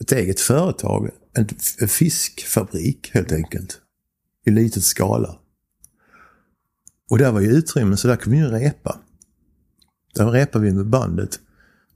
ett 0.00 0.12
eget 0.12 0.40
företag. 0.40 1.10
En, 1.32 1.48
en 1.80 1.88
fiskfabrik 1.88 3.10
helt 3.14 3.32
enkelt. 3.32 3.80
I 4.44 4.50
liten 4.50 4.82
skala. 4.82 5.38
Och 7.10 7.18
där 7.18 7.32
var 7.32 7.40
ju 7.40 7.48
utrymmen 7.48 7.96
så 7.96 8.08
där 8.08 8.16
kunde 8.16 8.38
vi 8.38 8.44
ju 8.44 8.50
repa. 8.50 9.00
Där 10.14 10.30
repade 10.30 10.64
vi 10.64 10.72
med 10.72 10.86
bandet. 10.86 11.40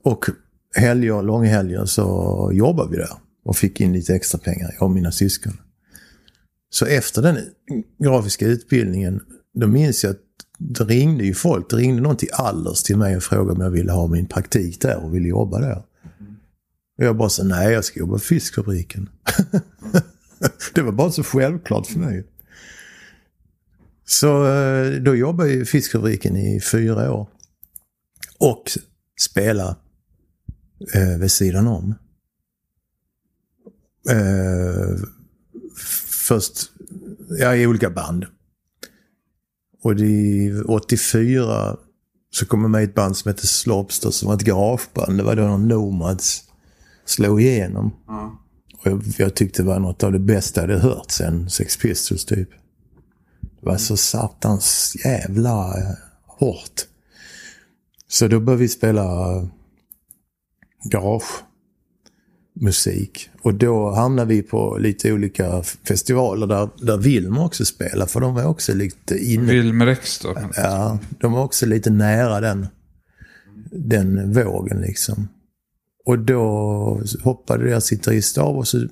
Och 0.03 0.25
helger, 0.75 1.21
långhelger 1.21 1.85
så 1.85 2.49
jobbade 2.53 2.91
vi 2.91 2.97
där 2.97 3.28
och 3.49 3.57
fick 3.57 3.81
in 3.81 3.93
lite 3.93 4.15
extra 4.15 4.39
pengar, 4.39 4.71
jag 4.73 4.83
och 4.83 4.91
mina 4.91 5.11
syskon. 5.11 5.57
Så 6.69 6.85
efter 6.85 7.21
den 7.21 7.37
grafiska 8.03 8.45
utbildningen, 8.45 9.21
då 9.53 9.67
minns 9.67 10.03
jag 10.03 10.11
att 10.11 10.21
det 10.57 10.83
ringde 10.83 11.23
ju 11.23 11.33
folk. 11.33 11.69
Det 11.69 11.75
ringde 11.75 12.01
någon 12.01 12.17
till 12.17 12.29
Allers 12.33 12.83
till 12.83 12.97
mig 12.97 13.17
och 13.17 13.23
frågade 13.23 13.51
om 13.51 13.61
jag 13.61 13.69
ville 13.69 13.91
ha 13.91 14.07
min 14.07 14.25
praktik 14.25 14.81
där 14.81 14.97
och 14.97 15.15
ville 15.15 15.27
jobba 15.27 15.59
där. 15.59 15.83
Och 16.97 17.05
jag 17.05 17.17
bara 17.17 17.29
sa 17.29 17.43
nej, 17.43 17.73
jag 17.73 17.85
ska 17.85 17.99
jobba 17.99 18.13
på 18.13 18.19
fiskfabriken. 18.19 19.09
det 20.73 20.81
var 20.81 20.91
bara 20.91 21.11
så 21.11 21.23
självklart 21.23 21.87
för 21.87 21.99
mig. 21.99 22.27
Så 24.05 24.47
eh, 24.47 24.91
då 24.91 25.15
jobbade 25.15 25.49
jag 25.49 25.61
i 25.61 25.65
fiskfabriken 25.65 26.35
i 26.35 26.61
fyra 26.61 27.13
år. 27.13 27.27
Och 28.37 28.63
spela 29.19 29.75
eh, 30.93 31.17
vid 31.19 31.31
sidan 31.31 31.67
om. 31.67 31.95
Eh, 34.09 34.95
först, 36.27 36.71
ja 37.39 37.55
i 37.55 37.67
olika 37.67 37.89
band. 37.89 38.25
Och 39.81 39.95
det, 39.95 40.61
84 40.67 41.77
så 42.31 42.45
kom 42.45 42.61
jag 42.61 42.71
med 42.71 42.81
i 42.81 42.83
ett 42.83 42.95
band 42.95 43.17
som 43.17 43.29
hette 43.29 43.47
Slobster 43.47 44.11
som 44.11 44.27
var 44.27 44.35
ett 44.35 44.41
garageband. 44.41 45.17
Det 45.17 45.23
var 45.23 45.35
då 45.35 45.41
när 45.41 45.57
Nomads 45.57 46.43
slog 47.05 47.41
igenom. 47.41 47.93
Mm. 48.09 48.29
Och 48.73 48.87
jag, 48.87 49.03
jag, 49.17 49.35
tyckte 49.35 49.61
det 49.61 49.67
var 49.67 49.79
något 49.79 50.03
av 50.03 50.11
det 50.11 50.19
bästa 50.19 50.61
jag 50.61 50.67
hade 50.67 50.79
hört 50.79 51.11
sen 51.11 51.49
Sex 51.49 51.77
Pistols 51.77 52.25
typ. 52.25 52.49
Det 53.41 53.65
var 53.65 53.77
så 53.77 53.97
satans 53.97 54.95
jävla 55.05 55.77
eh, 55.77 55.95
hårt. 56.27 56.85
Så 58.07 58.27
då 58.27 58.39
började 58.39 58.61
vi 58.61 58.69
spela 58.69 59.07
garage 60.83 61.43
musik. 62.61 63.29
Och 63.41 63.53
då 63.53 63.91
hamnade 63.91 64.27
vi 64.27 64.41
på 64.41 64.77
lite 64.77 65.13
olika 65.13 65.63
festivaler 65.63 66.47
där, 66.47 66.69
där 66.77 66.97
Wilmer 66.97 67.45
också 67.45 67.65
spelar. 67.65 68.05
För 68.05 68.19
de 68.19 68.35
var 68.35 68.45
också 68.45 68.73
lite 68.73 69.17
inne... 69.17 69.51
Wilmer 69.51 69.87
X 69.87 70.19
då? 70.19 70.37
Ja, 70.55 70.99
de 71.19 71.31
var 71.31 71.43
också 71.43 71.65
lite 71.65 71.89
nära 71.89 72.41
den, 72.41 72.67
den 73.71 74.33
vågen 74.33 74.81
liksom. 74.81 75.27
Och 76.05 76.19
då 76.19 76.41
hoppade 77.23 77.65
deras 77.65 77.89
gitarrist 77.89 78.37
av 78.37 78.57
och 78.57 78.67
så 78.67 78.87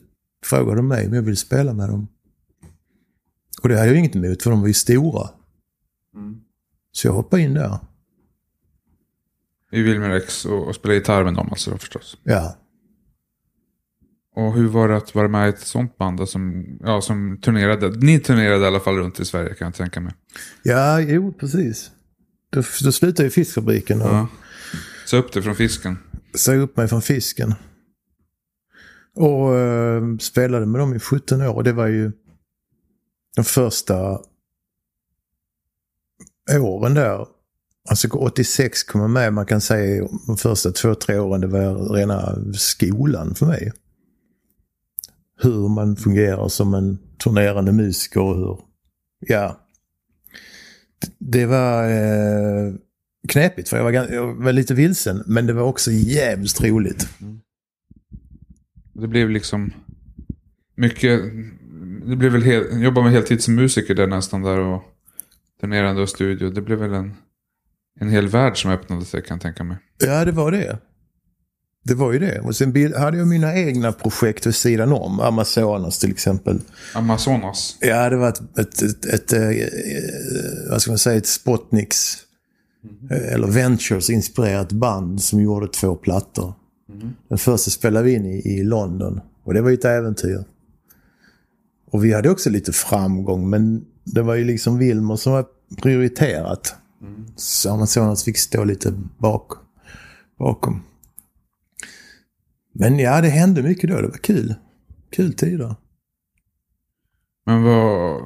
frågade 0.45 0.75
de 0.75 0.87
mig 0.87 1.07
om 1.07 1.13
jag 1.13 1.21
ville 1.21 1.35
spela 1.35 1.73
med 1.73 1.89
dem. 1.89 2.07
Och 3.61 3.69
det 3.69 3.77
hade 3.77 3.87
jag 3.87 3.97
inget 3.97 4.15
emot 4.15 4.43
för 4.43 4.49
de 4.49 4.61
var 4.61 4.67
ju 4.67 4.73
stora. 4.73 5.29
Mm. 6.15 6.41
Så 6.91 7.07
jag 7.07 7.13
hoppade 7.13 7.41
in 7.41 7.53
där. 7.53 7.79
I 9.71 9.81
Wilmer 9.81 10.09
X 10.09 10.45
och, 10.45 10.67
och 10.67 10.75
spelade 10.75 10.97
gitarr 10.97 11.23
med 11.23 11.33
dem 11.33 11.47
alltså 11.51 11.71
då 11.71 11.77
förstås? 11.77 12.17
Ja. 12.23 12.57
Och 14.37 14.53
hur 14.53 14.67
var 14.67 14.87
det 14.87 14.97
att 14.97 15.15
vara 15.15 15.27
med 15.27 15.45
i 15.45 15.49
ett 15.49 15.59
sånt 15.59 15.97
band 15.97 16.17
då, 16.17 16.25
som, 16.25 16.65
ja, 16.79 17.01
som 17.01 17.37
turnerade? 17.41 17.89
Ni 17.89 18.19
turnerade 18.19 18.63
i 18.63 18.67
alla 18.67 18.79
fall 18.79 18.95
runt 18.95 19.19
i 19.19 19.25
Sverige 19.25 19.53
kan 19.53 19.65
jag 19.65 19.75
tänka 19.75 19.99
mig. 19.99 20.13
Ja, 20.63 20.99
jo 20.99 21.33
precis. 21.33 21.91
Då, 22.49 22.61
då 22.83 22.91
slutade 22.91 23.23
ju 23.23 23.29
fiskfabriken. 23.29 24.01
Och 24.01 24.07
ja. 24.07 24.27
Så 25.05 25.17
upp 25.17 25.33
det 25.33 25.41
från 25.41 25.55
fisken? 25.55 25.97
Sa 26.33 26.53
upp 26.53 26.77
mig 26.77 26.87
från 26.87 27.01
fisken. 27.01 27.53
Och 29.15 29.53
uh, 29.53 30.17
spelade 30.17 30.65
med 30.65 30.81
dem 30.81 30.95
i 30.95 30.99
17 30.99 31.41
år. 31.41 31.63
Det 31.63 31.73
var 31.73 31.87
ju 31.87 32.11
de 33.35 33.43
första 33.43 34.19
åren 36.59 36.93
där. 36.93 37.25
Alltså 37.89 38.07
86 38.07 38.83
kom 38.83 39.01
jag 39.01 39.09
med, 39.09 39.33
man 39.33 39.45
kan 39.45 39.61
säga 39.61 40.07
de 40.27 40.37
första 40.37 40.71
två, 40.71 40.95
tre 40.95 41.19
åren, 41.19 41.41
det 41.41 41.47
var 41.47 41.93
rena 41.93 42.35
skolan 42.53 43.35
för 43.35 43.45
mig 43.45 43.71
hur 45.41 45.69
man 45.69 45.95
fungerar 45.95 46.47
som 46.47 46.73
en 46.73 46.97
turnerande 47.23 47.71
musiker 47.71 48.21
och 48.21 48.35
hur, 48.35 48.59
ja. 49.19 49.61
Det 51.19 51.45
var 51.45 51.89
eh, 51.89 52.73
knepigt 53.27 53.69
för 53.69 53.77
jag 53.77 53.83
var, 53.83 53.91
jag 53.91 54.33
var 54.33 54.53
lite 54.53 54.73
vilsen 54.73 55.23
men 55.27 55.47
det 55.47 55.53
var 55.53 55.63
också 55.63 55.91
jävligt 55.91 56.61
roligt. 56.61 57.07
Det 58.93 59.07
blev 59.07 59.29
liksom 59.29 59.73
mycket, 60.75 61.21
det 62.05 62.15
blev 62.15 62.31
väl 62.31 62.41
hel, 62.41 62.81
jobba 62.81 63.01
med 63.01 63.11
heltid 63.11 63.43
som 63.43 63.55
musiker 63.55 63.95
där 63.95 64.07
nästan 64.07 64.41
där 64.41 64.59
och 64.59 64.83
turnerande 65.61 66.01
och 66.01 66.09
studio. 66.09 66.49
Det 66.49 66.61
blev 66.61 66.79
väl 66.79 66.93
en, 66.93 67.13
en 67.99 68.09
hel 68.09 68.27
värld 68.27 68.61
som 68.61 68.71
öppnade 68.71 69.05
sig 69.05 69.21
kan 69.21 69.35
jag 69.35 69.41
tänka 69.41 69.63
mig. 69.63 69.77
Ja 69.97 70.25
det 70.25 70.31
var 70.31 70.51
det. 70.51 70.79
Det 71.87 71.95
var 71.95 72.13
ju 72.13 72.19
det. 72.19 72.39
Och 72.39 72.55
sen 72.55 72.93
hade 72.93 73.17
jag 73.17 73.27
mina 73.27 73.55
egna 73.55 73.91
projekt 73.91 74.45
vid 74.45 74.55
sidan 74.55 74.93
om. 74.93 75.19
Amazonas 75.19 75.99
till 75.99 76.11
exempel. 76.11 76.59
Amazonas? 76.95 77.77
Ja, 77.81 78.09
det 78.09 78.17
var 78.17 78.29
ett, 78.29 78.57
ett, 78.59 78.81
ett, 78.81 79.05
ett, 79.05 79.33
ett 79.33 79.33
eh, 79.33 80.69
vad 80.69 80.81
ska 80.81 80.91
man 80.91 80.97
säga, 80.97 81.17
ett 81.17 81.27
Spotniks 81.27 82.17
mm. 82.83 83.33
eller 83.33 83.47
Ventures 83.47 84.09
inspirerat 84.09 84.71
band 84.71 85.21
som 85.21 85.41
gjorde 85.41 85.67
två 85.67 85.95
plattor. 85.95 86.53
Mm. 86.89 87.09
Den 87.29 87.37
första 87.37 87.71
spelade 87.71 88.05
vi 88.05 88.13
in 88.13 88.25
i, 88.25 88.59
i 88.59 88.63
London 88.63 89.21
och 89.43 89.53
det 89.53 89.61
var 89.61 89.69
ju 89.69 89.73
ett 89.73 89.85
äventyr. 89.85 90.43
Och 91.91 92.05
vi 92.05 92.13
hade 92.13 92.29
också 92.29 92.49
lite 92.49 92.71
framgång 92.71 93.49
men 93.49 93.85
det 94.03 94.21
var 94.21 94.35
ju 94.35 94.43
liksom 94.43 94.77
Wilmer 94.77 95.15
som 95.15 95.33
var 95.33 95.45
prioriterat. 95.81 96.75
Mm. 97.01 97.25
Så 97.35 97.73
Amazonas 97.73 98.23
fick 98.23 98.37
stå 98.37 98.63
lite 98.63 98.93
bak, 99.17 99.51
bakom. 100.39 100.83
Men 102.79 102.99
ja, 102.99 103.21
det 103.21 103.29
hände 103.29 103.63
mycket 103.63 103.89
då. 103.89 104.01
Det 104.01 104.07
var 104.07 104.17
kul. 104.17 104.55
Kul 105.09 105.33
tider. 105.33 105.75
Men 107.45 107.63
vad... 107.63 108.21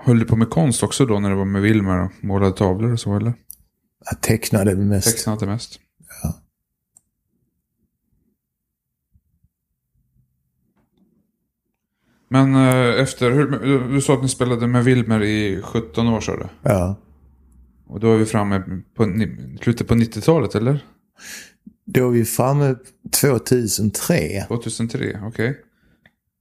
Höll 0.00 0.18
du 0.18 0.24
på 0.24 0.36
med 0.36 0.50
konst 0.50 0.82
också 0.82 1.06
då 1.06 1.20
när 1.20 1.30
du 1.30 1.36
var 1.36 1.44
med 1.44 1.62
Wilmer 1.62 2.04
och 2.04 2.10
målade 2.20 2.52
tavlor 2.52 2.92
och 2.92 3.00
så 3.00 3.16
eller? 3.16 3.32
Jag 4.10 4.20
tecknade 4.20 4.76
mest. 4.76 5.16
Tecknade 5.16 5.46
mest? 5.46 5.80
Ja. 6.22 6.34
Men 12.28 12.54
eh, 12.54 13.02
efter, 13.02 13.30
hur, 13.30 13.88
du, 13.88 14.00
sa 14.00 14.14
att 14.14 14.22
ni 14.22 14.28
spelade 14.28 14.66
med 14.66 14.84
Wilmer 14.84 15.22
i 15.22 15.62
17 15.62 16.08
år 16.08 16.20
sa 16.20 16.36
du? 16.36 16.46
Ja. 16.62 16.96
Och 17.86 18.00
då 18.00 18.12
är 18.12 18.16
vi 18.16 18.26
framme 18.26 18.82
på 18.94 19.04
slutet 19.62 19.88
på 19.88 19.94
90-talet 19.94 20.54
eller? 20.54 20.84
Då 21.90 22.08
är 22.08 22.12
vi 22.12 22.24
framme 22.24 22.74
2003. 23.20 24.44
2003, 24.48 25.20
okej. 25.22 25.60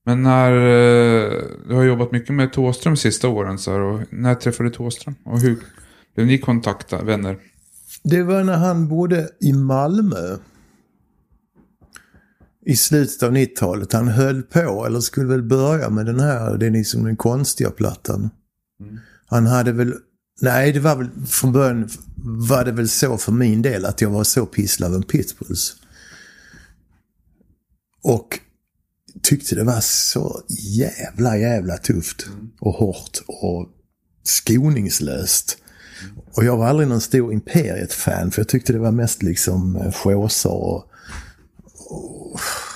Men 0.06 0.24
när, 0.24 0.52
eh, 0.52 1.32
du 1.68 1.76
har 1.76 1.84
jobbat 1.84 2.12
mycket 2.12 2.36
med 2.36 2.54
Thåström 2.54 2.98
sista 2.98 3.28
åren 3.28 3.58
så 3.58 3.72
här, 3.72 3.80
och 3.80 4.02
när 4.10 4.36
träffade 4.36 4.70
du 4.70 4.76
Thåström? 4.76 5.16
Och 5.24 5.40
hur 5.40 5.60
blev 6.16 6.28
ni 6.28 6.38
kontakta 6.38 7.04
vänner? 7.04 7.38
Det 8.04 8.24
var 8.24 8.44
när 8.44 8.58
han 8.58 8.88
bodde 8.88 9.30
i 9.40 9.54
Malmö. 9.54 10.38
I 12.66 12.76
slutet 12.76 13.24
av 13.24 13.32
90-talet. 13.32 13.94
Han 13.94 14.08
höll 14.08 14.44
på, 14.44 14.86
eller 14.86 15.00
skulle 15.00 15.28
väl 15.28 15.44
börja 15.44 15.90
med 15.90 16.06
den 16.06 16.20
här, 16.20 16.58
det 16.58 16.66
är 16.66 16.72
liksom 16.72 17.04
den 17.04 17.16
konstiga 17.16 17.72
plattan. 17.72 18.30
Han 19.26 19.46
hade 19.46 19.72
väl, 19.72 19.94
nej 20.42 20.72
det 20.72 20.80
var 20.80 20.96
väl 20.96 21.10
från 21.28 21.52
början 21.52 21.90
var 22.26 22.66
det 22.66 22.72
väl 22.72 22.90
så 22.90 23.18
för 23.18 23.32
min 23.32 23.62
del 23.62 23.86
att 23.86 24.02
jag 24.02 24.10
var 24.10 24.24
så 24.24 24.46
pisslaven 24.46 25.04
Pitbulls. 25.04 25.76
Och 28.04 28.40
tyckte 29.24 29.56
det 29.56 29.64
var 29.64 29.82
så 29.82 30.42
jävla 30.50 31.38
jävla 31.38 31.78
tufft 31.78 32.28
och 32.60 32.74
hårt 32.74 33.24
och 33.28 33.70
skoningslöst. 34.24 35.58
Och 36.34 36.46
jag 36.46 36.58
var 36.58 36.68
aldrig 36.68 36.90
någon 36.90 37.02
stor 37.02 37.34
Imperiet-fan 37.34 38.32
för 38.32 38.42
jag 38.42 38.48
tyckte 38.48 38.74
det 38.74 38.80
var 38.80 38.92
mest 38.92 39.24
liksom 39.24 39.76
eh, 39.76 39.92
chauser 39.92 40.52
och, 40.54 40.92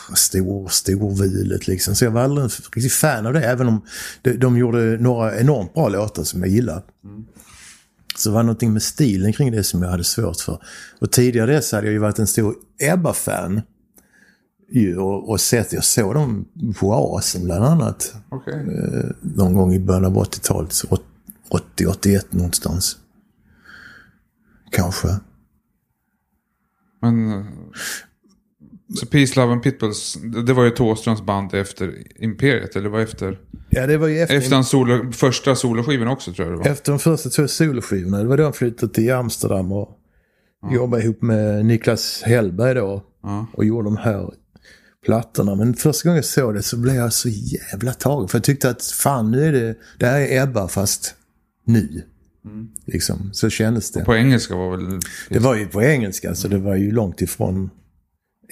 och 0.09 0.17
stor, 0.17 0.67
storvulet 0.67 1.67
liksom. 1.67 1.95
Så 1.95 2.05
jag 2.05 2.11
var 2.11 2.21
aldrig 2.21 2.43
en 2.43 2.49
riktigt 2.49 2.93
fan 2.93 3.25
av 3.25 3.33
det 3.33 3.41
även 3.41 3.67
om 3.67 3.81
de, 4.21 4.33
de 4.33 4.57
gjorde 4.57 4.97
några 4.97 5.39
enormt 5.39 5.73
bra 5.73 5.89
låtar 5.89 6.23
som 6.23 6.41
jag 6.41 6.49
gillar. 6.49 6.83
Mm. 7.03 7.25
Så 8.15 8.29
det 8.29 8.35
var 8.35 8.43
någonting 8.43 8.73
med 8.73 8.83
stilen 8.83 9.33
kring 9.33 9.51
det 9.51 9.63
som 9.63 9.83
jag 9.83 9.89
hade 9.89 10.03
svårt 10.03 10.39
för. 10.41 10.59
Och 10.99 11.11
tidigare 11.11 11.53
dess 11.53 11.71
hade 11.71 11.87
jag 11.87 11.93
ju 11.93 11.99
varit 11.99 12.19
en 12.19 12.27
stor 12.27 12.55
Ebba-fan. 12.79 13.61
Och, 14.97 15.29
och 15.29 15.41
sett, 15.41 15.73
jag 15.73 15.83
såg 15.83 16.13
dem 16.13 16.45
på 16.79 16.87
Oasen 16.87 17.43
bland 17.43 17.65
annat. 17.65 18.15
Okej. 18.29 18.65
Någon 19.21 19.53
gång 19.53 19.73
i 19.73 19.79
början 19.79 20.05
av 20.05 20.17
80-talet. 20.17 20.73
så 20.73 20.97
80, 21.49 21.85
81 21.85 22.33
någonstans. 22.33 22.97
Kanske. 24.71 25.07
Men... 27.01 27.45
Så 28.95 29.05
Peace, 29.05 29.39
Love 29.39 29.51
and 29.53 29.63
Pitbulls, 29.63 30.17
det 30.45 30.53
var 30.53 30.63
ju 30.63 30.69
Thåströms 30.69 31.21
band 31.21 31.53
efter 31.53 31.93
Imperiet, 32.15 32.75
eller 32.75 32.89
var 32.89 32.99
efter? 32.99 33.39
Ja, 33.69 33.87
det 33.87 33.97
var 33.97 34.07
ju 34.07 34.19
efter, 34.19 34.35
Efter 34.35 34.61
solo, 34.61 35.11
första 35.11 35.55
soloskivan 35.55 36.07
också 36.07 36.33
tror 36.33 36.47
jag 36.47 36.57
det 36.57 36.63
var. 36.63 36.71
efter 36.71 36.91
de 36.91 36.99
första 36.99 37.29
två 37.29 37.47
soloskivorna. 37.47 38.17
Det 38.17 38.27
var 38.27 38.37
då 38.37 38.43
han 38.43 38.53
flyttade 38.53 38.93
till 38.93 39.13
Amsterdam 39.13 39.71
och 39.71 39.97
jobbade 40.71 41.03
ihop 41.03 41.21
med 41.21 41.65
Niklas 41.65 42.21
Hellberg 42.25 42.73
då. 42.75 43.03
Ja. 43.23 43.47
Och 43.53 43.65
gjorde 43.65 43.87
de 43.87 43.97
här 43.97 44.29
plattorna. 45.05 45.55
Men 45.55 45.73
första 45.73 46.09
gången 46.09 46.15
jag 46.15 46.25
såg 46.25 46.53
det 46.53 46.63
så 46.63 46.77
blev 46.77 46.95
jag 46.95 47.13
så 47.13 47.29
jävla 47.29 47.93
tagen. 47.93 48.27
För 48.27 48.37
jag 48.37 48.43
tyckte 48.43 48.69
att 48.69 48.83
fan 48.83 49.31
nu 49.31 49.43
är 49.45 49.51
det, 49.51 49.75
det 49.99 50.05
här 50.05 50.19
är 50.19 50.43
Ebba 50.43 50.67
fast 50.67 51.15
nu. 51.65 52.03
Liksom, 52.85 53.29
så 53.33 53.49
kändes 53.49 53.91
det. 53.91 54.05
På 54.05 54.15
engelska 54.15 54.55
var 54.55 54.77
väl... 54.77 54.99
Det 55.29 55.39
var 55.39 55.55
ju 55.55 55.67
på 55.67 55.83
engelska 55.83 56.35
så 56.35 56.47
det 56.47 56.57
var 56.57 56.75
ju 56.75 56.91
långt 56.91 57.21
ifrån 57.21 57.69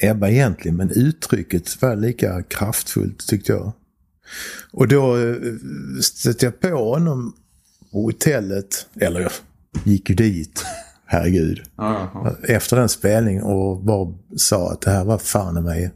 Ebba 0.02 0.30
egentligen. 0.30 0.78
Men 0.78 0.92
uttrycket 0.92 1.82
var 1.82 1.96
lika 1.96 2.44
kraftfullt 2.44 3.28
tyckte 3.28 3.52
jag. 3.52 3.72
Och 4.72 4.88
då 4.88 5.18
eh, 5.18 5.36
stötte 6.02 6.46
jag 6.46 6.60
på 6.60 6.68
honom 6.68 7.34
på 7.92 8.02
hotellet. 8.02 8.88
Eller 8.96 9.22
jag 9.22 9.32
gick 9.84 10.10
ju 10.10 10.16
dit. 10.16 10.66
Herregud. 11.06 11.62
Ja. 11.76 12.36
Efter 12.44 12.78
den 12.78 12.90
spelningen 12.90 13.44
och 13.44 13.84
bara 13.84 14.14
sa 14.38 14.72
att 14.72 14.82
det 14.82 14.92
här 14.92 15.06
var 15.06 15.18
fan 15.18 15.58
i 15.58 15.62
mig. 15.62 15.92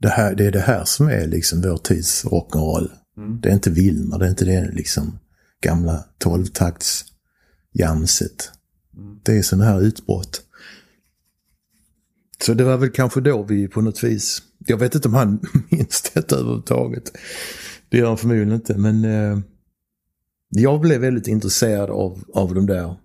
Det, 0.00 0.08
här, 0.08 0.34
det 0.34 0.46
är 0.46 0.52
det 0.52 0.60
här 0.60 0.84
som 0.84 1.08
är 1.08 1.26
liksom 1.26 1.60
vår 1.62 1.76
tids 1.76 2.24
rock'n'roll. 2.24 2.90
Det 3.42 3.48
är 3.48 3.52
inte 3.52 3.70
Wilmer, 3.70 4.18
det 4.18 4.26
är 4.26 4.30
inte 4.30 4.44
det 4.44 4.70
liksom 4.72 5.18
gamla 5.60 6.04
tolvtakts 6.18 7.04
jamset. 7.72 8.50
Det 9.22 9.38
är 9.38 9.42
sådana 9.42 9.64
här 9.64 9.80
utbrott. 9.80 10.42
Så 12.42 12.54
det 12.54 12.64
var 12.64 12.76
väl 12.76 12.90
kanske 12.90 13.20
då 13.20 13.42
vi 13.42 13.68
på 13.68 13.80
något 13.80 14.04
vis, 14.04 14.42
jag 14.58 14.76
vet 14.76 14.94
inte 14.94 15.08
om 15.08 15.14
han 15.14 15.40
minns 15.70 16.02
detta 16.14 16.36
överhuvudtaget. 16.36 17.12
Det 17.88 17.98
gör 17.98 18.08
han 18.08 18.18
förmodligen 18.18 18.52
inte, 18.52 18.78
men 18.78 19.04
eh, 19.04 19.38
jag 20.48 20.80
blev 20.80 21.00
väldigt 21.00 21.28
intresserad 21.28 21.90
av, 21.90 22.24
av 22.34 22.54
de 22.54 22.66
där 22.66 22.96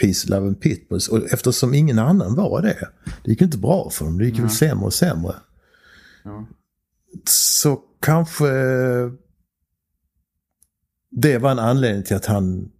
Peace, 0.00 0.30
Love 0.30 0.46
and 0.46 0.60
Pitbulls. 0.60 1.08
Och 1.08 1.32
eftersom 1.32 1.74
ingen 1.74 1.98
annan 1.98 2.34
var 2.34 2.62
det, 2.62 2.88
det 3.24 3.30
gick 3.30 3.42
inte 3.42 3.58
bra 3.58 3.90
för 3.90 4.04
dem, 4.04 4.18
det 4.18 4.24
gick 4.24 4.38
väl 4.38 4.50
sämre 4.50 4.84
och 4.84 4.94
sämre. 4.94 5.34
Ja. 6.24 6.46
Så 7.24 7.80
kanske 8.00 8.46
det 11.10 11.38
var 11.38 11.50
en 11.50 11.58
anledning 11.58 12.02
till 12.04 12.16
att 12.16 12.26
han 12.26 12.70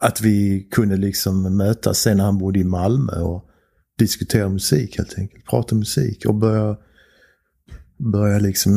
att 0.00 0.20
vi 0.20 0.68
kunde 0.70 0.96
liksom 0.96 1.56
mötas 1.56 1.98
sen 1.98 2.16
när 2.16 2.24
han 2.24 2.38
bodde 2.38 2.58
i 2.58 2.64
Malmö 2.64 3.20
och 3.20 3.50
diskutera 3.98 4.48
musik 4.48 4.96
helt 4.96 5.18
enkelt. 5.18 5.44
Prata 5.46 5.74
musik 5.74 6.26
och 6.26 6.34
börja, 6.34 6.76
börja 8.12 8.38
liksom 8.38 8.72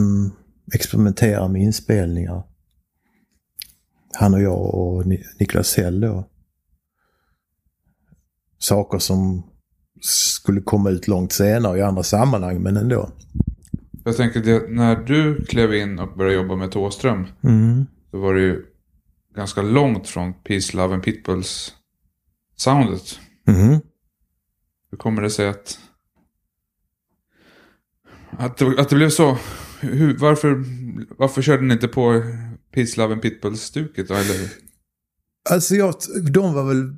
experimentera 0.73 1.47
med 1.47 1.62
inspelningar. 1.62 2.43
Han 4.19 4.34
och 4.34 4.41
jag 4.41 4.73
och 4.75 5.06
Ni- 5.08 5.23
Niklas 5.39 5.77
Hell 5.77 5.99
då. 6.01 6.30
Saker 8.58 8.99
som 8.99 9.43
skulle 10.01 10.62
komma 10.62 10.89
ut 10.89 11.08
långt 11.08 11.32
senare 11.32 11.77
i 11.77 11.82
andra 11.82 12.03
sammanhang 12.03 12.62
men 12.62 12.77
ändå. 12.77 13.12
Jag 14.03 14.17
tänker 14.17 14.39
det, 14.43 14.69
när 14.69 14.95
du 14.95 15.45
klev 15.45 15.73
in 15.73 15.99
och 15.99 16.17
började 16.17 16.36
jobba 16.36 16.56
med 16.56 16.71
Thåström. 16.71 17.25
Mm. 17.43 17.86
Då 18.12 18.19
var 18.19 18.34
det 18.34 18.41
ju 18.41 18.65
ganska 19.36 19.62
långt 19.62 20.08
från 20.08 20.34
Peace, 20.34 20.77
Love 20.77 20.93
and 20.93 21.03
Pitbulls 21.03 21.73
soundet. 22.56 23.19
Mm. 23.47 23.80
Hur 24.91 24.97
kommer 24.97 25.21
det 25.21 25.30
sig 25.30 25.47
att... 25.47 25.80
Att 28.30 28.58
det, 28.58 28.80
att 28.80 28.89
det 28.89 28.95
blev 28.95 29.10
så? 29.10 29.38
Hur, 29.82 30.17
varför, 30.17 30.63
varför 31.17 31.41
körde 31.41 31.63
ni 31.63 31.73
inte 31.73 31.88
på 31.88 32.23
Peace, 32.73 33.02
Love 33.02 33.13
and 33.13 33.21
Pitbulls-stuket 33.21 34.08
då? 34.08 34.13
Eller? 34.13 34.50
Alltså 35.50 35.76
jag, 35.76 35.95
de 36.32 36.54
var 36.54 36.63
väl... 36.63 36.95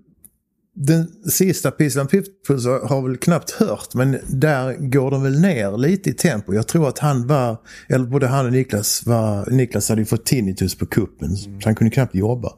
Den 0.74 1.08
sista 1.30 1.72
Peace 1.72 2.00
and 2.00 2.10
Pitbulls 2.10 2.66
har 2.66 3.08
väl 3.08 3.18
knappt 3.18 3.52
hört 3.52 3.94
men 3.94 4.18
där 4.28 4.74
går 4.90 5.12
de 5.12 5.24
väl 5.24 5.42
ner 5.42 5.78
lite 5.78 6.10
i 6.10 6.14
tempo. 6.14 6.54
Jag 6.54 6.68
tror 6.68 6.88
att 6.88 7.00
han 7.00 7.28
var, 7.28 7.58
eller 7.90 8.06
både 8.06 8.28
han 8.28 8.46
och 8.46 8.52
Niklas 8.52 9.06
var, 9.06 9.52
Niklas 9.52 9.90
hade 9.90 10.02
ju 10.02 10.06
fått 10.06 10.26
tinnitus 10.26 10.76
på 10.76 10.86
kuppen 10.86 11.38
så 11.38 11.50
han 11.66 11.76
kunde 11.76 11.92
knappt 11.92 12.16
jobba. 12.16 12.54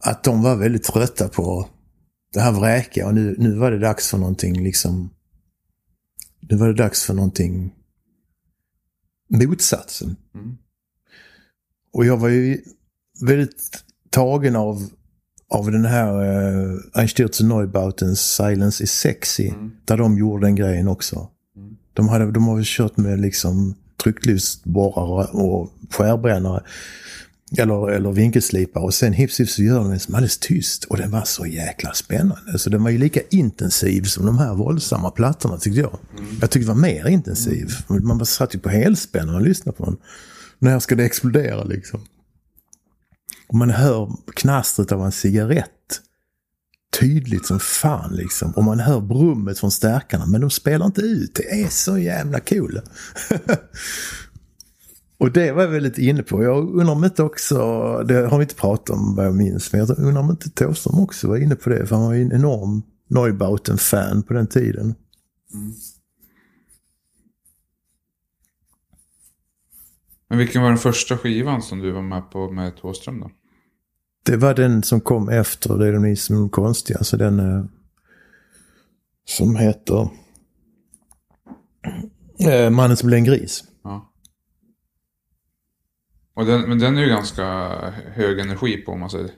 Att 0.00 0.24
de 0.24 0.42
var 0.42 0.56
väldigt 0.56 0.82
trötta 0.82 1.28
på 1.28 1.68
det 2.32 2.40
här 2.40 2.52
vräkiga 2.52 3.06
och 3.06 3.14
nu, 3.14 3.34
nu 3.38 3.54
var 3.54 3.70
det 3.70 3.78
dags 3.78 4.10
för 4.10 4.18
någonting 4.18 4.64
liksom. 4.64 5.10
Nu 6.40 6.56
var 6.56 6.68
det 6.68 6.74
dags 6.74 7.04
för 7.04 7.14
någonting 7.14 7.74
motsatsen. 9.28 10.16
Och 11.92 12.06
jag 12.06 12.16
var 12.16 12.28
ju 12.28 12.60
väldigt 13.20 13.84
tagen 14.10 14.56
av, 14.56 14.88
av 15.48 15.70
den 15.70 15.84
här 15.84 16.12
uh, 16.12 16.80
Einstürzen 16.94 17.48
Neubautens 17.48 18.20
Silence 18.20 18.84
is 18.84 18.92
sexy. 18.92 19.52
Där 19.84 19.96
de 19.96 20.18
gjorde 20.18 20.46
den 20.46 20.54
grejen 20.54 20.88
också. 20.88 21.28
De, 21.92 22.08
hade, 22.08 22.30
de 22.32 22.46
har 22.46 22.56
väl 22.56 22.64
kört 22.66 22.96
med 22.96 23.20
liksom 23.20 23.74
trycklysborrare 24.02 25.26
och 25.26 25.72
skärbrännare. 25.90 26.62
Eller, 27.58 27.90
eller 27.90 28.12
vinkelslipare 28.12 28.84
och 28.84 28.94
sen 28.94 29.12
hips 29.12 29.40
hips 29.40 29.54
så 29.54 29.62
gör 29.62 29.78
de 29.78 29.90
den 29.90 30.00
som 30.00 30.14
alldeles 30.14 30.38
tyst. 30.38 30.84
Och 30.84 30.96
den 30.96 31.10
var 31.10 31.24
så 31.24 31.46
jäkla 31.46 31.92
spännande. 31.92 32.58
Så 32.58 32.70
den 32.70 32.82
var 32.82 32.90
ju 32.90 32.98
lika 32.98 33.20
intensiv 33.30 34.02
som 34.02 34.26
de 34.26 34.38
här 34.38 34.54
våldsamma 34.54 35.10
plattorna 35.10 35.58
tyckte 35.58 35.80
jag. 35.80 35.98
Jag 36.40 36.50
tyckte 36.50 36.68
det 36.70 36.74
var 36.74 36.80
mer 36.80 37.08
intensiv. 37.08 37.70
Man 37.88 38.18
bara 38.18 38.24
satt 38.24 38.54
ju 38.54 38.58
på 38.58 38.68
helspänn 38.68 39.28
och 39.28 39.42
lyssnade 39.42 39.78
på 39.78 39.84
den. 39.84 39.96
När 40.58 40.78
ska 40.78 40.94
det 40.94 41.04
explodera 41.04 41.64
liksom? 41.64 42.00
Och 43.48 43.54
man 43.54 43.70
hör 43.70 44.12
knastret 44.34 44.92
av 44.92 45.04
en 45.04 45.12
cigarett. 45.12 45.68
Tydligt 47.00 47.46
som 47.46 47.60
fan 47.60 48.14
liksom. 48.14 48.50
Och 48.50 48.64
man 48.64 48.80
hör 48.80 49.00
brummet 49.00 49.58
från 49.58 49.70
stärkarna. 49.70 50.26
Men 50.26 50.40
de 50.40 50.50
spelar 50.50 50.86
inte 50.86 51.00
ut. 51.00 51.34
Det 51.34 51.62
är 51.62 51.68
så 51.68 51.98
jävla 51.98 52.40
kul. 52.40 52.80
Och 55.22 55.32
det 55.32 55.52
var 55.52 55.62
jag 55.62 55.68
väldigt 55.68 55.98
inne 55.98 56.22
på. 56.22 56.42
Jag 56.42 56.68
undrar 56.68 56.94
om 56.94 57.04
inte 57.04 57.22
också, 57.22 57.56
det 58.08 58.14
har 58.14 58.38
vi 58.38 58.42
inte 58.42 58.54
pratat 58.54 58.90
om 58.90 59.14
vad 59.14 59.26
jag 59.26 59.34
minns, 59.34 59.72
men 59.72 59.80
jag 59.80 59.98
undrar 59.98 60.22
om 60.22 60.30
inte 60.30 60.50
Thåström 60.50 60.98
också 60.98 61.28
var 61.28 61.36
inne 61.36 61.56
på 61.56 61.70
det. 61.70 61.86
För 61.86 61.96
han 61.96 62.04
var 62.04 62.12
ju 62.12 62.22
en 62.22 62.32
enorm 62.32 62.82
Neubauten-fan 63.08 64.22
på 64.22 64.34
den 64.34 64.46
tiden. 64.46 64.94
Men 70.28 70.38
vilken 70.38 70.62
var 70.62 70.68
den 70.68 70.78
första 70.78 71.18
skivan 71.18 71.62
som 71.62 71.78
du 71.78 71.90
var 71.90 72.02
med 72.02 72.30
på 72.30 72.50
med 72.50 72.76
Thåström 72.76 73.20
då? 73.20 73.30
Det 74.24 74.36
var 74.36 74.54
den 74.54 74.82
som 74.82 75.00
kom 75.00 75.28
efter 75.28 75.78
Det 75.78 75.88
är 75.88 75.92
de 75.92 76.16
som 76.16 76.44
är 76.44 76.48
konstiga. 76.48 76.98
Alltså 76.98 77.16
den 77.16 77.40
eh, 77.40 77.64
som 79.24 79.56
heter 79.56 80.08
eh, 82.38 82.70
Mannen 82.70 82.96
som 82.96 83.06
blev 83.06 83.18
en 83.18 83.24
gris. 83.24 83.64
Och 86.34 86.46
den, 86.46 86.60
men 86.60 86.78
den 86.78 86.98
är 86.98 87.02
ju 87.02 87.08
ganska 87.08 87.44
hög 88.14 88.38
energi 88.38 88.76
på 88.76 88.92
om 88.92 89.00
man 89.00 89.10
säger. 89.10 89.30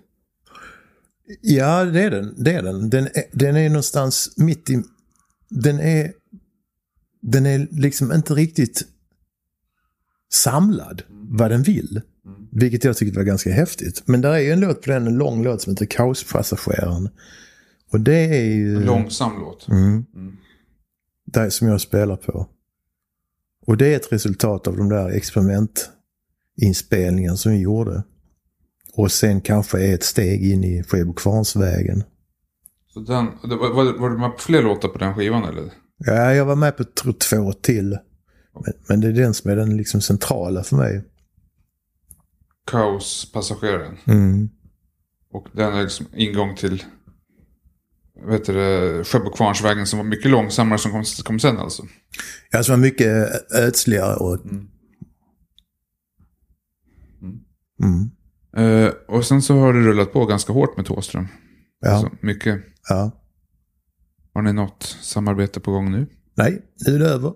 Ja, 1.40 1.84
det 1.84 2.02
är 2.02 2.10
den. 2.10 2.34
Det 2.44 2.52
är 2.52 2.62
den. 2.62 2.90
Den 2.90 3.04
är, 3.04 3.24
den 3.32 3.56
är 3.56 3.68
någonstans 3.68 4.34
mitt 4.36 4.70
i... 4.70 4.82
Den 5.48 5.80
är... 5.80 6.12
Den 7.26 7.46
är 7.46 7.68
liksom 7.70 8.12
inte 8.12 8.34
riktigt 8.34 8.82
samlad 10.32 11.02
vad 11.08 11.50
den 11.50 11.62
vill. 11.62 12.00
Vilket 12.52 12.84
jag 12.84 12.96
tyckte 12.96 13.18
var 13.18 13.24
ganska 13.24 13.52
häftigt. 13.52 14.02
Men 14.06 14.20
där 14.20 14.32
är 14.32 14.38
ju 14.38 14.50
en 14.50 14.60
låt 14.60 14.82
på 14.82 14.90
den, 14.90 15.06
en 15.06 15.18
lång 15.18 15.44
låt 15.44 15.62
som 15.62 15.72
heter 15.72 15.86
Kaospassageraren. 15.86 17.08
Och 17.92 18.00
det 18.00 18.38
är 18.38 18.44
ju... 18.44 18.76
En 18.76 18.82
långsam 18.82 19.40
låt. 19.40 19.68
Mm. 19.68 20.04
Det 21.26 21.50
som 21.50 21.68
jag 21.68 21.80
spelar 21.80 22.16
på. 22.16 22.48
Och 23.66 23.76
det 23.76 23.92
är 23.92 23.96
ett 23.96 24.12
resultat 24.12 24.68
av 24.68 24.76
de 24.76 24.88
där 24.88 25.10
experimentinspelningarna 26.56 27.36
som 27.36 27.52
vi 27.52 27.60
gjorde. 27.60 28.02
Och 28.92 29.12
sen 29.12 29.40
kanske 29.40 29.80
ett 29.80 30.02
steg 30.02 30.52
in 30.52 30.64
i 30.64 30.82
Skebo-Kvarnsvägen. 30.82 32.02
Så 32.94 33.00
den, 33.00 33.26
var, 33.42 33.98
var, 33.98 34.10
du 34.10 34.18
med 34.18 34.32
på 34.32 34.38
fler 34.38 34.62
låtar 34.62 34.88
på 34.88 34.98
den 34.98 35.14
skivan 35.14 35.44
eller? 35.44 35.72
Ja, 35.98 36.32
jag 36.32 36.44
var 36.44 36.56
med 36.56 36.76
på 36.76 36.84
två 37.30 37.52
till. 37.52 37.98
Men, 38.54 38.72
men 38.88 39.00
det 39.00 39.08
är 39.08 39.12
den 39.12 39.34
som 39.34 39.50
är 39.50 39.56
den 39.56 39.76
liksom 39.76 40.00
centrala 40.00 40.64
för 40.64 40.76
mig. 40.76 41.04
Kaospassageraren. 42.66 43.96
Mm. 44.06 44.48
Och 45.32 45.48
den 45.52 45.74
är 45.74 45.82
liksom 45.82 46.06
ingång 46.14 46.56
till 46.56 46.84
vet 48.26 48.44
du, 48.44 48.52
Sjöbo-Kvarnsvägen 49.04 49.84
som 49.84 49.98
var 49.98 50.06
mycket 50.06 50.30
långsammare 50.30 50.78
som 50.78 50.92
kom, 50.92 51.04
kom 51.24 51.40
sen 51.40 51.58
alltså. 51.58 51.82
Ja, 52.50 52.62
som 52.62 52.72
var 52.72 52.80
mycket 52.80 53.30
ödsligare 53.54 54.16
och... 54.16 54.44
Mm. 54.44 54.68
Mm. 57.82 58.10
Eh, 58.56 58.92
och 59.08 59.24
sen 59.26 59.42
så 59.42 59.54
har 59.58 59.72
det 59.72 59.80
rullat 59.80 60.12
på 60.12 60.26
ganska 60.26 60.52
hårt 60.52 60.76
med 60.76 60.86
Thåström. 60.86 61.28
Ja, 61.80 61.90
Alltså, 61.90 62.10
mycket. 62.22 62.60
ja. 62.88 63.10
Har 64.34 64.42
ni 64.42 64.52
något 64.52 64.82
samarbete 65.02 65.60
på 65.60 65.72
gång 65.72 65.92
nu? 65.92 66.06
Nej, 66.34 66.62
nu 66.86 66.94
är 66.94 66.98
det 66.98 67.08
över. 67.08 67.32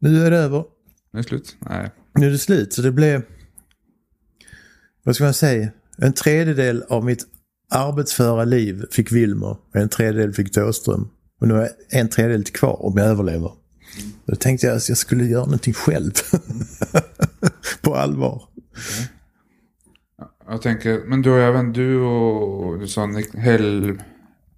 Nu 0.00 0.26
är 0.26 0.30
det 0.30 0.38
över. 0.38 0.64
Nu 1.12 1.18
är 1.18 1.22
det 1.22 1.28
slut? 1.28 1.56
Nej. 1.58 1.90
Nu 2.14 2.26
är 2.26 2.30
det 2.30 2.38
slut, 2.38 2.72
så 2.72 2.82
det 2.82 2.92
blev... 2.92 3.22
Vad 5.04 5.14
ska 5.14 5.24
man 5.24 5.34
säga? 5.34 5.68
En 5.98 6.12
tredjedel 6.12 6.84
av 6.88 7.04
mitt 7.04 7.26
arbetsföra 7.70 8.44
liv 8.44 8.84
fick 8.90 9.12
Wilmer. 9.12 9.46
och 9.50 9.76
En 9.76 9.88
tredjedel 9.88 10.32
fick 10.32 10.52
Thåström. 10.52 11.08
Och 11.40 11.48
nu 11.48 11.54
har 11.54 11.60
jag 11.60 11.70
en 12.00 12.08
tredjedel 12.08 12.44
kvar 12.44 12.82
om 12.86 12.96
jag 12.98 13.06
överlever. 13.06 13.52
Då 14.26 14.36
tänkte 14.36 14.66
jag 14.66 14.76
att 14.76 14.88
jag 14.88 14.98
skulle 14.98 15.24
göra 15.24 15.44
någonting 15.44 15.74
själv. 15.74 16.10
På 17.82 17.94
allvar. 17.96 18.42
Jag 20.48 20.62
tänker, 20.62 21.00
men 21.06 21.22
du 21.22 21.30
har 21.30 21.38
även 21.38 21.72
du 21.72 22.00
och 22.00 22.78
du 22.78 22.88
sa 22.88 23.06
Hell, 23.34 23.98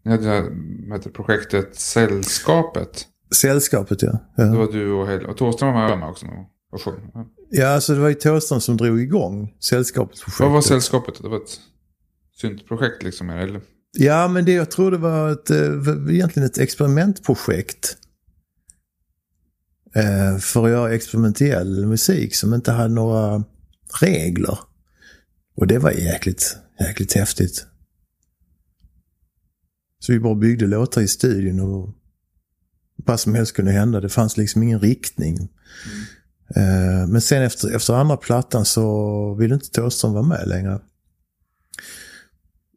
ni 0.02 0.10
hade 0.10 0.22
det 0.24 0.30
här 0.30 0.98
det, 0.98 1.10
projektet 1.10 1.76
Sällskapet. 1.76 3.06
Sällskapet 3.34 4.02
ja. 4.02 4.12
Det 4.36 4.42
Ja, 4.42 4.54
var 4.54 4.72
du 4.72 4.92
och 4.92 5.06
Hell, 5.06 5.26
och 5.26 5.36
Thåström 5.36 5.74
var 5.74 5.96
med 5.96 6.08
också 6.08 6.26
och 6.72 6.82
sjöng. 6.82 7.10
Ja. 7.50 7.68
alltså 7.68 7.94
det 7.94 8.00
var 8.00 8.08
ju 8.08 8.14
Thåström 8.14 8.60
som 8.60 8.76
drog 8.76 9.00
igång 9.00 9.54
Sällskapet-projektet. 9.60 10.40
Vad 10.40 10.52
var 10.52 10.60
Sällskapet? 10.60 11.22
Det 11.22 11.28
var 11.28 11.36
ett 11.36 11.60
syntprojekt 12.40 13.02
liksom, 13.02 13.30
eller? 13.30 13.60
Ja, 13.98 14.28
men 14.28 14.44
det 14.44 14.52
jag 14.52 14.70
tror 14.70 14.90
det 14.90 14.98
var 14.98 15.30
ett, 15.32 15.50
eh, 15.50 16.14
egentligen 16.14 16.46
ett 16.46 16.58
experimentprojekt. 16.58 17.96
Eh, 19.94 20.38
för 20.38 20.64
att 20.64 20.70
göra 20.70 20.94
experimentell 20.94 21.86
musik 21.86 22.34
som 22.34 22.54
inte 22.54 22.72
hade 22.72 22.94
några 22.94 23.44
regler. 24.00 24.58
Och 25.56 25.66
det 25.66 25.78
var 25.78 25.90
jäkligt, 25.90 26.56
jäkligt 26.80 27.12
häftigt. 27.12 27.66
Så 29.98 30.12
vi 30.12 30.20
bara 30.20 30.34
byggde 30.34 30.66
låtar 30.66 31.00
i 31.00 31.08
studion 31.08 31.60
och 31.60 31.94
vad 32.96 33.20
som 33.20 33.34
helst 33.34 33.52
kunde 33.52 33.72
hända. 33.72 34.00
Det 34.00 34.08
fanns 34.08 34.36
liksom 34.36 34.62
ingen 34.62 34.80
riktning. 34.80 35.48
Mm. 36.56 37.10
men 37.10 37.20
sen 37.20 37.42
efter, 37.42 37.76
efter 37.76 37.94
andra 37.94 38.16
plattan 38.16 38.64
så 38.64 39.34
ville 39.34 39.54
inte 39.54 39.70
Thåström 39.70 40.12
vara 40.12 40.22
med 40.22 40.48
längre. 40.48 40.80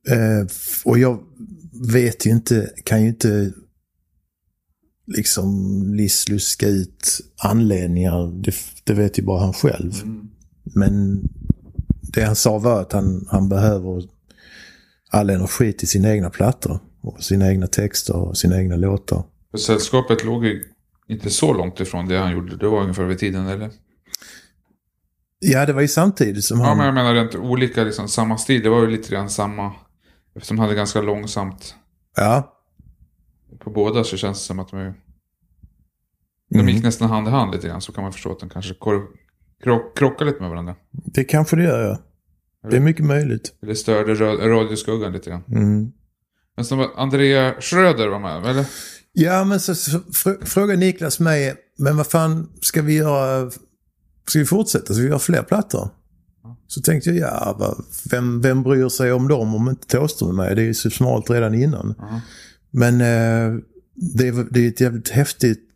Eh, 0.08 0.48
och 0.86 1.00
jag 1.00 1.24
vet 1.92 2.26
ju 2.26 2.30
inte, 2.30 2.74
kan 2.84 3.02
ju 3.02 3.08
inte 3.08 3.54
liksom 5.08 5.84
listluska 5.94 6.68
ut 6.68 7.22
anledningar. 7.38 8.42
Det, 8.44 8.56
det 8.84 8.94
vet 8.94 9.20
ju 9.20 9.24
bara 9.24 9.42
han 9.42 9.54
själv. 9.54 9.94
Mm. 10.04 10.30
Men 10.76 11.22
det 12.14 12.22
han 12.24 12.36
sa 12.36 12.58
var 12.58 12.82
att 12.82 12.92
han, 12.94 13.28
han 13.32 13.50
behöver 13.50 14.04
all 15.12 15.30
energi 15.30 15.74
till 15.74 15.88
sina 15.88 16.10
egna 16.12 16.30
plattor. 16.30 16.80
Och 17.02 17.24
sina 17.24 17.50
egna 17.52 17.68
texter 17.68 18.16
och 18.16 18.38
sina 18.38 18.58
egna 18.60 18.76
låtar. 18.76 19.24
Sällskapet 19.66 20.24
låg 20.24 20.46
ju 20.46 20.64
inte 21.08 21.30
så 21.30 21.54
långt 21.54 21.80
ifrån 21.80 22.08
det 22.08 22.18
han 22.18 22.32
gjorde. 22.32 22.58
Det 22.58 22.68
var 22.68 22.82
ungefär 22.82 23.04
vid 23.04 23.20
tiden, 23.20 23.48
eller? 23.48 23.72
Ja, 25.40 25.66
det 25.66 25.74
var 25.74 25.82
ju 25.82 25.88
samtidigt 25.88 26.44
som 26.46 26.60
Ja, 26.60 26.66
han... 26.66 26.78
men 26.78 26.86
jag 26.86 26.96
menar 26.96 27.14
rent 27.14 27.36
olika, 27.36 27.84
liksom 27.84 28.08
samma 28.08 28.38
stil. 28.38 28.64
Det 28.64 28.70
var 28.70 28.82
ju 28.82 28.88
lite 28.88 29.10
grann 29.12 29.30
samma. 29.30 29.74
Eftersom 30.36 30.58
de 30.58 30.62
hade 30.62 30.76
ganska 30.76 31.02
långsamt 31.02 31.76
Ja, 32.16 32.54
på 33.60 33.70
båda 33.70 34.04
så 34.04 34.18
känns 34.18 34.38
det 34.40 34.46
som 34.46 34.60
att 34.60 34.70
de, 34.72 34.78
de 36.50 36.60
Mm. 36.60 36.68
gick 36.70 36.84
nästan 36.84 37.10
hand 37.10 37.28
i 37.28 37.32
hand 37.32 37.52
lite 37.56 37.68
grann. 37.68 37.82
Så 37.82 37.92
kan 37.92 38.04
man 38.04 38.14
förstå 38.14 38.32
att 38.32 38.40
de 38.40 38.50
kanske 38.50 38.74
krock, 39.64 39.98
krockar 39.98 40.26
lite 40.26 40.42
med 40.42 40.50
varandra. 40.50 40.76
det 40.92 41.24
kanske 41.24 41.56
det 41.56 41.64
gör, 41.64 41.82
ja. 41.82 42.00
Det 42.70 42.76
är 42.76 42.82
mycket 42.82 43.06
möjligt. 43.06 43.54
Eller 43.64 43.74
störde 43.74 44.14
radioskuggan 44.50 45.14
lite 45.14 45.30
grann. 45.30 45.44
Mm. 45.48 45.92
Men 46.56 46.66
som 46.66 46.90
Andrea 46.96 47.54
Schröder 47.62 48.08
var 48.08 48.20
med, 48.20 48.46
eller? 48.46 48.66
Ja, 49.14 49.44
men 49.44 49.60
så, 49.60 49.76
så 49.76 49.98
fr- 49.98 50.46
frågar 50.46 50.78
Niklas 50.78 51.20
mig, 51.20 51.56
men 51.78 51.98
vad 51.98 52.08
fan 52.08 52.50
ska 52.62 52.82
vi 52.82 52.94
göra? 52.96 53.52
Ska 54.28 54.40
vi 54.40 54.46
fortsätta? 54.46 54.94
Ska 54.94 55.02
vi 55.04 55.08
göra 55.08 55.20
fler 55.20 55.44
plattor? 55.44 55.90
Så 56.68 56.82
tänkte 56.82 57.10
jag, 57.10 57.30
ja, 57.30 57.78
vem, 58.12 58.42
vem 58.42 58.64
bryr 58.64 58.90
sig 58.90 59.12
om 59.12 59.28
dem 59.28 59.56
om 59.56 59.70
inte 59.70 59.88
Thåström 59.88 60.30
är 60.30 60.34
med? 60.34 60.56
Det 60.56 60.62
är 60.62 60.66
ju 60.66 60.74
så 60.74 60.90
smalt 60.90 61.30
redan 61.30 61.54
innan. 61.56 61.96
Ja. 61.98 62.22
Men 62.72 62.94
eh, 62.94 63.60
det, 64.16 64.28
är, 64.28 64.48
det 64.54 64.66
är 64.66 64.70
ett 64.70 64.82
jävligt 64.82 65.10
häftigt 65.10 65.70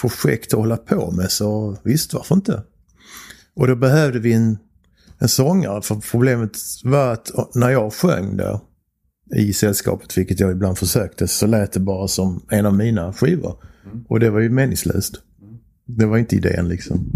projekt 0.00 0.54
att 0.54 0.58
hålla 0.60 0.76
på 0.76 1.10
med, 1.10 1.30
så 1.30 1.76
visst, 1.82 2.14
varför 2.14 2.34
inte? 2.34 2.62
Och 3.54 3.66
då 3.66 3.76
behövde 3.76 4.18
vi 4.18 4.32
en, 4.32 4.58
en 5.18 5.28
sångare, 5.28 5.82
för 5.82 5.94
problemet 6.10 6.56
var 6.84 7.12
att 7.12 7.54
när 7.54 7.70
jag 7.70 7.92
sjöng 7.92 8.36
där 8.36 8.60
i 9.36 9.52
sällskapet, 9.52 10.18
vilket 10.18 10.40
jag 10.40 10.52
ibland 10.52 10.78
försökte, 10.78 11.28
så 11.28 11.46
lät 11.46 11.72
det 11.72 11.80
bara 11.80 12.08
som 12.08 12.46
en 12.50 12.66
av 12.66 12.74
mina 12.74 13.12
skivor. 13.12 13.56
Och 14.08 14.20
det 14.20 14.30
var 14.30 14.40
ju 14.40 14.50
meningslöst. 14.50 15.20
Det 15.86 16.06
var 16.06 16.18
inte 16.18 16.36
idén 16.36 16.68
liksom. 16.68 17.12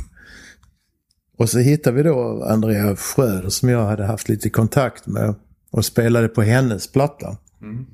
Och 1.36 1.48
så 1.48 1.58
hittade 1.58 1.96
vi 1.96 2.02
då 2.02 2.42
Andrea 2.42 2.96
Schröder 2.96 3.48
som 3.48 3.68
jag 3.68 3.86
hade 3.86 4.06
haft 4.06 4.28
lite 4.28 4.50
kontakt 4.50 5.06
med 5.06 5.34
och 5.70 5.84
spelade 5.84 6.28
på 6.28 6.42
hennes 6.42 6.92
platta. 6.92 7.36
Mm. 7.62 7.86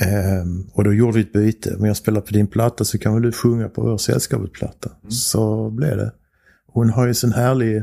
Ehm, 0.00 0.70
och 0.72 0.84
då 0.84 0.94
gjorde 0.94 1.12
vi 1.12 1.20
ett 1.20 1.32
byte. 1.32 1.76
Om 1.76 1.84
jag 1.84 1.96
spelar 1.96 2.20
på 2.20 2.32
din 2.32 2.46
platta 2.46 2.84
så 2.84 2.98
kan 2.98 3.14
väl 3.14 3.22
du 3.22 3.32
sjunga 3.32 3.68
på 3.68 3.82
vår 3.82 3.98
sällskapet-platta. 3.98 4.90
Så 5.08 5.70
blev 5.70 5.96
det. 5.96 6.12
Hon 6.72 6.90
har 6.90 7.06
ju 7.06 7.14
sån 7.14 7.32
härlig, 7.32 7.82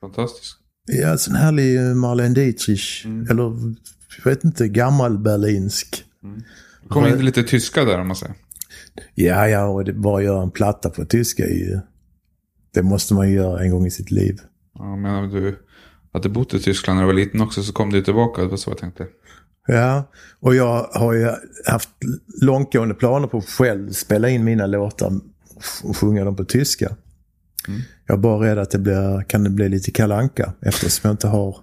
Fantastiskt. 0.00 0.56
ja 0.86 1.18
sån 1.18 1.34
härlig 1.34 1.96
Marlene 1.96 2.34
Dietrich. 2.34 3.06
Eller, 3.30 3.74
jag 4.18 4.24
vet 4.24 4.44
inte, 4.44 4.68
gammal 4.68 5.18
berlinsk. 5.18 6.04
Det 6.82 6.88
kom 6.88 7.06
in 7.06 7.24
lite 7.24 7.42
tyska 7.42 7.84
där 7.84 8.00
om 8.00 8.06
man 8.06 8.16
säger. 8.16 8.34
Ja, 9.14 9.48
ja, 9.48 9.64
och 9.64 9.84
det, 9.84 9.92
bara 9.92 10.22
göra 10.22 10.42
en 10.42 10.50
platta 10.50 10.90
på 10.90 11.04
tyska 11.04 11.44
är 11.44 11.54
ju... 11.54 11.80
Det 12.74 12.82
måste 12.82 13.14
man 13.14 13.28
ju 13.28 13.34
göra 13.34 13.62
en 13.62 13.70
gång 13.70 13.86
i 13.86 13.90
sitt 13.90 14.10
liv. 14.10 14.40
Ja, 14.74 14.96
men 14.96 15.14
om 15.14 15.30
du 15.30 15.56
hade 16.12 16.28
bott 16.28 16.54
i 16.54 16.60
Tyskland 16.60 16.96
när 16.96 17.02
du 17.02 17.06
var 17.06 17.14
liten 17.20 17.40
också 17.40 17.62
så 17.62 17.72
kom 17.72 17.90
du 17.90 18.02
tillbaka. 18.02 18.42
Det 18.42 18.48
var 18.48 18.56
så 18.56 18.70
jag 18.70 18.78
tänkte. 18.78 19.06
Ja, 19.66 20.10
och 20.40 20.54
jag 20.54 20.88
har 20.92 21.12
ju 21.12 21.30
haft 21.66 21.88
långtgående 22.42 22.94
planer 22.94 23.26
på 23.28 23.38
att 23.38 23.48
själv 23.48 23.90
spela 23.90 24.28
in 24.28 24.44
mina 24.44 24.66
låtar 24.66 25.12
och 25.82 25.96
sjunga 25.96 26.24
dem 26.24 26.36
på 26.36 26.44
tyska. 26.44 26.96
Jag 28.10 28.16
är 28.16 28.20
bara 28.20 28.46
rädd 28.46 28.58
att 28.58 28.70
det 28.70 28.78
blir, 28.78 29.22
kan 29.22 29.44
det 29.44 29.50
bli 29.50 29.68
lite 29.68 29.90
kalanka 29.90 30.52
eftersom 30.62 31.08
jag 31.08 31.12
inte 31.12 31.26
har... 31.28 31.56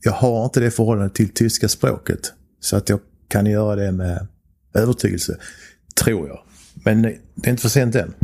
Jag 0.00 0.12
har 0.12 0.44
inte 0.44 0.60
det 0.60 0.70
förhållandet 0.70 1.14
till 1.14 1.28
tyska 1.28 1.68
språket. 1.68 2.32
Så 2.60 2.76
att 2.76 2.88
jag 2.88 3.00
kan 3.28 3.46
göra 3.46 3.76
det 3.76 3.92
med 3.92 4.26
övertygelse. 4.74 5.38
Tror 6.02 6.28
jag. 6.28 6.40
Men 6.84 7.02
det 7.02 7.08
är 7.42 7.50
inte 7.50 7.62
för 7.62 7.68
sent 7.68 7.94
än. 7.94 8.14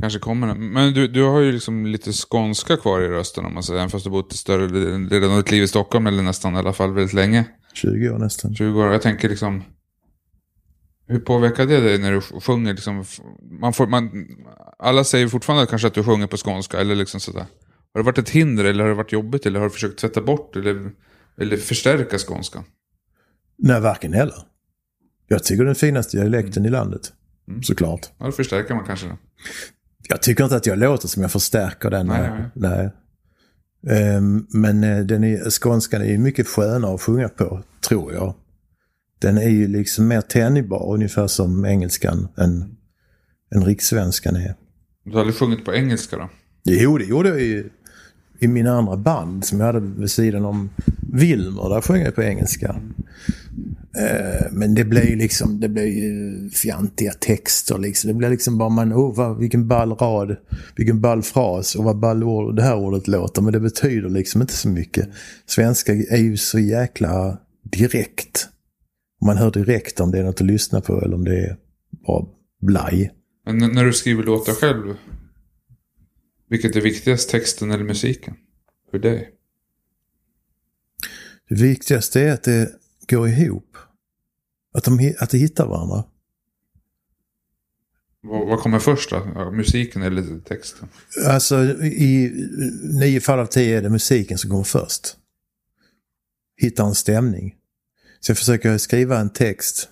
kanske 0.00 0.18
kommer 0.18 0.46
den. 0.46 0.72
Men 0.72 0.94
du, 0.94 1.08
du 1.08 1.22
har 1.22 1.40
ju 1.40 1.52
liksom 1.52 1.86
lite 1.86 2.12
skånska 2.12 2.76
kvar 2.76 3.00
i 3.00 3.08
rösten 3.08 3.44
om 3.44 3.54
man 3.54 3.62
säger. 3.62 3.80
Även 3.80 3.90
fast 3.90 4.04
du 4.04 4.10
bott 4.10 4.34
i 4.34 4.36
större 4.36 4.66
delen 5.08 5.30
av 5.30 5.36
ditt 5.36 5.50
liv 5.50 5.62
i 5.62 5.68
Stockholm. 5.68 6.06
Eller 6.06 6.22
nästan 6.22 6.54
i 6.54 6.58
alla 6.58 6.72
fall 6.72 6.92
väldigt 6.92 7.14
länge. 7.14 7.44
20 7.74 8.10
år 8.10 8.18
nästan. 8.18 8.54
20 8.54 8.80
år. 8.80 8.92
Jag 8.92 9.02
tänker 9.02 9.28
liksom. 9.28 9.62
Hur 11.06 11.18
påverkar 11.18 11.66
det 11.66 11.80
dig 11.80 11.98
när 11.98 12.12
du 12.12 12.20
sjunger? 12.20 12.74
Liksom, 12.74 13.04
man 13.60 13.72
får, 13.72 13.86
man, 13.86 14.26
alla 14.78 15.04
säger 15.04 15.28
fortfarande 15.28 15.66
kanske 15.66 15.88
att 15.88 15.94
du 15.94 16.04
sjunger 16.04 16.26
på 16.26 16.36
skånska. 16.36 16.80
Eller 16.80 16.94
liksom 16.94 17.20
sådär. 17.20 17.46
Har 17.94 18.00
det 18.00 18.02
varit 18.02 18.18
ett 18.18 18.30
hinder 18.30 18.64
eller 18.64 18.82
har 18.82 18.88
det 18.90 18.96
varit 18.96 19.12
jobbigt? 19.12 19.46
Eller 19.46 19.60
har 19.60 19.66
du 19.66 19.70
försökt 19.70 19.98
tvätta 19.98 20.20
bort 20.20 20.56
eller, 20.56 20.90
eller 21.40 21.56
förstärka 21.56 22.18
skånskan? 22.18 22.64
Nej, 23.58 23.80
varken 23.80 24.12
heller. 24.12 24.38
Jag 25.28 25.44
tycker 25.44 25.64
den 25.64 25.74
finaste 25.74 26.16
dialekten 26.16 26.66
i 26.66 26.70
landet. 26.70 27.12
Mm. 27.48 27.62
Såklart. 27.62 28.08
Ja, 28.18 28.26
då 28.26 28.32
förstärker 28.32 28.74
man 28.74 28.84
kanske 28.84 29.06
det. 29.06 29.16
Jag 30.08 30.22
tycker 30.22 30.44
inte 30.44 30.56
att 30.56 30.66
jag 30.66 30.78
låter 30.78 31.08
som 31.08 31.22
jag 31.22 31.32
förstärker 31.32 31.90
den. 31.90 32.06
Nej, 32.06 32.30
Nej. 32.30 32.50
nej. 32.54 32.90
Ehm, 33.96 34.46
men 34.48 34.84
eh, 34.84 34.98
den 34.98 35.24
är, 35.24 35.50
skånskan 35.50 36.02
är 36.02 36.18
mycket 36.18 36.48
skönare 36.48 36.94
att 36.94 37.02
sjunga 37.02 37.28
på, 37.28 37.62
tror 37.88 38.12
jag. 38.12 38.34
Den 39.24 39.38
är 39.38 39.48
ju 39.48 39.68
liksom 39.68 40.08
mer 40.08 40.20
tänjbar, 40.20 40.94
ungefär 40.94 41.26
som 41.26 41.64
engelskan 41.64 42.28
än, 42.36 42.76
än 43.54 43.64
rikssvenskan 43.64 44.36
är. 44.36 44.54
Du 45.04 45.12
har 45.12 45.20
aldrig 45.20 45.36
sjungit 45.36 45.64
på 45.64 45.74
engelska 45.74 46.16
då? 46.16 46.28
Jo, 46.64 46.98
det 46.98 47.04
gjorde 47.04 47.28
jag 47.28 47.40
ju 47.40 47.70
i 48.38 48.48
mina 48.48 48.72
andra 48.72 48.96
band 48.96 49.44
som 49.44 49.60
jag 49.60 49.66
hade 49.66 49.80
vid 49.80 50.10
sidan 50.10 50.44
om 50.44 50.70
Wilmer. 51.12 51.68
Där 51.68 51.80
sjöng 51.80 52.02
jag 52.02 52.14
på 52.14 52.22
engelska. 52.22 52.76
Eh, 53.96 54.46
Men 54.52 54.74
det 54.74 54.84
blev 54.84 55.04
ju 55.04 55.16
liksom, 55.16 55.60
det 55.60 55.68
blev 55.68 55.86
ju 55.86 56.50
fjantiga 56.50 57.12
texter 57.12 57.78
liksom. 57.78 58.08
Det 58.08 58.14
blev 58.14 58.30
liksom 58.30 58.58
bara 58.58 58.68
man, 58.68 58.92
oh 58.92 59.16
vad, 59.16 59.38
vilken 59.38 59.68
ball 59.68 59.92
rad, 59.92 60.36
vilken 60.76 61.00
ball 61.00 61.22
fras 61.22 61.74
och 61.74 61.84
vad 61.84 61.98
ball 61.98 62.24
ord 62.24 62.56
det 62.56 62.62
här 62.62 62.76
ordet 62.76 63.08
låter. 63.08 63.42
Men 63.42 63.52
det 63.52 63.60
betyder 63.60 64.08
liksom 64.08 64.40
inte 64.40 64.54
så 64.54 64.68
mycket. 64.68 65.08
Svenska 65.46 65.92
är 65.92 66.22
ju 66.22 66.36
så 66.36 66.58
jäkla 66.58 67.38
direkt. 67.62 68.48
Man 69.20 69.36
hör 69.36 69.50
direkt 69.50 70.00
om 70.00 70.10
det 70.10 70.18
är 70.18 70.24
något 70.24 70.40
att 70.40 70.46
lyssna 70.46 70.80
på 70.80 71.00
eller 71.00 71.14
om 71.14 71.24
det 71.24 71.44
är 71.44 71.56
bara 72.06 72.26
blaj. 72.60 73.14
Men 73.46 73.58
när 73.58 73.84
du 73.84 73.92
skriver 73.92 74.22
låtar 74.22 74.52
själv. 74.52 74.94
Vilket 76.48 76.76
är 76.76 76.80
viktigast, 76.80 77.30
texten 77.30 77.70
eller 77.70 77.84
musiken? 77.84 78.34
För 78.90 78.98
dig? 78.98 79.30
Det 81.48 81.54
viktigaste 81.54 82.20
är 82.20 82.32
att 82.32 82.42
det 82.42 82.72
går 83.08 83.28
ihop. 83.28 83.76
Att 84.74 84.84
de, 84.84 85.14
att 85.18 85.30
de 85.30 85.38
hittar 85.38 85.66
varandra. 85.66 86.04
Vad, 88.20 88.58
kommer 88.58 88.78
först 88.78 89.10
då? 89.10 89.50
Musiken 89.52 90.02
eller 90.02 90.40
texten? 90.40 90.88
Alltså 91.26 91.64
i 91.82 92.32
nio 93.00 93.20
fall 93.20 93.38
av 93.38 93.46
tio 93.46 93.78
är 93.78 93.82
det 93.82 93.90
musiken 93.90 94.38
som 94.38 94.50
kommer 94.50 94.64
först. 94.64 95.16
Hitta 96.56 96.82
en 96.84 96.94
stämning. 96.94 97.54
Så 98.24 98.30
jag 98.30 98.38
försöker 98.38 98.78
skriva 98.78 99.18
en 99.18 99.30
text 99.30 99.88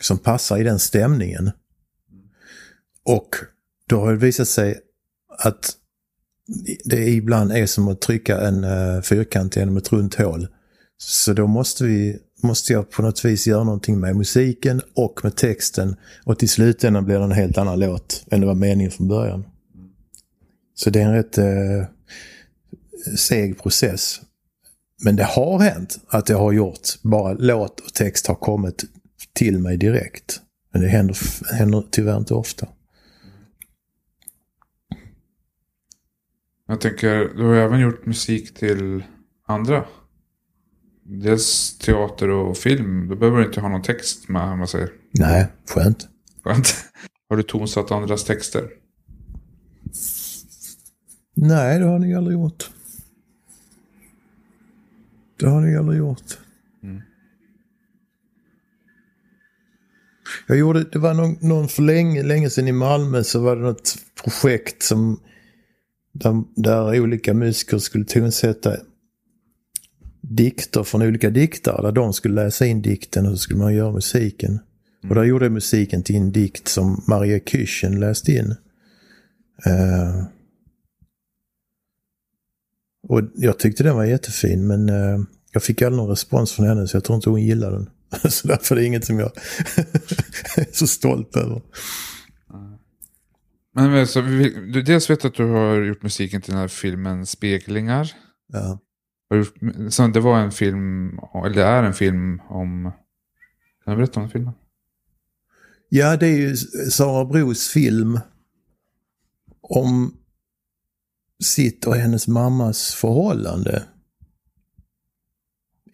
som 0.00 0.18
passar 0.18 0.58
i 0.58 0.62
den 0.62 0.78
stämningen. 0.78 1.50
Och 3.04 3.28
då 3.88 4.00
har 4.00 4.12
det 4.12 4.18
visat 4.18 4.48
sig 4.48 4.80
att 5.38 5.76
det 6.84 7.08
ibland 7.08 7.52
är 7.52 7.66
som 7.66 7.88
att 7.88 8.00
trycka 8.00 8.40
en 8.40 8.64
uh, 8.64 9.02
fyrkant 9.02 9.56
genom 9.56 9.76
ett 9.76 9.92
runt 9.92 10.14
hål. 10.14 10.48
Så 10.98 11.32
då 11.32 11.46
måste, 11.46 11.84
vi, 11.84 12.18
måste 12.42 12.72
jag 12.72 12.90
på 12.90 13.02
något 13.02 13.24
vis 13.24 13.46
göra 13.46 13.64
någonting 13.64 14.00
med 14.00 14.16
musiken 14.16 14.82
och 14.94 15.20
med 15.22 15.36
texten. 15.36 15.96
Och 16.24 16.38
till 16.38 16.48
slutändan 16.48 17.04
blir 17.04 17.18
det 17.18 17.24
en 17.24 17.32
helt 17.32 17.58
annan 17.58 17.78
låt 17.78 18.24
än 18.30 18.40
det 18.40 18.46
var 18.46 18.54
meningen 18.54 18.92
från 18.92 19.08
början. 19.08 19.44
Så 20.74 20.90
det 20.90 21.00
är 21.00 21.04
en 21.04 21.14
rätt 21.14 21.38
eh, 21.38 21.86
seg 23.16 23.62
process. 23.62 24.20
Men 25.04 25.16
det 25.16 25.24
har 25.24 25.58
hänt 25.58 25.98
att 26.08 26.28
jag 26.28 26.38
har 26.38 26.52
gjort, 26.52 27.02
bara 27.02 27.32
låt 27.32 27.80
och 27.80 27.94
text 27.94 28.26
har 28.26 28.34
kommit 28.34 28.84
till 29.32 29.58
mig 29.58 29.76
direkt. 29.76 30.40
Men 30.72 30.82
det 30.82 30.88
händer, 30.88 31.16
händer 31.54 31.84
tyvärr 31.90 32.16
inte 32.16 32.34
ofta. 32.34 32.68
Jag 36.68 36.80
tänker, 36.80 37.32
du 37.36 37.44
har 37.44 37.54
även 37.54 37.80
gjort 37.80 38.06
musik 38.06 38.54
till 38.54 39.04
andra. 39.46 39.84
Dels 41.04 41.78
teater 41.78 42.28
och 42.28 42.56
film. 42.56 43.08
Då 43.08 43.16
behöver 43.16 43.38
du 43.38 43.46
inte 43.46 43.60
ha 43.60 43.68
någon 43.68 43.82
text 43.82 44.28
med, 44.28 44.42
om 44.42 44.58
man 44.58 44.68
säger. 44.68 44.90
Nej, 45.10 45.46
skönt. 45.68 46.08
Skönt. 46.44 46.74
Har 47.28 47.36
du 47.36 47.42
tonsatt 47.42 47.90
andras 47.90 48.24
texter? 48.24 48.68
Nej, 51.34 51.78
det 51.78 51.84
har 51.84 51.98
ni 51.98 52.14
aldrig 52.14 52.38
gjort. 52.38 52.70
Det 55.42 55.48
har 55.48 55.60
ni 55.60 55.76
aldrig 55.76 55.98
gjort. 55.98 56.38
Jag 60.46 60.58
gjorde, 60.58 60.84
det 60.92 60.98
var 60.98 61.14
någon, 61.14 61.36
någon 61.40 61.68
för 61.68 61.82
länge, 61.82 62.22
länge 62.22 62.50
sedan 62.50 62.68
i 62.68 62.72
Malmö 62.72 63.24
så 63.24 63.40
var 63.40 63.56
det 63.56 63.62
något 63.62 63.96
projekt 64.24 64.82
som 64.82 65.20
där, 66.12 66.42
där 66.56 67.00
olika 67.00 67.34
musiker 67.34 67.78
skulle 67.78 68.04
tonsätta 68.04 68.76
dikter 70.20 70.82
från 70.82 71.02
olika 71.02 71.30
diktare. 71.30 71.82
Där 71.82 71.92
de 71.92 72.12
skulle 72.12 72.44
läsa 72.44 72.66
in 72.66 72.82
dikten 72.82 73.26
och 73.26 73.32
så 73.32 73.38
skulle 73.38 73.60
man 73.60 73.74
göra 73.74 73.92
musiken. 73.92 74.58
Och 75.08 75.14
där 75.14 75.24
gjorde 75.24 75.44
jag 75.44 75.52
musiken 75.52 76.02
till 76.02 76.16
en 76.16 76.32
dikt 76.32 76.68
som 76.68 77.04
Maria 77.08 77.38
Küchen 77.38 77.98
läste 77.98 78.32
in. 78.32 78.54
Eh, 79.66 80.24
och 83.08 83.20
jag 83.34 83.58
tyckte 83.58 83.82
den 83.82 83.96
var 83.96 84.04
jättefin 84.04 84.66
men 84.66 84.88
eh, 84.88 85.20
jag 85.52 85.62
fick 85.62 85.82
aldrig 85.82 85.96
någon 85.96 86.10
respons 86.10 86.52
från 86.52 86.66
henne 86.66 86.88
så 86.88 86.96
jag 86.96 87.04
tror 87.04 87.16
inte 87.16 87.30
hon 87.30 87.42
gillade 87.42 87.76
den. 87.76 87.90
så 88.30 88.48
därför 88.48 88.76
är 88.76 88.80
det 88.80 88.86
inget 88.86 89.04
som 89.04 89.18
jag 89.18 89.30
är 90.56 90.72
så 90.72 90.86
stolt 90.86 91.36
över. 91.36 91.62
Men 93.74 93.90
men, 93.92 94.06
så, 94.06 94.20
vi- 94.20 94.72
du, 94.72 94.82
dels 94.82 95.10
vet 95.10 95.24
jag 95.24 95.30
att 95.30 95.36
du 95.36 95.44
har 95.44 95.82
gjort 95.82 96.02
musiken 96.02 96.42
till 96.42 96.52
den 96.52 96.60
här 96.60 96.68
filmen 96.68 97.26
Speglingar. 97.26 98.12
Ja. 98.52 98.78
Så 99.90 100.06
det 100.06 100.20
var 100.20 100.38
en 100.40 100.52
film, 100.52 101.18
eller 101.44 101.54
det 101.54 101.62
är 101.62 101.82
en 101.82 101.94
film 101.94 102.40
om... 102.48 102.92
Kan 103.84 103.90
du 103.92 103.96
berätta 103.96 104.20
om 104.20 104.24
den 104.26 104.30
filmen? 104.30 104.54
ja, 105.88 106.16
det 106.16 106.26
är 106.26 106.36
ju 106.36 106.56
Sara 106.90 107.24
Bros 107.24 107.68
film 107.68 108.20
om 109.60 110.16
sitt 111.42 111.86
och 111.86 111.94
hennes 111.96 112.28
mammas 112.28 112.94
förhållande 112.94 113.82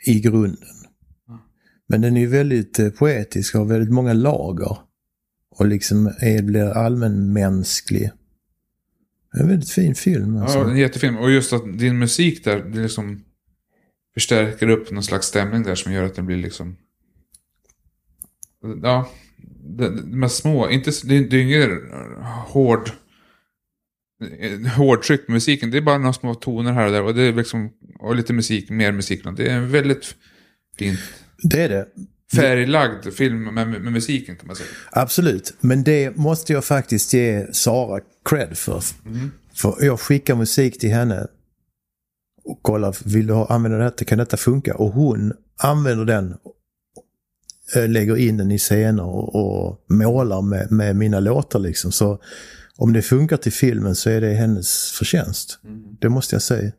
i 0.07 0.21
grunden. 0.21 0.69
Men 1.87 2.01
den 2.01 2.17
är 2.17 2.21
ju 2.21 2.27
väldigt 2.27 2.79
eh, 2.79 2.89
poetisk 2.91 3.55
och 3.55 3.61
har 3.61 3.69
väldigt 3.69 3.93
många 3.93 4.13
lager. 4.13 4.79
Och 5.51 5.67
liksom 5.67 6.07
är, 6.21 6.43
blir 6.43 6.65
allmänmänsklig. 6.65 8.11
Det 9.33 9.39
är 9.39 9.43
en 9.43 9.49
väldigt 9.49 9.71
fin 9.71 9.95
film. 9.95 10.37
Alltså. 10.37 10.59
Ja, 10.59 10.71
en 10.71 10.77
jättefilm. 10.77 11.17
Och 11.17 11.31
just 11.31 11.53
att 11.53 11.79
din 11.79 11.99
musik 11.99 12.45
där, 12.45 12.63
det 12.65 12.83
liksom 12.83 13.25
förstärker 14.15 14.69
upp 14.69 14.91
någon 14.91 15.03
slags 15.03 15.27
stämning 15.27 15.63
där 15.63 15.75
som 15.75 15.93
gör 15.93 16.03
att 16.05 16.15
den 16.15 16.27
blir 16.27 16.37
liksom... 16.37 16.77
Ja, 18.83 19.09
de, 19.77 20.11
de 20.11 20.23
här 20.23 20.29
små, 20.29 20.71
inte, 20.71 20.91
det, 21.05 21.17
är- 21.17 21.29
det 21.31 21.37
är 21.37 21.43
inget 21.43 21.71
hård... 22.47 22.91
Hårdtryck 24.77 25.27
på 25.27 25.33
musiken, 25.33 25.71
det 25.71 25.77
är 25.77 25.83
bara 25.83 25.99
några 25.99 26.13
små 26.13 26.35
toner 26.35 26.73
här 26.73 26.87
och 26.87 26.93
där. 26.93 27.03
Och 27.03 27.15
det 27.15 27.23
är 27.23 27.33
liksom, 27.33 27.71
och 27.99 28.17
lite 28.17 28.33
musik, 28.33 28.71
mer 28.71 28.93
musik. 28.93 29.23
Det 29.37 29.47
är 29.51 29.57
en 29.57 29.71
väldigt 29.71 30.15
fint 30.79 30.99
Det 31.43 31.63
är 31.63 31.69
det. 31.69 31.87
färglagd 32.33 33.13
film 33.15 33.45
med, 33.45 33.69
med 33.69 33.93
musiken 33.93 34.37
kan 34.37 34.47
man 34.47 34.57
säga. 34.57 34.69
Absolut, 34.91 35.55
men 35.61 35.83
det 35.85 36.17
måste 36.17 36.53
jag 36.53 36.65
faktiskt 36.65 37.13
ge 37.15 37.47
Sara 37.53 38.01
cred 38.25 38.59
för. 38.59 38.83
För 39.55 39.77
jag 39.85 40.01
skickar 40.01 40.35
musik 40.35 40.79
till 40.79 40.91
henne 40.91 41.27
och 42.45 42.63
kollar, 42.63 42.97
vill 43.05 43.27
du 43.27 43.33
ha, 43.35 43.47
använda 43.47 43.79
detta, 43.79 44.05
kan 44.05 44.19
detta 44.19 44.37
funka? 44.37 44.75
Och 44.75 44.93
hon 44.93 45.33
använder 45.59 46.05
den, 46.05 46.35
eh, 47.77 47.89
lägger 47.89 48.17
in 48.17 48.37
den 48.37 48.51
i 48.51 48.59
scener 48.59 49.05
och, 49.05 49.35
och 49.35 49.85
målar 49.91 50.43
med, 50.43 50.73
med 50.73 50.97
mina 50.97 51.21
låtar 51.21 51.59
liksom. 51.59 51.93
Så 51.93 52.21
om 52.79 52.93
det 52.93 53.03
funkar 53.03 53.37
till 53.37 53.53
filmen 53.53 53.95
så 53.95 54.11
är 54.11 54.21
det 54.21 54.35
hennes 54.35 54.91
förtjänst. 54.91 55.59
Det 56.01 56.09
måste 56.09 56.35
jag 56.35 56.43
säga. 56.43 56.73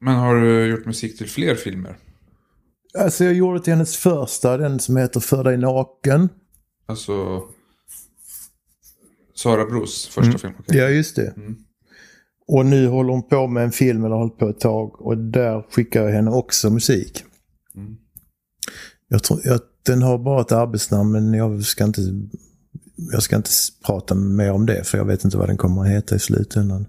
Men 0.00 0.14
har 0.14 0.34
du 0.34 0.66
gjort 0.66 0.86
musik 0.86 1.18
till 1.18 1.28
fler 1.28 1.54
filmer? 1.54 1.96
Alltså 2.98 3.24
jag 3.24 3.34
gjorde 3.34 3.60
till 3.60 3.72
hennes 3.72 3.96
första, 3.96 4.56
den 4.56 4.80
som 4.80 4.96
heter 4.96 5.20
För 5.20 5.44
dig 5.44 5.56
naken. 5.56 6.28
Alltså... 6.86 7.42
Sara 9.34 9.64
Bros 9.66 10.06
första 10.06 10.38
film. 10.38 10.54
okej. 10.58 10.78
Ja, 10.78 10.88
just 10.88 11.16
det. 11.16 11.34
Och 12.46 12.66
nu 12.66 12.86
håller 12.86 13.12
hon 13.12 13.28
på 13.28 13.46
med 13.46 13.64
en 13.64 13.72
film, 13.72 14.04
eller 14.04 14.14
har 14.14 14.22
hållit 14.22 14.38
på 14.38 14.48
ett 14.48 14.60
tag. 14.60 15.02
Och 15.02 15.18
där 15.18 15.66
skickar 15.70 16.02
jag 16.02 16.12
henne 16.12 16.30
också 16.30 16.70
musik. 16.70 17.24
Jag 19.08 19.22
tror, 19.22 19.40
jag, 19.44 19.60
den 19.82 20.02
har 20.02 20.18
bara 20.18 20.40
ett 20.40 20.52
arbetsnamn, 20.52 21.12
men 21.12 21.34
jag 21.34 21.62
ska 21.62 21.84
inte 21.84 22.00
jag 22.96 23.22
ska 23.22 23.36
inte 23.36 23.50
prata 23.86 24.14
mer 24.14 24.52
om 24.52 24.66
det 24.66 24.84
för 24.86 24.98
jag 24.98 25.04
vet 25.04 25.24
inte 25.24 25.36
vad 25.36 25.48
den 25.48 25.56
kommer 25.56 25.82
att 25.82 25.88
heta 25.88 26.16
i 26.16 26.18
slutändan. 26.18 26.86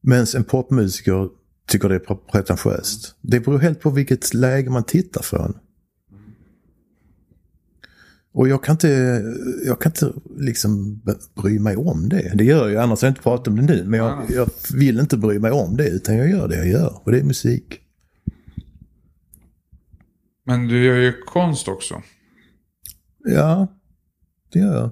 Medan 0.00 0.26
en 0.36 0.44
popmusiker 0.44 1.28
tycker 1.68 1.88
det 1.88 1.94
är 1.94 2.14
pretentiöst. 2.14 3.16
Det 3.20 3.40
beror 3.40 3.58
helt 3.58 3.80
på 3.80 3.90
vilket 3.90 4.34
läge 4.34 4.70
man 4.70 4.84
tittar 4.84 5.22
från. 5.22 5.58
Och 8.34 8.48
jag 8.48 8.64
kan 8.64 8.72
inte, 8.72 9.22
jag 9.66 9.80
kan 9.80 9.92
inte 9.92 10.12
liksom 10.36 11.02
bry 11.42 11.58
mig 11.58 11.76
om 11.76 12.08
det. 12.08 12.32
Det 12.34 12.44
gör 12.44 12.68
jag, 12.68 12.82
annars 12.82 13.02
har 13.02 13.06
jag 13.06 13.10
inte 13.10 13.22
pratat 13.22 13.48
om 13.48 13.56
det 13.56 13.62
nu. 13.62 13.84
Men 13.84 14.00
jag, 14.00 14.30
jag 14.30 14.48
vill 14.74 15.00
inte 15.00 15.16
bry 15.16 15.38
mig 15.38 15.50
om 15.50 15.76
det, 15.76 15.88
utan 15.88 16.16
jag 16.16 16.30
gör 16.30 16.48
det 16.48 16.56
jag 16.56 16.68
gör. 16.68 17.00
Och 17.04 17.12
det 17.12 17.18
är 17.18 17.24
musik. 17.24 17.80
Men 20.46 20.68
du 20.68 20.84
gör 20.84 20.96
ju 20.96 21.12
konst 21.12 21.68
också. 21.68 22.02
Ja, 23.24 23.66
det 24.52 24.58
gör 24.58 24.74
jag. 24.74 24.90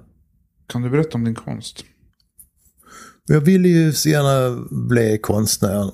Kan 0.67 0.81
du 0.81 0.89
berätta 0.89 1.17
om 1.17 1.23
din 1.23 1.35
konst? 1.35 1.83
Jag 3.25 3.41
ville 3.41 3.67
ju 3.67 3.93
så 3.93 4.09
gärna 4.09 4.67
bli 4.71 5.19
konstnär. 5.21 5.91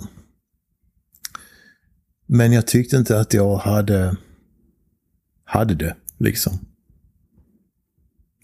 Men 2.25 2.51
jag 2.51 2.67
tyckte 2.67 2.97
inte 2.97 3.19
att 3.19 3.33
jag 3.33 3.57
hade, 3.57 4.17
hade 5.43 5.75
det, 5.75 5.95
liksom. 6.17 6.53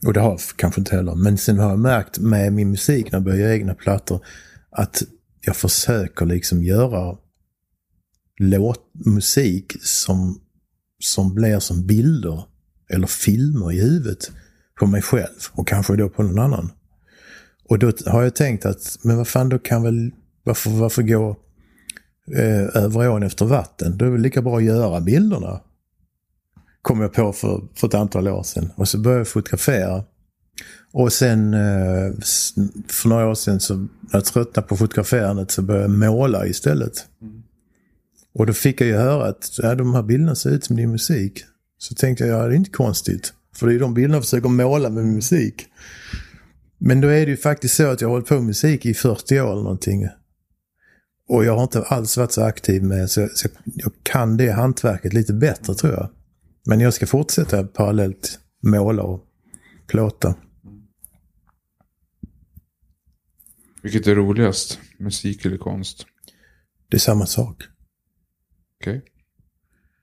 Och 0.06 0.14
det 0.14 0.20
har 0.20 0.30
jag 0.30 0.40
kanske 0.56 0.82
inte 0.82 0.96
heller. 0.96 1.16
Men 1.16 1.38
sen 1.38 1.60
har 1.60 1.70
jag 1.70 1.80
märkt 1.80 2.20
med 2.20 2.54
min 2.54 2.70
musik 2.70 3.12
när 3.12 3.20
jag 3.20 3.24
börjar 3.24 3.40
göra 3.40 3.54
egna 3.54 3.74
plattor 3.74 4.26
att 4.70 5.04
jag 5.42 5.56
försöker 5.56 6.26
liksom 6.26 6.64
göra 6.64 7.18
låt, 8.38 8.92
musik 9.06 9.76
som, 9.82 10.42
som 11.00 11.36
blir 11.36 11.60
som 11.60 11.88
bilder 11.88 12.44
eller 12.90 13.08
filmer 13.08 13.72
i 13.72 13.82
huvudet 13.82 14.32
på 14.80 14.86
mig 14.88 15.02
själv 15.02 15.40
och 15.52 15.68
kanske 15.68 15.96
då 15.96 16.10
på 16.10 16.24
någon 16.24 16.40
annan. 16.40 16.72
Och 17.70 17.80
då 17.80 17.92
har 18.06 18.24
jag 18.24 18.36
tänkt 18.36 18.66
att, 18.66 19.00
men 19.04 19.18
vad 19.18 19.28
fan, 19.28 19.50
då 19.50 19.60
kan 19.60 19.84
väl, 19.84 20.12
varför, 20.44 20.70
varför 20.70 21.04
gå 21.04 21.38
eh, 22.36 22.84
över 22.84 23.10
ån 23.10 23.24
efter 23.24 23.46
vatten? 23.46 23.98
Då 23.98 24.06
är 24.06 24.10
det 24.10 24.14
väl 24.14 24.22
lika 24.22 24.42
bra 24.42 24.58
att 24.58 24.64
göra 24.64 25.02
bilderna. 25.02 25.62
Kom 26.84 27.02
jag 27.02 27.14
på 27.14 27.34
för, 27.34 27.68
för 27.76 27.88
ett 27.88 27.94
antal 27.94 28.28
år 28.28 28.44
sedan. 28.44 28.72
Och 28.76 28.88
så 28.88 28.98
började 28.98 29.20
jag 29.20 29.28
fotografera. 29.28 30.04
Och 30.92 31.14
sen 31.14 31.54
eh, 31.54 32.14
för 32.88 33.10
några 33.10 33.28
år 33.28 33.36
sedan 33.36 33.60
så 33.60 33.76
när 33.76 33.90
jag 34.12 34.26
tröttnade 34.26 34.68
på 34.68 34.78
fotograferandet 34.78 35.52
så 35.52 35.62
började 35.62 35.84
jag 35.84 35.92
måla 35.92 36.48
istället. 36.48 37.06
Och 38.34 38.46
då 38.46 38.54
fick 38.54 38.82
jag 38.82 38.88
ju 38.88 38.96
höra 38.96 39.26
att 39.26 39.50
ja, 39.58 39.76
de 39.76 39.94
här 39.94 40.04
bilderna 40.04 40.36
ser 40.36 40.50
ut 40.50 40.64
som 40.64 40.76
din 40.76 40.92
musik. 40.92 41.44
Så 41.78 41.96
tänkte 41.96 42.26
jag, 42.26 42.44
ja 42.44 42.48
det 42.48 42.54
är 42.54 42.58
inte 42.58 42.70
konstigt. 42.70 43.34
För 43.56 43.66
det 43.66 43.72
är 43.72 43.74
ju 43.74 43.80
de 43.80 43.94
bilderna 43.94 44.16
jag 44.16 44.24
försöker 44.24 44.50
måla 44.50 44.90
med 44.90 45.06
musik. 45.06 45.66
Men 46.78 47.02
då 47.02 47.08
är 47.08 47.26
det 47.26 47.32
ju 47.32 47.38
faktiskt 47.38 47.76
så 47.76 47.88
att 47.88 48.02
jag 48.02 48.08
har 48.08 48.14
hållit 48.14 48.28
på 48.28 48.34
med 48.34 48.44
musik 48.44 48.86
i 48.86 48.94
40 48.94 49.40
år 49.40 49.52
eller 49.52 49.64
någonting. 49.64 50.08
Och 51.30 51.46
jag 51.46 51.56
har 51.56 51.64
inte 51.64 51.82
alls 51.82 52.18
varit 52.18 52.32
så 52.32 52.44
aktiv 52.44 52.84
med, 52.84 53.10
så 53.10 53.22
jag, 53.22 53.32
så 53.32 53.48
jag 53.64 53.92
kan 54.04 54.38
det 54.38 54.52
hantverket 54.52 55.14
lite 55.14 55.34
bättre 55.34 55.76
tror 55.76 55.94
jag. 55.94 56.10
Men 56.66 56.80
jag 56.80 56.94
ska 56.94 57.08
fortsätta 57.08 57.64
parallellt 57.64 58.40
måla 58.64 59.04
och 59.04 59.26
plåta. 59.88 60.36
Vilket 63.82 64.08
är 64.08 64.16
roligast? 64.16 64.80
Musik 64.98 65.46
eller 65.46 65.58
konst? 65.58 66.06
Det 66.90 66.98
är 66.98 67.00
samma 67.00 67.26
sak. 67.26 67.64
Okej. 68.82 69.02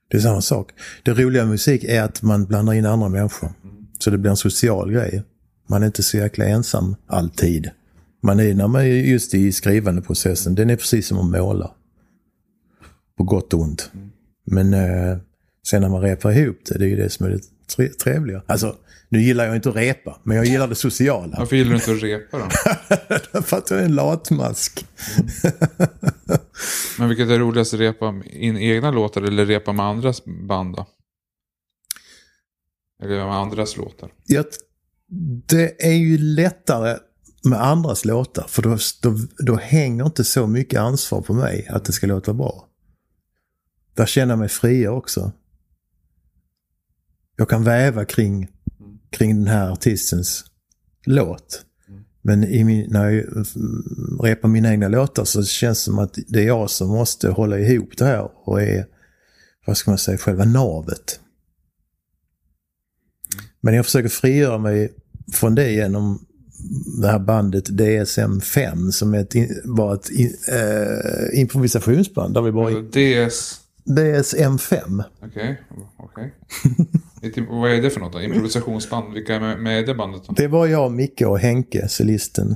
Det 0.07 0.17
är 0.17 0.21
samma 0.21 0.41
sak. 0.41 0.71
Det 1.03 1.13
roliga 1.13 1.43
med 1.43 1.51
musik 1.51 1.83
är 1.83 2.03
att 2.03 2.21
man 2.21 2.45
blandar 2.45 2.73
in 2.73 2.85
andra 2.85 3.09
människor. 3.09 3.53
Så 3.99 4.09
det 4.09 4.17
blir 4.17 4.31
en 4.31 4.37
social 4.37 4.91
grej. 4.91 5.23
Man 5.67 5.81
är 5.81 5.85
inte 5.85 6.03
så 6.03 6.17
jäkla 6.17 6.45
ensam 6.45 6.95
alltid. 7.07 7.69
Man 8.21 8.39
är 8.39 8.53
när 8.53 8.67
man 8.67 8.81
är 8.81 8.85
just 8.85 9.33
i 9.33 9.51
skrivandeprocessen, 9.51 10.55
den 10.55 10.69
är 10.69 10.75
precis 10.75 11.07
som 11.07 11.17
att 11.17 11.41
måla. 11.41 11.71
På 13.17 13.23
gott 13.23 13.53
och 13.53 13.59
ont. 13.59 13.91
Men 14.45 14.73
eh, 14.73 15.17
sen 15.67 15.81
när 15.81 15.89
man 15.89 16.01
repar 16.01 16.31
ihop 16.31 16.57
det, 16.65 16.77
det 16.77 16.85
är 16.85 16.89
ju 16.89 16.95
det 16.95 17.09
som 17.09 17.25
är 17.25 17.29
det 17.29 17.39
tre- 17.75 17.87
trevliga. 17.89 18.43
Alltså, 18.45 18.75
nu 19.09 19.21
gillar 19.21 19.45
jag 19.45 19.55
inte 19.55 19.69
att 19.69 19.75
repa, 19.75 20.19
men 20.23 20.37
jag 20.37 20.45
gillar 20.45 20.67
det 20.67 20.75
sociala. 20.75 21.35
Varför 21.39 21.55
gillar 21.55 21.69
du 21.69 21.75
inte 21.75 21.91
att 21.91 22.03
repa 22.03 22.37
då? 23.33 23.41
För 23.41 23.57
att 23.57 23.69
jag 23.69 23.79
är 23.79 23.85
en 23.85 23.95
latmask. 23.95 24.85
Men 26.99 27.09
vilket 27.09 27.29
är 27.29 27.39
roligast, 27.39 27.73
repa 27.73 28.21
in 28.25 28.57
egna 28.57 28.91
låtar 28.91 29.21
eller 29.21 29.45
repa 29.45 29.71
med 29.73 29.85
andras 29.85 30.21
band 30.47 30.75
då? 30.75 30.87
Eller 33.03 33.15
med 33.15 33.35
andras 33.35 33.77
låtar? 33.77 34.11
Jag, 34.25 34.45
det 35.47 35.85
är 35.85 35.93
ju 35.93 36.17
lättare 36.17 36.97
med 37.43 37.61
andras 37.61 38.05
låtar 38.05 38.45
för 38.47 38.61
då, 38.61 38.77
då, 39.01 39.17
då 39.37 39.55
hänger 39.55 40.05
inte 40.05 40.23
så 40.23 40.47
mycket 40.47 40.79
ansvar 40.79 41.21
på 41.21 41.33
mig 41.33 41.67
att 41.69 41.85
det 41.85 41.91
ska 41.93 42.07
låta 42.07 42.33
bra. 42.33 42.67
Där 43.95 44.05
känner 44.05 44.31
jag 44.31 44.39
mig 44.39 44.49
fria 44.49 44.91
också. 44.91 45.31
Jag 47.41 47.49
kan 47.49 47.63
väva 47.63 48.05
kring, 48.05 48.47
kring 49.09 49.35
den 49.37 49.47
här 49.47 49.71
artistens 49.71 50.45
låt. 51.05 51.65
Men 52.21 52.43
i 52.43 52.63
min, 52.63 52.91
när 52.91 53.09
jag 53.09 53.25
mm, 53.25 54.19
repar 54.23 54.47
mina 54.49 54.71
egna 54.71 54.87
låtar 54.87 55.25
så 55.25 55.43
känns 55.43 55.79
det 55.79 55.83
som 55.83 55.99
att 55.99 56.17
det 56.27 56.39
är 56.39 56.47
jag 56.47 56.69
som 56.69 56.89
måste 56.89 57.29
hålla 57.29 57.59
ihop 57.59 57.97
det 57.97 58.05
här 58.05 58.29
och 58.47 58.61
är, 58.61 58.85
vad 59.65 59.77
ska 59.77 59.91
man 59.91 59.97
säga, 59.97 60.17
själva 60.17 60.45
navet. 60.45 61.19
Men 63.61 63.73
jag 63.73 63.85
försöker 63.85 64.09
frigöra 64.09 64.57
mig 64.57 64.93
från 65.33 65.55
det 65.55 65.71
genom 65.71 66.25
det 67.01 67.07
här 67.07 67.19
bandet 67.19 67.69
DSM-5 67.69 68.91
som 68.91 69.13
är 69.13 69.19
ett, 69.19 69.65
bara 69.65 69.95
ett 69.95 70.09
in, 70.09 70.35
eh, 70.47 71.39
improvisationsband. 71.39 72.33
Där 72.33 72.41
vi 72.41 72.51
bara, 72.51 72.67
Alltså, 72.77 72.99
DS... 72.99 73.61
DSM-5. 73.85 75.03
Okej, 75.21 75.61
okej. 75.97 76.33
Lite- 76.77 76.99
Vad 77.49 77.71
är 77.71 77.81
det 77.81 77.89
för 77.89 77.99
något 77.99 78.13
då? 78.13 78.21
Improvisationsband? 78.21 79.13
Vilka 79.13 79.35
är 79.35 79.39
med, 79.39 79.59
med 79.59 79.79
i 79.79 79.85
det 79.85 79.95
bandet 79.95 80.23
då? 80.27 80.33
Det 80.33 80.47
var 80.47 80.67
jag, 80.67 80.91
Micke 80.91 81.21
och 81.21 81.39
Henke, 81.39 81.87
cellisten. 81.87 82.55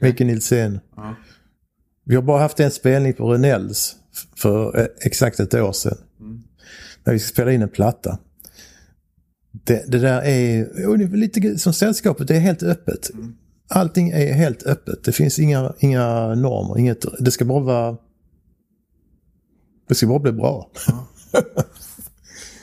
Micke 0.00 0.20
Nilsén. 0.20 0.80
Ja. 0.96 1.16
Vi 2.04 2.14
har 2.14 2.22
bara 2.22 2.40
haft 2.40 2.60
en 2.60 2.70
spelning 2.70 3.12
på 3.12 3.32
Renells 3.32 3.96
för 4.36 4.80
eh, 4.80 4.86
exakt 5.00 5.40
ett 5.40 5.54
år 5.54 5.72
sedan. 5.72 5.98
Mm. 6.20 6.42
När 7.04 7.12
vi 7.12 7.18
ska 7.18 7.32
spela 7.32 7.52
in 7.52 7.62
en 7.62 7.68
platta. 7.68 8.18
Det, 9.52 9.84
det 9.88 9.98
där 9.98 10.22
är 10.22 11.16
lite 11.16 11.58
som 11.58 11.72
sällskapet, 11.72 12.28
det 12.28 12.36
är 12.36 12.40
helt 12.40 12.62
öppet. 12.62 13.10
Mm. 13.14 13.36
Allting 13.68 14.10
är 14.10 14.32
helt 14.32 14.62
öppet. 14.62 15.04
Det 15.04 15.12
finns 15.12 15.38
inga, 15.38 15.74
inga 15.78 16.34
normer. 16.34 16.78
Inget, 16.78 17.04
det 17.20 17.30
ska 17.30 17.44
bara 17.44 17.60
vara... 17.60 17.96
Det 19.88 19.94
ska 19.94 20.06
bara 20.06 20.18
bli 20.18 20.32
bra. 20.32 20.70
Ja. 20.86 21.08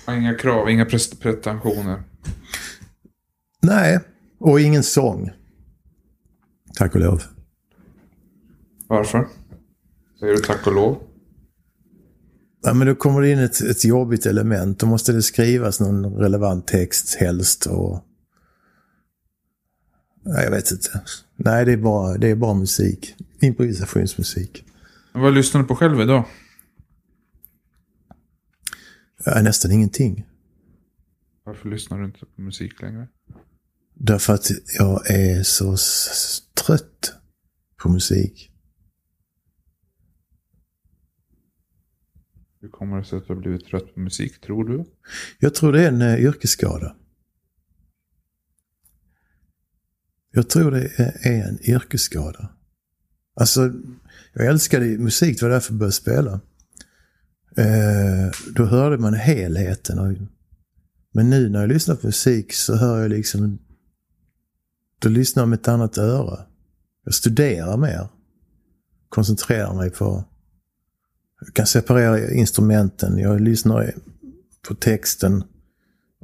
inga 0.10 0.36
krav, 0.36 0.70
inga 0.70 0.86
pretensioner. 1.22 2.04
Nej, 3.62 4.00
och 4.40 4.62
ingen 4.62 4.84
sång. 4.84 5.32
Tack 6.76 6.96
och 6.96 7.02
lov. 7.02 7.24
Varför? 8.88 9.28
Säger 10.20 10.34
du 10.34 10.40
tack 10.40 10.68
och 10.68 10.74
lov? 10.74 10.98
Ja, 12.64 12.74
men 12.74 12.88
då 12.88 12.96
kommer 12.96 13.22
det 13.22 13.30
in 13.30 13.40
ett, 13.40 13.62
ett 13.62 13.86
jobbigt 13.86 14.26
element. 14.26 14.80
Då 14.80 14.86
måste 14.88 15.12
det 15.12 15.22
skrivas 15.22 15.80
någon 15.80 16.14
relevant 16.14 16.68
text 16.68 17.16
helst. 17.16 17.66
Och... 17.66 18.04
Nej, 20.26 20.44
jag 20.44 20.52
vet 20.52 20.72
inte. 20.72 21.02
Nej, 21.36 21.66
det 21.66 21.72
är 21.72 21.78
bara, 21.78 22.18
det 22.18 22.30
är 22.30 22.36
bara 22.36 22.54
musik. 22.54 23.16
Improvisationsmusik. 23.42 24.64
Vad 25.12 25.34
lyssnar 25.34 25.62
du 25.62 25.68
på 25.68 25.76
själv 25.76 26.02
idag? 26.02 26.24
Ja, 29.26 29.42
nästan 29.42 29.72
ingenting. 29.72 30.28
Varför 31.44 31.70
lyssnar 31.70 32.00
du 32.00 32.06
inte 32.06 32.26
på 32.26 32.42
musik 32.42 32.82
längre? 32.82 33.08
Därför 33.94 34.34
att 34.34 34.52
jag 34.80 35.12
är 35.12 35.44
så 35.44 35.78
trött 36.66 37.14
på 37.84 37.90
musik. 37.90 38.50
Hur 42.62 42.70
kommer 42.70 42.98
det 42.98 43.06
sig 43.06 43.18
att 43.18 43.28
du 43.28 43.34
har 43.34 43.42
blivit 43.42 43.66
trött 43.66 43.94
på 43.94 44.00
musik, 44.00 44.42
tror 44.42 44.66
du? 44.66 44.86
Jag 45.40 45.56
tror 45.56 45.74
det 45.74 45.84
är 45.84 45.88
en 45.88 46.02
uh, 46.02 46.20
yrkesskada. 46.20 46.96
Jag 50.32 50.50
tror 50.50 50.72
det 50.72 51.00
är 51.24 51.50
en 51.50 51.70
yrkesskada. 51.70 52.50
Alltså, 53.36 53.74
jag 54.34 54.46
älskade 54.46 54.86
musik, 54.86 55.40
det 55.40 55.46
var 55.46 55.54
därför 55.54 55.72
jag 55.72 55.80
började 55.80 55.94
spela. 55.94 56.42
Eh, 57.58 58.32
då 58.56 58.66
hörde 58.66 58.98
man 58.98 59.14
helheten. 59.14 60.00
Och, 60.00 60.14
men 61.14 61.30
nu 61.30 61.50
när 61.50 61.60
jag 61.60 61.70
lyssnar 61.70 61.96
på 61.96 62.08
musik 62.08 62.54
så 62.54 62.76
hör 62.76 63.02
jag 63.02 63.10
liksom... 63.10 63.60
Då 65.00 65.10
lyssnar 65.10 65.44
jag 65.44 65.50
med 65.50 65.60
ett 65.60 65.68
annat 65.68 65.98
öra. 65.98 66.40
Jag 67.06 67.14
studerar 67.14 67.78
mer. 67.78 68.08
Koncentrerar 69.10 69.74
mig 69.74 69.90
på... 69.90 70.24
Jag 71.46 71.54
kan 71.54 71.66
separera 71.66 72.32
instrumenten. 72.32 73.18
Jag 73.18 73.42
lyssnar 73.42 73.94
på 74.68 74.76
texten 74.76 75.44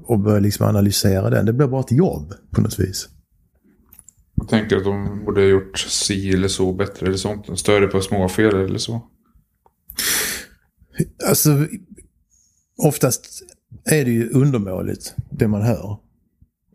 och 0.05 0.19
börjar 0.19 0.41
liksom 0.41 0.65
analysera 0.65 1.29
den. 1.29 1.45
Det 1.45 1.53
blir 1.53 1.67
bara 1.67 1.81
ett 1.81 1.91
jobb 1.91 2.33
på 2.51 2.61
något 2.61 2.79
vis. 2.79 3.09
Jag 4.35 4.47
tänker 4.47 4.77
att 4.77 4.83
de 4.83 5.25
borde 5.25 5.41
ha 5.41 5.47
gjort 5.47 5.79
si 5.79 6.33
eller 6.33 6.47
så 6.47 6.73
bättre 6.73 7.05
eller 7.05 7.17
sånt. 7.17 7.59
Större 7.59 7.87
på 7.87 8.01
småfel 8.01 8.55
eller 8.55 8.77
så. 8.77 9.01
Alltså, 11.29 11.67
oftast 12.77 13.43
är 13.85 14.05
det 14.05 14.11
ju 14.11 14.29
undermåligt 14.29 15.15
det 15.29 15.47
man 15.47 15.61
hör. 15.61 15.97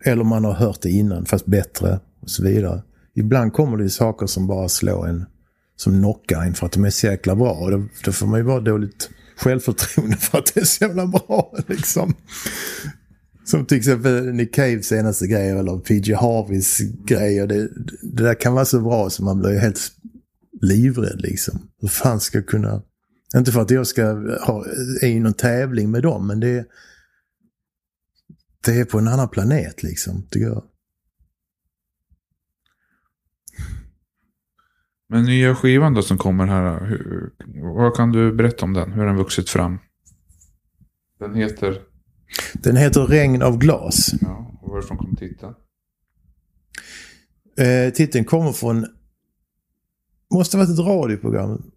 Eller 0.05 0.25
man 0.25 0.45
har 0.45 0.53
hört 0.53 0.83
det 0.83 0.91
innan 0.91 1.27
fast 1.27 1.47
bättre 1.47 2.01
och 2.21 2.31
så 2.31 2.43
vidare. 2.43 2.83
Ibland 3.15 3.53
kommer 3.53 3.77
det 3.77 3.83
ju 3.83 3.91
saker 3.91 4.27
som 4.27 4.47
bara 4.47 4.69
slår 4.69 5.09
en, 5.09 5.27
som 5.77 5.93
knockar 5.93 6.43
en 6.43 6.55
för 6.55 6.67
att 6.67 6.73
de 6.73 6.85
är 6.85 6.91
så 6.91 7.07
jäkla 7.07 7.37
bra. 7.37 7.53
Och 7.53 7.71
då, 7.71 7.85
då 8.05 8.13
får 8.13 8.27
man 8.27 8.41
ju 8.41 8.45
bara 8.45 8.61
dåligt 8.61 9.11
självförtroende 9.37 10.17
för 10.17 10.39
att 10.39 10.55
det 10.55 10.61
är 10.61 10.65
så 10.65 10.85
jävla 10.85 11.07
bra 11.07 11.55
liksom. 11.67 12.15
Som 13.45 13.67
till 13.67 13.79
exempel 13.79 14.33
Nick 14.33 14.55
Caves 14.55 14.87
senaste 14.87 15.27
grejer 15.27 15.57
eller 15.57 15.79
PJ 15.79 16.15
Harveys 16.15 16.79
grejer. 17.07 17.47
Det, 17.47 17.69
det 18.03 18.23
där 18.23 18.41
kan 18.41 18.55
vara 18.55 18.65
så 18.65 18.81
bra 18.81 19.11
så 19.11 19.25
man 19.25 19.41
blir 19.41 19.59
helt 19.59 19.81
livrädd 20.63 21.21
liksom. 21.21 21.69
Hur 21.81 21.89
fan 21.89 22.21
ska 22.21 22.39
jag 22.39 22.47
kunna... 22.47 22.83
Inte 23.37 23.53
för 23.53 23.61
att 23.61 23.71
jag 23.71 23.87
ska 23.87 24.03
ha 24.47 24.65
i 25.03 25.21
någon 25.21 25.35
tävling 25.35 25.91
med 25.91 26.03
dem, 26.03 26.27
men 26.27 26.41
det, 26.41 26.67
det 28.65 28.81
är 28.81 28.85
på 28.85 28.99
en 28.99 29.09
annan 29.09 29.29
planet 29.29 29.83
liksom, 29.83 30.27
tycker 30.31 30.47
jag. 30.47 30.65
Men 35.09 35.25
nya 35.25 35.55
skivan 35.55 35.95
då 35.95 36.03
som 36.03 36.19
kommer 36.19 36.47
här, 36.47 36.85
hur, 36.85 37.33
vad 37.77 37.97
kan 37.97 38.13
du 38.13 38.33
berätta 38.33 38.65
om 38.65 38.73
den? 38.73 38.93
Hur 38.93 39.01
har 39.01 39.07
den 39.07 39.17
vuxit 39.17 39.51
fram? 39.51 39.79
Den 41.19 41.35
heter? 41.35 41.83
Den 42.55 42.77
heter 42.77 43.07
Regn 43.07 43.43
av 43.43 43.59
glas. 43.59 44.15
Ja, 44.21 44.59
och 44.63 44.71
varifrån 44.71 44.99
kom 44.99 45.17
titeln? 45.17 45.55
Eh, 47.59 47.93
titeln 47.93 48.25
kommer 48.25 48.53
från, 48.53 48.87
måste 50.35 50.57
ha 50.57 50.65
varit 50.65 50.79
ett 50.79 50.87
radioprogram 50.87 51.71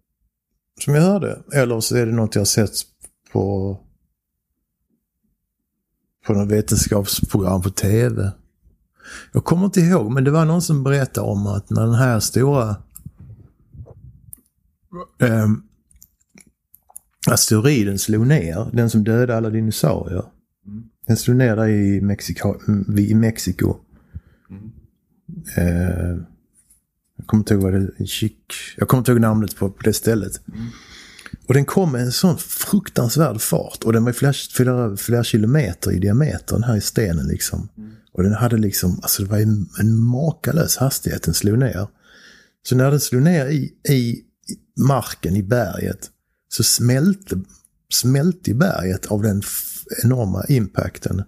som 0.82 0.94
jag 0.94 1.02
hörde. 1.02 1.42
Eller 1.52 1.80
så 1.80 1.96
är 1.96 2.06
det 2.06 2.12
något 2.12 2.34
jag 2.34 2.46
sett 2.46 2.70
på, 3.32 3.76
på 6.26 6.32
något 6.32 6.52
vetenskapsprogram 6.52 7.62
på 7.62 7.70
tv. 7.70 8.32
Jag 9.32 9.44
kommer 9.44 9.64
inte 9.64 9.80
ihåg, 9.80 10.12
men 10.12 10.24
det 10.24 10.30
var 10.30 10.44
någon 10.44 10.62
som 10.62 10.84
berättade 10.84 11.26
om 11.26 11.46
att 11.46 11.70
när 11.70 11.82
den 11.82 11.94
här 11.94 12.20
stora 12.20 12.76
eh, 15.18 15.48
asteroiden 17.26 17.98
slog 17.98 18.26
ner, 18.26 18.70
den 18.72 18.90
som 18.90 19.04
dödade 19.04 19.36
alla 19.36 19.50
dinosaurier. 19.50 20.24
Mm. 20.66 20.84
Den 21.06 21.16
slog 21.16 21.36
ner 21.36 21.56
där 21.56 21.68
i, 21.68 22.00
Mexiko. 22.00 22.54
i 22.98 23.14
Mexiko. 23.14 23.76
Mm. 24.50 24.70
Eh, 25.56 26.18
jag 27.18 27.26
kommer 27.26 27.40
inte 27.40 27.54
ihåg 27.54 27.62
vad 27.62 27.72
det 27.72 28.06
Chic, 28.06 28.32
Jag 28.76 28.88
kommer 28.88 28.98
inte 28.98 29.12
ihåg 29.12 29.20
namnet 29.20 29.56
på, 29.56 29.70
på 29.70 29.82
det 29.82 29.92
stället. 29.92 30.48
Mm. 30.48 30.66
Och 31.46 31.54
den 31.54 31.64
kom 31.64 31.92
med 31.92 32.02
en 32.02 32.12
sån 32.12 32.38
fruktansvärd 32.38 33.40
fart 33.40 33.84
och 33.84 33.92
den 33.92 34.04
var 34.04 34.12
flera, 34.12 34.32
flera, 34.32 34.96
flera 34.96 35.24
kilometer 35.24 35.92
i 35.92 35.98
diameter 35.98 36.54
den 36.54 36.64
här 36.64 36.76
i 36.76 36.80
stenen 36.80 37.26
liksom. 37.26 37.68
Mm. 37.76 37.90
Och 38.12 38.22
den 38.22 38.32
hade 38.32 38.56
liksom, 38.56 38.98
alltså 39.02 39.22
det 39.22 39.30
var 39.30 39.38
en, 39.38 39.68
en 39.80 39.98
makalös 39.98 40.76
hastighet 40.76 41.22
den 41.22 41.34
slog 41.34 41.58
ner. 41.58 41.86
Så 42.62 42.76
när 42.76 42.90
den 42.90 43.00
slog 43.00 43.22
ner 43.22 43.46
i, 43.46 43.72
i 43.88 44.22
marken, 44.78 45.36
i 45.36 45.42
berget, 45.42 46.10
så 46.48 46.62
smälte, 46.62 47.40
smälte 47.92 48.54
berget 48.54 49.06
av 49.06 49.22
den 49.22 49.42
enorma 50.04 50.44
impacten. 50.48 51.22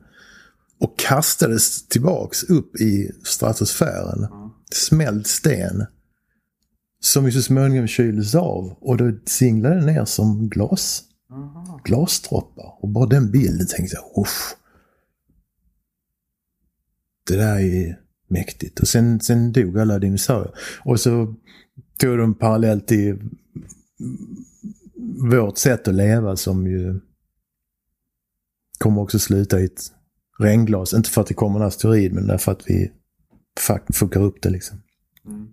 Och 0.81 0.99
kastades 0.99 1.89
tillbaks 1.89 2.45
upp 2.45 2.77
i 2.77 3.11
stratosfären. 3.25 4.25
Mm. 4.25 4.40
Smält 4.75 5.27
sten. 5.27 5.87
Som 7.01 7.27
ju 7.27 7.33
så 7.33 7.43
småningom 7.43 7.87
kyldes 7.87 8.35
av 8.35 8.77
och 8.81 8.97
då 8.97 9.13
singlade 9.27 9.75
det 9.75 9.87
ner 9.87 10.05
som 10.05 10.49
glas, 10.49 11.03
Aha. 11.31 11.81
glasdroppar. 11.85 12.75
Och 12.81 12.89
bara 12.89 13.07
den 13.07 13.31
bilden 13.31 13.67
tänkte 13.67 13.97
jag, 13.97 14.23
usch. 14.23 14.57
Det 17.27 17.37
där 17.37 17.59
är 17.59 18.01
mäktigt. 18.29 18.81
Och 18.81 18.89
sen, 18.89 19.21
sen 19.21 19.53
dog 19.53 19.79
alla 19.79 19.99
dinosaurier. 19.99 20.55
Och 20.85 21.01
så 21.01 21.35
tog 21.99 22.19
de 22.19 22.35
parallellt 22.35 22.87
till 22.87 23.19
vårt 25.31 25.59
sätt 25.59 25.89
att 25.89 25.95
leva 25.95 26.37
som 26.37 26.67
ju 26.67 27.01
kommer 28.79 29.03
också 29.03 29.19
sluta 29.19 29.61
i 29.61 29.65
ett 29.65 29.93
regnglas. 30.39 30.95
Inte 30.95 31.11
för 31.11 31.21
att 31.21 31.27
det 31.27 31.35
kommer 31.35 31.61
en 31.61 31.67
asteroid, 31.67 32.13
men 32.13 32.27
därför 32.27 32.53
att 32.53 32.71
vi 32.71 32.93
fuckar 33.95 34.23
upp 34.23 34.43
det 34.43 34.51
liksom. 34.51 34.83
Mm. 35.27 35.49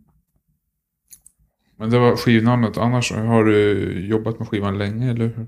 Men 1.77 1.89
det 1.89 1.99
var 1.99 2.15
skivnamnet. 2.15 2.77
Annars 2.77 3.11
har 3.11 3.43
du 3.43 3.89
jobbat 4.07 4.39
med 4.39 4.47
skivan 4.47 4.77
länge, 4.77 5.11
eller 5.11 5.27
hur? 5.27 5.47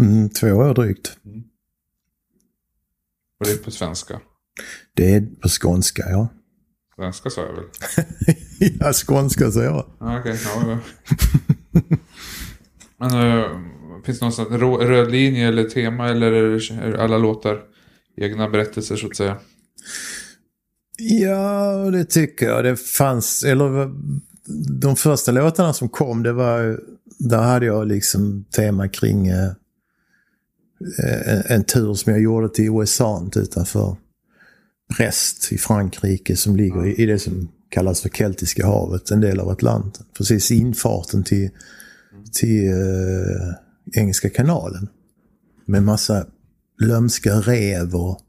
Mm, 0.00 0.28
två 0.28 0.46
år 0.46 0.74
drygt. 0.74 1.18
Mm. 1.24 1.42
Och 3.40 3.46
det 3.46 3.52
är 3.52 3.56
på 3.56 3.70
svenska? 3.70 4.20
Det 4.94 5.14
är 5.14 5.20
på 5.20 5.48
skånska, 5.48 6.02
ja. 6.10 6.28
Svenska 6.96 7.30
sa 7.30 7.46
jag 7.46 7.52
väl? 7.52 7.64
ja, 8.80 8.92
skånska 8.92 9.50
sa 9.50 9.62
jag. 9.62 9.90
Ah, 9.98 10.18
Okej, 10.18 10.32
okay. 10.32 10.36
ja, 10.44 10.78
Men 12.96 13.14
uh, 13.14 13.60
finns 14.04 14.18
det 14.18 14.24
någon 14.24 14.32
sån 14.32 14.58
röd 14.80 15.10
linje 15.10 15.48
eller 15.48 15.64
tema 15.64 16.08
eller 16.08 16.32
är 16.32 16.94
alla 16.94 17.18
låtar 17.18 17.62
egna 18.16 18.48
berättelser 18.48 18.96
så 18.96 19.06
att 19.06 19.16
säga? 19.16 19.38
Ja, 21.02 21.90
det 21.92 22.04
tycker 22.04 22.46
jag. 22.46 22.64
Det 22.64 22.76
fanns, 22.76 23.44
eller 23.44 23.90
de 24.80 24.96
första 24.96 25.32
låtarna 25.32 25.72
som 25.72 25.88
kom, 25.88 26.22
det 26.22 26.32
var, 26.32 26.80
där 27.18 27.42
hade 27.42 27.66
jag 27.66 27.88
liksom 27.88 28.44
tema 28.44 28.88
kring 28.88 29.28
eh, 29.28 29.52
en, 31.26 31.42
en, 31.46 31.64
tur 31.64 31.94
som 31.94 32.12
jag 32.12 32.22
gjorde 32.22 32.48
till 32.48 32.64
USA 32.64 33.28
utanför 33.36 33.96
Brest 34.96 35.52
i 35.52 35.58
Frankrike 35.58 36.36
som 36.36 36.56
ligger 36.56 36.86
i, 36.86 37.02
i 37.02 37.06
det 37.06 37.18
som 37.18 37.48
kallas 37.68 38.00
för 38.00 38.08
Keltiska 38.08 38.66
havet, 38.66 39.10
en 39.10 39.20
del 39.20 39.40
av 39.40 39.48
Atlanten. 39.48 40.06
Precis 40.18 40.50
infarten 40.50 41.24
till, 41.24 41.50
till 42.32 42.68
eh, 42.68 43.54
Engelska 44.00 44.30
kanalen. 44.30 44.88
Med 45.64 45.82
massa 45.82 46.26
lömska 46.80 47.34
rev 47.34 47.94
och, 47.94 48.20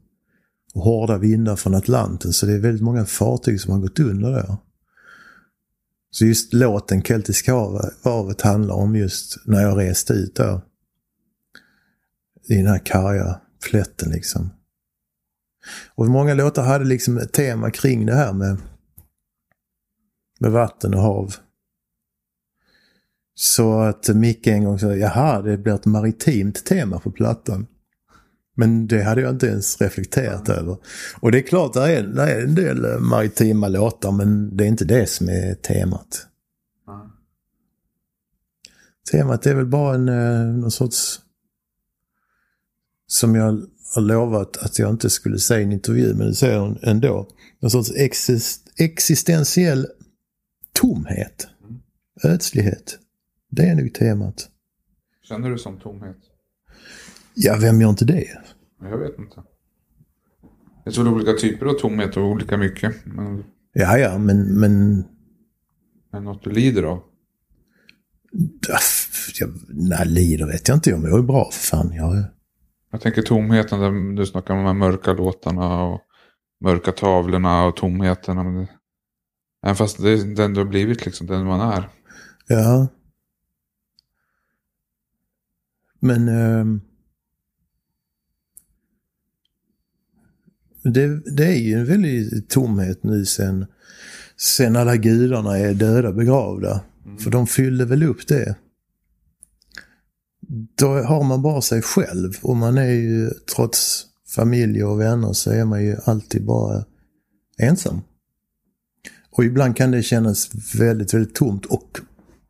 och 0.72 0.82
hårda 0.82 1.18
vindar 1.18 1.56
från 1.56 1.74
Atlanten. 1.74 2.32
Så 2.32 2.46
det 2.46 2.52
är 2.52 2.58
väldigt 2.58 2.82
många 2.82 3.04
fartyg 3.04 3.60
som 3.60 3.72
har 3.72 3.80
gått 3.80 3.98
under 3.98 4.30
där. 4.30 4.56
Så 6.10 6.24
just 6.24 6.52
låten 6.52 7.02
Keltiska 7.02 7.54
havet 8.04 8.40
handlar 8.40 8.74
om 8.74 8.96
just 8.96 9.46
när 9.46 9.62
jag 9.62 9.78
reste 9.78 10.12
ut 10.12 10.36
där. 10.36 10.60
I 12.48 12.54
den 12.54 12.66
här 12.66 12.86
karga 12.86 13.40
flätten 13.62 14.10
liksom. 14.10 14.50
Och 15.94 16.06
många 16.08 16.34
låtar 16.34 16.62
hade 16.62 16.84
liksom 16.84 17.18
ett 17.18 17.32
tema 17.32 17.70
kring 17.70 18.06
det 18.06 18.14
här 18.14 18.32
med, 18.32 18.56
med 20.40 20.52
vatten 20.52 20.94
och 20.94 21.00
hav. 21.00 21.34
Så 23.34 23.80
att 23.80 24.08
Micke 24.08 24.46
en 24.46 24.64
gång 24.64 24.78
sa, 24.78 24.94
jaha, 24.94 25.42
det 25.42 25.58
blir 25.58 25.74
ett 25.74 25.86
maritimt 25.86 26.64
tema 26.64 26.98
på 26.98 27.10
plattan. 27.10 27.66
Men 28.54 28.86
det 28.86 29.02
hade 29.02 29.20
jag 29.20 29.30
inte 29.30 29.46
ens 29.46 29.80
reflekterat 29.80 30.48
mm. 30.48 30.60
över. 30.60 30.76
Och 31.20 31.32
det 31.32 31.38
är 31.38 31.42
klart, 31.42 31.72
det 31.72 31.96
är, 31.96 32.02
det 32.02 32.22
är 32.22 32.42
en 32.42 32.54
del 32.54 33.00
maritima 33.00 33.68
låtar, 33.68 34.12
men 34.12 34.56
det 34.56 34.64
är 34.64 34.68
inte 34.68 34.84
det 34.84 35.06
som 35.06 35.28
är 35.28 35.54
temat. 35.54 36.26
Mm. 36.88 37.10
Temat 39.12 39.46
är 39.46 39.54
väl 39.54 39.66
bara 39.66 39.94
en, 39.94 40.08
eh, 40.08 40.46
någon 40.56 40.70
sorts, 40.70 41.20
som 43.06 43.34
jag 43.34 43.66
har 43.94 44.02
lovat 44.02 44.56
att 44.56 44.78
jag 44.78 44.90
inte 44.90 45.10
skulle 45.10 45.38
säga 45.38 45.60
i 45.60 45.64
en 45.64 45.72
intervju, 45.72 46.14
men 46.14 46.26
det 46.26 46.34
säger 46.34 46.58
hon 46.58 46.78
ändå. 46.82 47.28
Någon 47.60 47.70
sorts 47.70 47.92
exist 47.96 48.72
existentiell 48.76 49.86
tomhet. 50.72 51.48
Mm. 51.64 51.80
Ödslighet. 52.22 52.98
Det 53.50 53.62
är 53.62 53.74
nog 53.74 53.94
temat. 53.94 54.48
Känner 55.22 55.50
du 55.50 55.58
som 55.58 55.80
tomhet? 55.80 56.16
Ja, 57.34 57.56
vem 57.60 57.80
gör 57.80 57.88
inte 57.88 58.04
det? 58.04 58.26
Jag 58.80 58.98
vet 58.98 59.18
inte. 59.18 59.42
Det 60.84 60.90
är 60.90 60.92
så 60.92 61.12
olika 61.12 61.32
typer 61.32 61.66
av 61.66 61.72
tomhet 61.72 62.16
och 62.16 62.24
olika 62.24 62.56
mycket. 62.56 63.06
Men... 63.06 63.44
Ja, 63.72 63.98
ja, 63.98 64.18
men... 64.18 64.60
men... 64.60 64.98
Är 66.12 66.18
det 66.18 66.20
något 66.20 66.44
du 66.44 66.50
lider 66.50 66.82
av? 66.82 67.02
Jag, 69.40 69.50
nej, 69.68 70.06
lider 70.06 70.46
vet 70.46 70.68
jag 70.68 70.76
inte. 70.76 70.94
om. 70.94 71.04
Jag 71.04 71.18
är 71.18 71.22
bra 71.22 71.50
för 71.52 71.76
fan. 71.76 71.92
Jag, 71.94 72.24
jag 72.90 73.00
tänker 73.00 73.22
tomheten, 73.22 73.80
där 73.80 74.16
du 74.16 74.26
snackar 74.26 74.54
om 74.54 74.60
de 74.60 74.66
här 74.66 74.74
mörka 74.74 75.12
låtarna 75.12 75.82
och 75.82 76.00
mörka 76.60 76.92
tavlorna 76.92 77.64
och 77.64 77.76
tomheten. 77.76 78.36
Men 78.36 78.66
även 79.64 79.76
fast 79.76 80.02
det 80.02 80.10
är 80.10 80.34
den 80.34 80.54
du 80.54 80.60
har 80.60 80.68
blivit, 80.68 81.04
liksom, 81.04 81.26
den 81.26 81.44
man 81.44 81.72
är. 81.72 81.88
Ja. 82.46 82.88
Men... 86.00 86.28
Um... 86.28 86.80
Det, 90.82 91.20
det, 91.36 91.46
är 91.46 91.58
ju 91.58 91.74
en 91.74 91.86
väldig 91.86 92.48
tomhet 92.48 93.02
nu 93.02 93.24
sen, 93.24 93.66
sen 94.36 94.76
alla 94.76 94.96
gudarna 94.96 95.58
är 95.58 95.74
döda 95.74 96.12
begravda. 96.12 96.80
Mm. 97.04 97.18
För 97.18 97.30
de 97.30 97.46
fyllde 97.46 97.84
väl 97.84 98.02
upp 98.02 98.26
det 98.26 98.56
då 100.74 100.86
har 100.86 101.22
man 101.22 101.42
bara 101.42 101.62
sig 101.62 101.82
själv 101.82 102.32
och 102.42 102.56
man 102.56 102.78
är 102.78 102.92
ju 102.92 103.30
trots 103.30 104.06
familj 104.28 104.84
och 104.84 105.00
vänner 105.00 105.32
så 105.32 105.50
är 105.50 105.64
man 105.64 105.84
ju 105.84 105.96
alltid 106.04 106.44
bara 106.44 106.84
ensam. 107.58 108.00
Och 109.30 109.44
ibland 109.44 109.76
kan 109.76 109.90
det 109.90 110.02
kännas 110.02 110.50
väldigt, 110.74 111.14
väldigt 111.14 111.34
tomt 111.34 111.66
och 111.66 112.00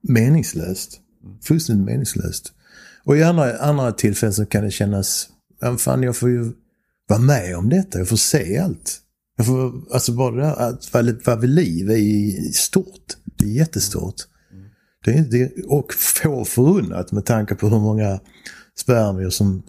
meningslöst. 0.00 1.00
Fullständigt 1.42 1.86
meningslöst. 1.86 2.52
Och 3.04 3.16
i 3.16 3.22
andra, 3.22 3.58
andra 3.58 3.92
tillfällen 3.92 4.34
så 4.34 4.46
kan 4.46 4.64
det 4.64 4.70
kännas, 4.70 5.28
fan 5.78 6.02
jag 6.02 6.16
får 6.16 6.30
ju 6.30 6.52
vara 7.08 7.20
med 7.20 7.56
om 7.56 7.68
detta, 7.68 7.98
jag 7.98 8.08
får 8.08 8.16
se 8.16 8.58
allt. 8.58 8.98
Jag 9.36 9.46
får, 9.46 9.72
alltså 9.94 10.12
bara 10.12 10.30
det 10.30 10.42
där 10.42 10.70
att 10.70 11.26
vara 11.26 11.36
vid 11.36 11.50
liv 11.50 11.90
är 11.90 12.52
stort. 12.52 13.16
Det 13.38 13.44
är 13.44 13.48
jättestort. 13.48 14.16
Det 15.04 15.10
är 15.10 15.22
det, 15.22 15.64
och 15.66 15.94
få 15.94 16.44
förunnat 16.44 17.12
med 17.12 17.24
tanke 17.24 17.54
på 17.54 17.68
hur 17.68 17.80
många 17.80 18.20
spermier 18.78 19.30
som, 19.30 19.62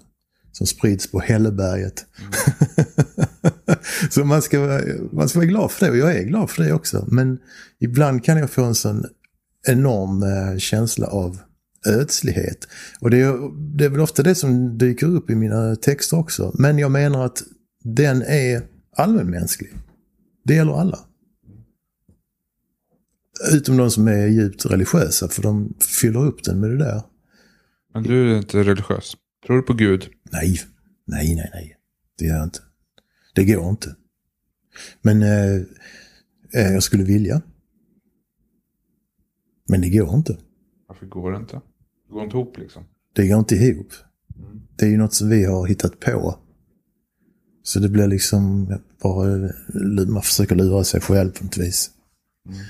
som 0.51 0.67
sprids 0.67 1.11
på 1.11 1.19
Hälleberget. 1.19 2.05
Mm. 2.19 2.31
så 4.09 4.25
man 4.25 4.41
ska, 4.41 4.81
man 5.11 5.29
ska 5.29 5.39
vara 5.39 5.47
glad 5.47 5.71
för 5.71 5.85
det 5.85 5.91
och 5.91 5.97
jag 5.97 6.15
är 6.15 6.23
glad 6.23 6.49
för 6.49 6.63
det 6.63 6.73
också. 6.73 7.07
Men 7.11 7.39
ibland 7.79 8.23
kan 8.23 8.37
jag 8.37 8.49
få 8.49 8.63
en 8.63 8.75
sån 8.75 9.05
enorm 9.67 10.23
eh, 10.23 10.57
känsla 10.57 11.07
av 11.07 11.37
ödslighet. 11.85 12.67
Och 12.99 13.09
det 13.09 13.21
är, 13.21 13.51
det 13.77 13.85
är 13.85 13.89
väl 13.89 13.99
ofta 13.99 14.23
det 14.23 14.35
som 14.35 14.77
dyker 14.77 15.07
upp 15.07 15.29
i 15.29 15.35
mina 15.35 15.75
texter 15.75 16.17
också. 16.17 16.51
Men 16.59 16.77
jag 16.77 16.91
menar 16.91 17.25
att 17.25 17.43
den 17.83 18.21
är 18.21 18.61
allmänmänsklig. 18.95 19.73
Det 20.43 20.53
gäller 20.55 20.73
alla. 20.73 20.99
Utom 23.53 23.77
de 23.77 23.91
som 23.91 24.07
är 24.07 24.27
djupt 24.27 24.65
religiösa, 24.65 25.27
för 25.27 25.41
de 25.41 25.73
fyller 26.01 26.25
upp 26.25 26.43
den 26.43 26.59
med 26.59 26.69
det 26.69 26.77
där. 26.77 27.01
Men 27.93 28.03
du 28.03 28.31
är 28.31 28.37
inte 28.37 28.63
religiös? 28.63 29.17
Tror 29.45 29.55
du 29.55 29.61
på 29.61 29.73
Gud? 29.73 30.09
Nej, 30.31 30.59
nej, 31.05 31.35
nej, 31.35 31.49
nej. 31.53 31.77
Det 32.17 32.25
gör 32.25 32.35
jag 32.35 32.43
inte. 32.43 32.59
Det 33.35 33.45
går 33.45 33.69
inte. 33.69 33.95
Men 35.01 35.23
eh, 35.23 35.55
eh, 36.53 36.73
jag 36.73 36.83
skulle 36.83 37.03
vilja. 37.03 37.41
Men 39.69 39.81
det 39.81 39.89
går 39.89 40.15
inte. 40.15 40.37
Varför 40.87 41.05
går 41.05 41.31
det 41.31 41.37
inte? 41.37 41.61
Det 42.13 42.15
går 42.15 42.23
inte 42.23 42.37
ihop 42.37 42.57
liksom? 42.57 42.83
Det 43.13 43.27
går 43.27 43.39
inte 43.39 43.55
ihop. 43.55 43.93
Mm. 44.35 44.61
Det 44.75 44.85
är 44.85 44.89
ju 44.89 44.97
något 44.97 45.13
som 45.13 45.29
vi 45.29 45.45
har 45.45 45.67
hittat 45.67 45.99
på. 45.99 46.39
Så 47.63 47.79
det 47.79 47.89
blir 47.89 48.07
liksom 48.07 48.65
bara, 49.01 49.51
man 50.07 50.21
försöker 50.21 50.55
lura 50.55 50.83
sig 50.83 51.01
själv 51.01 51.31
på 51.31 51.43
något 51.43 51.57
vis. 51.57 51.91
Mm. 52.49 52.65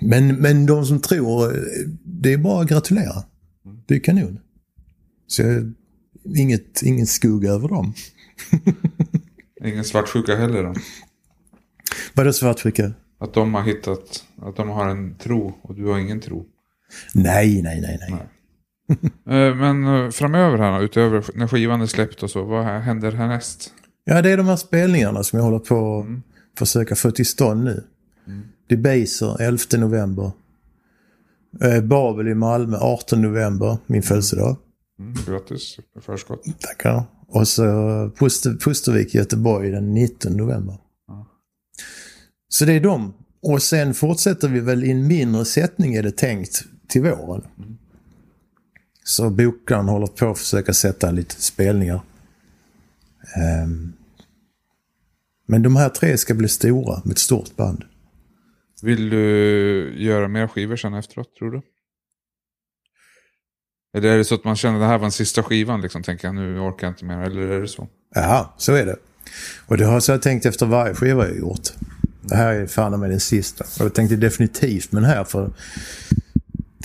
Men, 0.00 0.36
men 0.36 0.66
de 0.66 0.86
som 0.86 1.00
tror, 1.00 1.66
det 2.04 2.32
är 2.32 2.38
bara 2.38 2.62
att 2.62 2.68
gratulera. 2.68 3.24
Det 3.86 3.94
är 3.94 4.00
kanon. 4.00 4.38
Så 5.26 5.42
jag, 5.42 5.72
inget, 6.36 6.82
ingen 6.82 7.06
skugga 7.06 7.50
över 7.50 7.68
dem. 7.68 7.94
ingen 9.64 9.84
svartsjuka 9.84 10.36
heller 10.36 10.62
då? 10.62 10.74
Vadå 12.14 12.32
svartsjuka? 12.32 12.92
Att 13.18 13.34
de 13.34 13.54
har 13.54 13.62
hittat, 13.62 14.24
att 14.36 14.56
de 14.56 14.68
har 14.68 14.88
en 14.88 15.14
tro 15.14 15.58
och 15.62 15.74
du 15.74 15.84
har 15.84 15.98
ingen 15.98 16.20
tro. 16.20 16.46
Nej, 17.14 17.62
nej, 17.62 17.80
nej, 17.80 17.98
nej. 18.00 18.10
nej. 18.10 18.28
Eh, 19.26 19.54
men 19.54 19.84
eh, 19.84 20.10
framöver 20.10 20.58
här, 20.58 20.82
utöver 20.82 21.24
när 21.34 21.48
skivan 21.48 21.80
är 21.80 21.86
släppt 21.86 22.22
och 22.22 22.30
så, 22.30 22.42
vad 22.42 22.64
händer 22.64 23.12
härnäst? 23.12 23.72
Ja, 24.04 24.22
det 24.22 24.30
är 24.30 24.36
de 24.36 24.46
här 24.46 24.56
spelningarna 24.56 25.22
som 25.22 25.36
jag 25.36 25.44
håller 25.44 25.58
på 25.58 25.98
att 25.98 26.06
mm. 26.06 26.22
försöka 26.58 26.96
få 26.96 27.10
till 27.10 27.26
stånd 27.26 27.64
nu. 27.64 27.84
Mm. 28.26 28.42
Debaser 28.68 29.42
11 29.42 29.58
november. 29.78 30.30
Eh, 31.60 31.80
Babel 31.80 32.28
i 32.28 32.34
Malmö 32.34 32.76
18 32.80 33.22
november, 33.22 33.78
min 33.86 34.02
födelsedag. 34.02 34.56
Mm, 34.98 35.14
grattis 35.26 35.78
i 35.98 36.00
förskott. 36.00 36.44
Tackar. 36.60 37.04
Och 37.28 37.48
så 37.48 37.64
Puster, 38.18 38.56
Pustervik 38.60 39.14
i 39.14 39.18
Göteborg 39.18 39.70
den 39.70 39.94
19 39.94 40.32
november. 40.32 40.76
Ja. 41.08 41.26
Så 42.48 42.64
det 42.64 42.72
är 42.72 42.80
de. 42.80 43.14
Och 43.42 43.62
sen 43.62 43.94
fortsätter 43.94 44.48
vi 44.48 44.60
väl 44.60 44.84
i 44.84 44.90
en 44.90 45.06
mindre 45.06 45.44
sättning 45.44 45.94
är 45.94 46.02
det 46.02 46.16
tänkt 46.16 46.64
till 46.88 47.02
våren. 47.02 47.42
Så 49.04 49.30
bokaren 49.30 49.88
håller 49.88 50.06
på 50.06 50.30
att 50.30 50.38
försöka 50.38 50.72
sätta 50.72 51.10
lite 51.10 51.42
spelningar. 51.42 52.00
Um, 53.64 53.92
men 55.46 55.62
de 55.62 55.76
här 55.76 55.88
tre 55.88 56.18
ska 56.18 56.34
bli 56.34 56.48
stora 56.48 57.02
med 57.04 57.12
ett 57.12 57.18
stort 57.18 57.56
band. 57.56 57.84
Vill 58.82 59.10
du 59.10 59.94
göra 59.96 60.28
mer 60.28 60.46
skivor 60.46 60.76
sen 60.76 60.94
efteråt, 60.94 61.36
tror 61.36 61.50
du? 61.50 61.62
Eller 63.96 64.08
är 64.08 64.16
det 64.16 64.24
så 64.24 64.34
att 64.34 64.44
man 64.44 64.56
känner 64.56 64.76
att 64.76 64.82
det 64.82 64.86
här 64.86 64.98
var 64.98 65.04
den 65.04 65.12
sista 65.12 65.42
skivan, 65.42 65.80
liksom, 65.80 66.02
tänker 66.02 66.28
jag 66.28 66.34
nu 66.34 66.58
orkar 66.58 66.86
jag 66.86 66.92
inte 66.92 67.04
mer, 67.04 67.18
eller 67.18 67.40
är 67.40 67.60
det 67.60 67.68
så? 67.68 67.88
Jaha, 68.14 68.48
så 68.56 68.72
är 68.72 68.86
det. 68.86 68.96
Och 69.66 69.76
det 69.76 69.84
har 69.84 70.00
så 70.00 70.12
jag 70.12 70.22
tänkt 70.22 70.46
efter 70.46 70.66
varje 70.66 70.94
skiva 70.94 71.28
jag 71.28 71.38
gjort. 71.38 71.68
Det 72.20 72.36
här 72.36 72.54
är 72.54 72.66
fan 72.66 73.00
med 73.00 73.10
den 73.10 73.20
sista. 73.20 73.64
Och 73.64 73.84
jag 73.84 73.94
tänkte 73.94 74.16
definitivt 74.16 74.92
med 74.92 75.02
den 75.02 75.10
här 75.10 75.24
för 75.24 75.50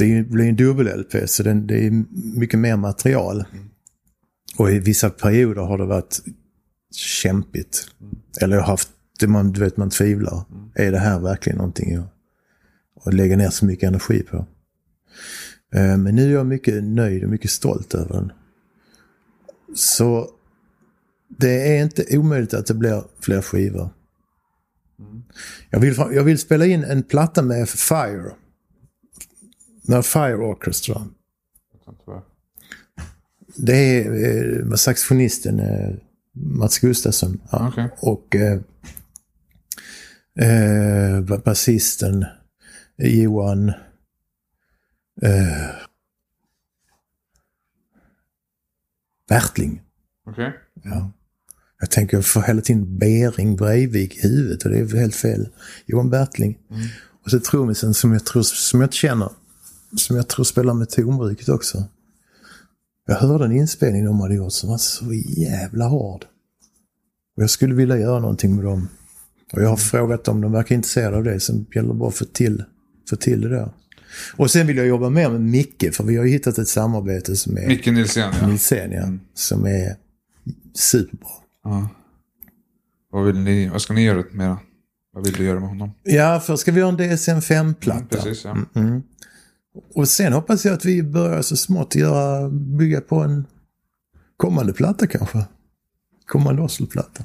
det 0.05 0.23
blir 0.23 0.49
en 0.49 0.55
dubbel-LP 0.55 1.27
så 1.27 1.43
det 1.43 1.85
är 1.85 2.05
mycket 2.39 2.59
mer 2.59 2.77
material. 2.77 3.45
Mm. 3.53 3.69
Och 4.57 4.71
i 4.71 4.79
vissa 4.79 5.09
perioder 5.09 5.61
har 5.61 5.77
det 5.77 5.85
varit 5.85 6.19
kämpigt. 6.95 7.87
Mm. 8.01 8.15
Eller 8.41 8.55
jag 8.55 8.63
har 8.63 8.67
haft 8.71 8.89
det 9.19 9.27
man, 9.27 9.51
du 9.51 9.59
vet, 9.59 9.77
man 9.77 9.89
tvivlar. 9.89 10.45
Mm. 10.51 10.69
Är 10.75 10.91
det 10.91 10.99
här 10.99 11.19
verkligen 11.19 11.57
någonting 11.57 11.93
jag 11.93 12.07
och 12.95 13.13
lägga 13.13 13.37
ner 13.37 13.49
så 13.49 13.65
mycket 13.65 13.87
energi 13.87 14.23
på? 14.23 14.37
Eh, 15.73 15.97
men 15.97 16.15
nu 16.15 16.29
är 16.29 16.33
jag 16.33 16.45
mycket 16.45 16.83
nöjd 16.83 17.23
och 17.23 17.29
mycket 17.29 17.51
stolt 17.51 17.95
över 17.95 18.13
den. 18.13 18.31
Så 19.75 20.29
det 21.27 21.77
är 21.77 21.83
inte 21.83 22.17
omöjligt 22.17 22.53
att 22.53 22.65
det 22.65 22.73
blir 22.73 23.03
fler 23.19 23.41
skivor. 23.41 23.89
Jag, 25.69 25.79
vill, 25.79 25.95
jag 25.97 26.23
vill 26.23 26.39
spela 26.39 26.65
in 26.65 26.83
en 26.83 27.03
platta 27.03 27.41
med 27.41 27.69
Fire. 27.69 28.31
Med 29.81 30.05
Fire 30.05 30.35
Orchestra. 30.35 31.07
Det 33.55 33.73
är 33.73 34.69
eh, 34.69 34.75
saxofonisten 34.75 35.59
eh, 35.59 35.95
Mats 36.33 36.79
Gustafsson. 36.79 37.41
Ja. 37.51 37.67
Okej. 37.67 37.89
Och 37.99 38.35
eh, 38.35 38.59
eh, 40.35 41.21
basisten 41.21 42.25
Johan 42.97 43.69
eh, 45.21 45.69
Bertling. 49.29 49.81
Okej. 50.25 50.53
Ja. 50.83 51.11
Jag 51.79 51.91
tänker 51.91 52.17
jag 52.17 52.25
får 52.25 52.41
hela 52.41 52.61
tiden 52.61 52.97
Bering 52.97 53.55
Breivik 53.55 54.15
i 54.15 54.27
huvudet 54.27 54.65
och 54.65 54.71
det 54.71 54.79
är 54.79 54.97
helt 54.97 55.15
fel. 55.15 55.49
Johan 55.85 56.09
Bertling. 56.09 56.57
Och 57.23 57.31
så 57.31 57.39
trummisen 57.39 57.93
som 57.93 58.13
jag 58.13 58.25
tror, 58.25 58.43
som 58.43 58.81
jag 58.81 58.93
känner. 58.93 59.29
Som 59.95 60.15
jag 60.15 60.27
tror 60.27 60.43
spelar 60.43 60.73
med 60.73 60.89
tonbruket 60.89 61.49
också. 61.49 61.83
Jag 63.07 63.15
hörde 63.15 63.45
en 63.45 63.51
inspelning 63.51 64.05
de 64.05 64.19
hade 64.19 64.35
gjort 64.35 64.53
som 64.53 64.69
var 64.69 64.77
så 64.77 65.05
jävla 65.37 65.85
hård. 65.85 66.25
Och 67.37 67.43
jag 67.43 67.49
skulle 67.49 67.75
vilja 67.75 67.97
göra 67.97 68.19
någonting 68.19 68.55
med 68.55 68.65
dem. 68.65 68.87
Och 69.53 69.61
jag 69.61 69.69
har 69.69 69.77
frågat 69.77 70.23
dem, 70.23 70.41
de 70.41 70.51
verkar 70.51 70.75
intresserade 70.75 71.17
av 71.17 71.23
det. 71.23 71.39
Sen 71.39 71.65
gäller 71.75 71.89
det 71.89 71.93
bara 71.95 72.09
att 72.09 72.15
få 72.15 72.25
till, 72.25 72.63
få 73.09 73.15
till 73.15 73.41
det 73.41 73.49
där. 73.49 73.71
Och 74.35 74.51
sen 74.51 74.67
vill 74.67 74.77
jag 74.77 74.87
jobba 74.87 75.09
mer 75.09 75.29
med 75.29 75.41
Micke, 75.41 75.93
för 75.93 76.03
vi 76.03 76.17
har 76.17 76.25
ju 76.25 76.31
hittat 76.31 76.57
ett 76.57 76.67
samarbete 76.67 77.35
som 77.35 77.57
är... 77.57 77.67
Micke 77.67 77.85
Nilsén, 77.85 78.33
ja. 78.41 78.47
Nilsén, 78.47 78.91
ja. 78.91 79.13
Som 79.33 79.65
är 79.65 79.95
superbra. 80.73 81.29
ja. 81.63 81.89
Vad, 83.11 83.25
vill 83.25 83.39
ni, 83.39 83.69
vad 83.69 83.81
ska 83.81 83.93
ni 83.93 84.03
göra 84.03 84.23
med 84.31 84.57
Vad 85.13 85.23
vill 85.23 85.33
du 85.33 85.43
göra 85.43 85.59
med 85.59 85.69
honom? 85.69 85.91
Ja, 86.03 86.39
först 86.45 86.61
ska 86.61 86.71
vi 86.71 86.79
göra 86.79 86.89
en 86.89 86.97
DSM-5-platta. 86.99 88.17
Precis, 88.17 88.45
ja. 88.45 88.57
Mm. 88.75 89.03
Och 89.93 90.07
sen 90.07 90.33
hoppas 90.33 90.65
jag 90.65 90.73
att 90.73 90.85
vi 90.85 91.03
börjar 91.03 91.41
så 91.41 91.57
smått 91.57 91.95
göra, 91.95 92.49
bygga 92.49 93.01
på 93.01 93.15
en 93.15 93.45
kommande 94.37 94.73
platta 94.73 95.07
kanske. 95.07 95.45
Kommande 96.25 96.61
Oslo-platta. 96.61 97.23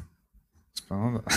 Spännande. 0.85 1.23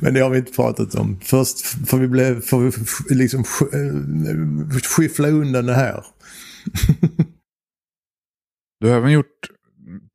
Men 0.00 0.14
det 0.14 0.20
har 0.20 0.30
vi 0.30 0.38
inte 0.38 0.52
pratat 0.52 0.94
om. 0.94 1.20
Först 1.20 1.66
får 1.88 1.98
vi, 1.98 2.08
bli, 2.08 2.40
får 2.40 2.60
vi 2.60 2.70
liksom 3.14 3.40
eh, 3.72 3.94
skyffla 4.82 5.28
undan 5.28 5.66
det 5.66 5.74
här. 5.74 6.04
Du 8.80 8.90
har 8.90 8.96
även 8.96 9.12
gjort 9.12 9.48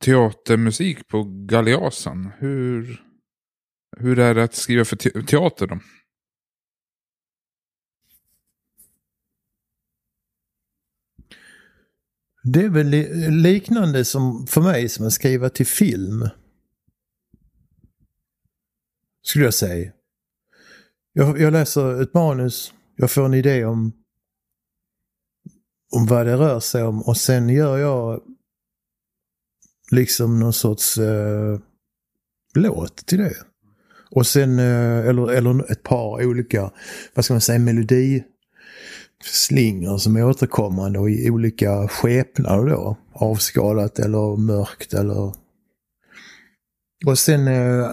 teatermusik 0.04 1.08
på 1.08 1.24
Galeasen. 1.24 2.30
Hur, 2.38 3.02
hur 3.98 4.20
är 4.20 4.36
det 4.36 4.44
att 4.44 4.56
skriva 4.56 4.86
för 4.86 4.96
te- 4.96 5.22
teater 5.24 5.68
då? 5.68 5.80
Det 12.44 12.64
är 12.64 12.70
väl 12.70 12.90
liknande 13.42 14.06
som 14.06 14.48
för 14.48 14.62
mig 14.62 14.90
som 14.90 15.08
att 15.08 15.14
skriva 15.14 15.50
till 15.50 15.68
film. 15.68 16.30
Skulle 19.22 19.46
jag 19.46 19.54
säga. 19.54 19.92
Jag, 21.14 21.40
jag 21.40 21.54
läser 21.54 22.02
ett 22.02 22.14
manus, 22.14 22.74
jag 22.96 23.12
får 23.12 23.26
en 23.26 23.34
idé 23.34 23.66
om, 23.66 23.94
om 25.92 26.06
vad 26.06 26.26
det 26.26 26.38
rör 26.38 26.60
sig 26.60 26.84
om 26.84 27.02
och 27.02 27.18
sen 27.18 27.50
gör 27.50 27.78
jag 27.78 28.22
liksom 29.92 30.40
någon 30.40 30.54
sorts 30.54 30.98
eh, 30.98 31.60
låt 32.56 32.96
till 32.96 33.18
det. 33.18 33.36
Och 34.12 34.28
sen, 34.28 34.60
eh, 34.60 35.08
eller, 35.08 35.32
eller 35.32 35.72
ett 35.72 35.84
par 35.84 36.26
olika, 36.26 36.72
vad 37.14 37.26
ska 37.26 37.34
man 37.34 37.42
säga, 37.42 37.60
melodi 37.60 38.24
slingor 39.24 39.98
som 39.98 40.16
är 40.16 40.26
återkommande 40.26 41.00
och 41.00 41.10
i 41.10 41.30
olika 41.30 41.88
skepnader 41.88 42.70
då. 42.70 42.98
Avskalat 43.14 44.00
eller 44.00 44.38
mörkt 44.38 44.94
eller... 44.94 45.34
Och 47.06 47.20
sen 47.20 47.48
eh, 47.48 47.90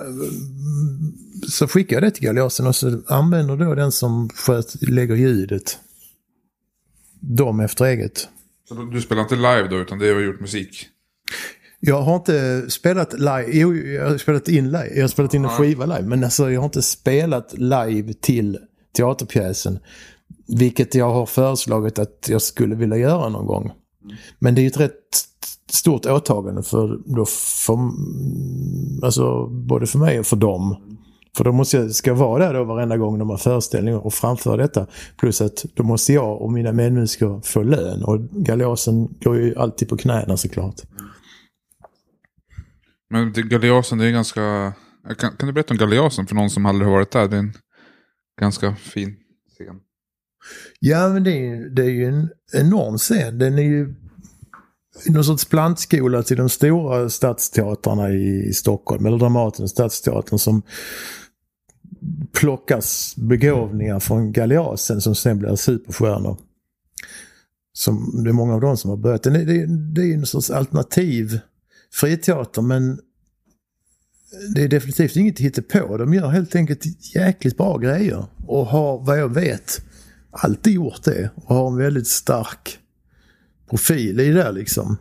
så 1.49 1.69
skickar 1.69 1.97
jag 1.97 2.03
det 2.03 2.11
till 2.11 2.25
Galeasen 2.25 2.67
och 2.67 2.77
så 2.77 3.03
använder 3.07 3.57
då 3.57 3.75
den 3.75 3.93
som 3.93 4.29
sköt, 4.29 4.83
lägger 4.83 5.15
ljudet 5.15 5.79
dem 7.21 7.61
efter 7.61 7.85
eget. 7.85 8.29
Så 8.69 8.75
du 8.75 9.01
spelar 9.01 9.23
inte 9.23 9.37
live 9.37 9.69
då, 9.71 9.77
utan 9.77 9.99
det 9.99 10.13
har 10.13 10.21
gjort 10.21 10.41
musik? 10.41 10.89
Jag 11.81 12.03
har 12.03 12.17
inte 12.17 12.71
spelat 12.71 13.13
live, 13.13 13.47
jo 13.53 13.75
jag 13.77 14.11
har 14.11 14.19
spelat 14.19 14.49
in 14.49 14.65
live, 14.65 14.91
jag 14.95 15.03
har 15.03 15.09
spelat 15.09 15.35
in 15.35 15.45
en 15.45 15.51
skiva 15.51 15.87
live, 15.87 16.03
men 16.03 16.25
alltså 16.25 16.51
jag 16.51 16.61
har 16.61 16.65
inte 16.65 16.83
spelat 16.83 17.55
live 17.59 18.13
till 18.13 18.59
teaterpjäsen. 18.97 19.79
Vilket 20.49 20.95
jag 20.95 21.13
har 21.13 21.27
föreslagit 21.27 21.99
att 21.99 22.27
jag 22.29 22.43
skulle 22.43 22.75
vilja 22.75 22.97
göra 22.97 23.29
någon 23.29 23.47
gång. 23.47 23.73
Men 24.39 24.55
det 24.55 24.61
är 24.61 24.63
ju 24.63 24.69
ett 24.69 24.81
rätt 24.81 24.93
stort 25.71 26.07
åtagande 26.07 26.63
för, 26.63 27.01
då 27.07 27.25
för, 27.27 27.79
alltså 29.03 29.47
både 29.47 29.87
för 29.87 29.99
mig 29.99 30.19
och 30.19 30.27
för 30.27 30.37
dem. 30.37 30.77
För 31.37 31.45
då 31.45 31.53
måste 31.53 31.77
jag, 31.77 31.95
ska 31.95 32.11
jag 32.11 32.17
vara 32.17 32.47
där 32.47 32.55
då 32.55 32.65
varenda 32.65 32.97
gång 32.97 33.19
de 33.19 33.31
har 33.31 33.37
föreställningar 33.37 33.99
och 33.99 34.15
framföra 34.15 34.57
detta. 34.57 34.87
Plus 35.17 35.41
att 35.41 35.65
då 35.75 35.83
måste 35.83 36.13
jag 36.13 36.43
och 36.43 36.53
mina 36.53 36.73
medmusiker 36.73 37.41
få 37.45 37.63
lön. 37.63 38.05
Och 38.05 38.21
Galeasen 38.21 39.09
går 39.21 39.37
ju 39.37 39.55
alltid 39.57 39.89
på 39.89 39.97
knäna 39.97 40.37
såklart. 40.37 40.81
Men 43.11 43.33
Galeasen, 43.33 43.99
det 43.99 44.07
är 44.07 44.11
ganska... 44.11 44.73
Kan, 45.19 45.37
kan 45.37 45.47
du 45.47 45.53
berätta 45.53 45.75
om 45.75 45.79
Galeasen 45.79 46.27
för 46.27 46.35
någon 46.35 46.51
som 46.51 46.67
aldrig 46.67 46.89
har 46.89 46.95
varit 46.95 47.11
där? 47.11 47.29
Det 47.29 47.37
är 47.37 47.41
en 47.41 47.53
ganska 48.41 48.75
fin 48.75 49.17
scen. 49.55 49.81
Ja, 50.81 51.09
men 51.09 51.25
det 51.25 51.31
är, 51.31 51.41
ju- 51.55 51.69
det 51.71 51.83
är 51.83 51.91
ju 51.91 52.05
en 52.09 52.29
enorm 52.53 52.99
scen. 52.99 53.39
Den 53.39 53.59
är 53.59 53.63
ju 53.63 53.95
någon 55.07 55.25
sorts 55.25 55.45
plantskola 55.45 56.23
till 56.23 56.37
de 56.37 56.49
stora 56.49 57.11
stadsteatrarna 57.11 58.11
i, 58.11 58.53
Stockholm. 58.53 59.07
Eller 59.07 59.19
Dramaten 59.19 59.63
och 59.63 59.71
Stadsteatern 59.71 60.39
som 60.39 60.63
plockas 62.33 63.15
begåvningar 63.17 64.01
från 64.01 64.33
Galeasen 64.33 65.01
som 65.01 65.15
sen 65.15 65.39
blir 65.39 65.57
superstjärnor. 65.57 66.37
Som, 67.73 68.23
det 68.25 68.31
är 68.31 68.33
många 68.33 68.55
av 68.55 68.61
dem 68.61 68.77
som 68.77 68.91
har 68.91 68.97
börjat. 68.97 69.23
Det, 69.23 69.31
det, 69.45 69.67
det 69.95 70.01
är 70.01 70.07
ju 70.07 70.15
en 70.15 70.27
sorts 70.27 70.51
alternativ 70.51 71.39
friteater 71.93 72.63
men 72.63 72.99
det 74.55 74.63
är 74.63 74.69
definitivt 74.69 75.17
inget 75.17 75.39
hittepå. 75.39 75.97
De 75.97 76.15
gör 76.15 76.29
helt 76.29 76.55
enkelt 76.55 77.15
jäkligt 77.15 77.57
bra 77.57 77.79
grejer. 77.79 78.27
Och 78.47 78.67
har, 78.67 78.99
vad 79.05 79.19
jag 79.21 79.35
vet, 79.35 79.81
alltid 80.43 80.73
gjort 80.73 81.05
det. 81.05 81.31
Och 81.35 81.55
har 81.55 81.71
en 81.71 81.77
väldigt 81.77 82.07
stark 82.07 82.79
profil 83.71 84.21
i 84.21 84.31
det 84.33 84.53
liksom. 84.53 84.97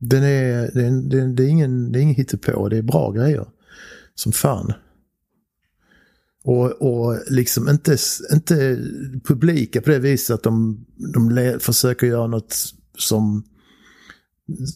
Den 0.00 0.22
är, 0.22 0.70
det, 0.74 0.86
är, 0.86 0.90
det, 0.90 1.20
är, 1.20 1.26
det 1.26 1.44
är 1.44 1.48
ingen, 1.48 1.92
det 1.92 1.98
är 1.98 2.02
ingen 2.02 2.14
hittepå, 2.14 2.68
det 2.68 2.78
är 2.78 2.82
bra 2.82 3.10
grejer. 3.10 3.46
Som 4.14 4.32
fan. 4.32 4.72
Och, 6.44 6.72
och 6.72 7.18
liksom 7.30 7.68
inte, 7.68 7.96
inte 8.32 8.78
publika 9.24 9.80
på 9.80 9.90
det 9.90 9.98
viset 9.98 10.34
att 10.34 10.42
de, 10.42 10.86
de 11.12 11.58
försöker 11.60 12.06
göra 12.06 12.26
något 12.26 12.56
som 12.98 13.44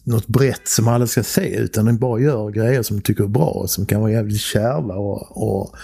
något 0.03 0.27
brett 0.27 0.67
som 0.67 0.87
alla 0.87 1.07
ska 1.07 1.23
se 1.23 1.55
utan 1.55 1.85
de 1.85 1.97
bara 1.97 2.19
gör 2.21 2.51
grejer 2.51 2.83
som 2.83 2.97
de 2.97 3.03
tycker 3.03 3.23
är 3.23 3.27
bra 3.27 3.49
och 3.49 3.69
som 3.69 3.85
kan 3.85 4.01
vara 4.01 4.11
jävligt 4.11 4.41
kärva 4.41 4.95
och, 4.95 5.37
och, 5.37 5.75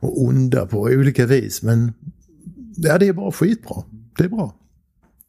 och 0.00 0.22
onda 0.22 0.66
på 0.66 0.80
olika 0.80 1.26
vis. 1.26 1.62
Men 1.62 1.92
ja, 2.76 2.98
det 2.98 3.08
är 3.08 3.12
bara 3.12 3.32
skitbra. 3.32 3.82
Det 4.16 4.24
är 4.24 4.28
bra. 4.28 4.54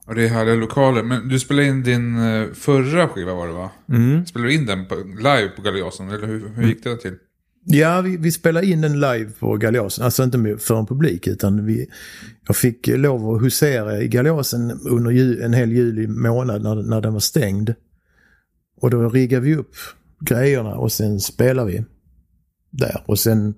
Och 0.06 0.16
det 0.16 0.24
är 0.24 0.28
härliga 0.28 0.56
lokaler. 0.56 1.04
Men 1.04 1.28
du 1.28 1.39
spelade 1.39 1.68
in 1.68 1.84
din 1.84 2.18
eh, 2.18 2.54
förra 2.54 3.08
skiva 3.08 3.34
var 3.34 3.48
det 3.48 3.54
va? 3.54 3.72
Mm. 3.89 4.26
Spelade 4.26 4.50
du 4.50 4.56
in 4.56 4.66
den 4.66 4.86
på, 4.86 4.96
live 5.18 5.50
på 5.56 5.62
Galeasen? 5.62 6.10
Eller 6.10 6.28
hur, 6.28 6.50
hur 6.50 6.68
gick 6.68 6.84
det 6.84 6.98
till? 6.98 7.16
Ja, 7.68 8.02
vi, 8.02 8.18
vi 8.18 8.32
spelade 8.32 8.68
in 8.68 8.82
den 8.82 9.00
live 9.00 9.32
på 9.39 9.58
Galeasen. 9.58 10.06
Alltså 10.06 10.24
inte 10.24 10.58
för 10.60 10.80
en 10.80 10.86
publik 10.86 11.28
utan 11.28 11.66
vi, 11.66 11.88
jag 12.48 12.56
fick 12.56 12.88
lov 12.88 13.36
att 13.36 13.43
husera 13.43 14.02
i 14.02 14.08
Galeasen 14.08 14.72
under 14.72 15.12
ju, 15.12 15.41
en 15.41 15.54
hel 15.54 15.72
juli 15.72 16.08
månad 16.08 16.64
när, 16.64 16.76
när 16.76 17.02
den 17.02 17.14
var 17.14 17.20
stängd. 17.20 17.74
Och 18.82 18.89
då 18.89 19.10
riggade 19.10 19.46
vi 19.46 19.56
upp 19.56 19.76
grejerna 20.20 20.76
och 20.76 20.91
sen 20.91 21.20
spelade 21.20 21.72
vi 21.72 21.86
där. 22.72 23.04
Och 23.06 23.20
sen 23.20 23.54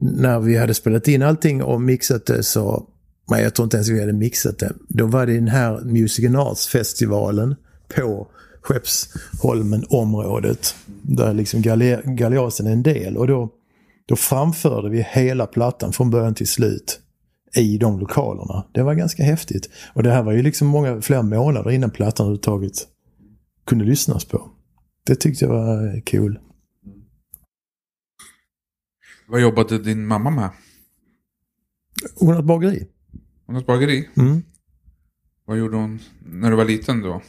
när 0.00 0.40
vi 0.40 0.56
hade 0.56 0.74
spelat 0.74 1.08
in 1.08 1.22
allting 1.22 1.62
och 1.62 1.80
mixat 1.80 2.26
det 2.26 2.42
så, 2.42 2.88
nej 3.30 3.42
jag 3.42 3.54
tror 3.54 3.64
inte 3.64 3.76
ens 3.76 3.88
vi 3.88 4.00
hade 4.00 4.12
mixat 4.12 4.58
det. 4.58 4.72
Då 4.88 5.06
var 5.06 5.26
det 5.26 5.34
den 5.34 5.48
här 5.48 5.80
Music 5.80 6.26
and 6.26 6.36
Arts-festivalen 6.36 7.56
på 7.96 8.28
Skeppsholmen-området. 8.62 10.74
Där 11.02 11.34
liksom 11.34 11.62
Galeasen 12.04 12.66
är 12.66 12.72
en 12.72 12.82
del. 12.82 13.16
Och 13.16 13.26
då, 13.26 13.50
då 14.06 14.16
framförde 14.16 14.90
vi 14.90 15.06
hela 15.10 15.46
plattan 15.46 15.92
från 15.92 16.10
början 16.10 16.34
till 16.34 16.48
slut 16.48 17.00
i 17.56 17.78
de 17.78 17.98
lokalerna. 17.98 18.64
Det 18.72 18.82
var 18.82 18.94
ganska 18.94 19.22
häftigt. 19.22 19.70
Och 19.94 20.02
det 20.02 20.10
här 20.10 20.22
var 20.22 20.32
ju 20.32 20.42
liksom 20.42 20.68
många, 20.68 21.00
flera 21.00 21.22
månader 21.22 21.70
innan 21.70 21.90
plattan 21.90 22.26
överhuvudtaget 22.26 22.86
kunde 23.66 23.84
lyssnas 23.84 24.24
på. 24.24 24.50
Det 25.06 25.14
tyckte 25.14 25.44
jag 25.44 25.52
var 25.52 26.00
kul. 26.00 26.38
Vad 29.30 29.40
jobbade 29.40 29.78
din 29.78 30.06
mamma 30.06 30.30
med? 30.30 30.50
Hon 32.14 32.28
har 32.28 32.38
ett 32.38 32.44
bageri. 32.46 32.88
Hon 33.46 33.54
har 33.54 33.62
ett 33.62 33.66
bageri? 33.66 34.08
Mm. 34.16 34.42
Vad 35.44 35.58
gjorde 35.58 35.76
hon 35.76 35.98
när 36.26 36.50
du 36.50 36.56
var 36.56 36.64
liten 36.64 37.00
då? 37.00 37.22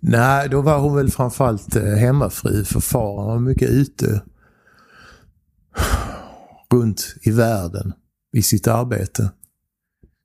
Nej, 0.00 0.48
då 0.48 0.62
var 0.62 0.78
hon 0.78 0.96
väl 0.96 1.10
framförallt 1.10 1.76
eh, 1.76 1.82
hemmafru 1.82 2.64
för 2.64 2.80
far 2.80 3.26
var 3.26 3.40
mycket 3.40 3.70
ute 3.70 4.22
runt 6.72 7.14
i 7.22 7.30
världen 7.30 7.92
i 8.32 8.42
sitt 8.42 8.68
arbete. 8.68 9.32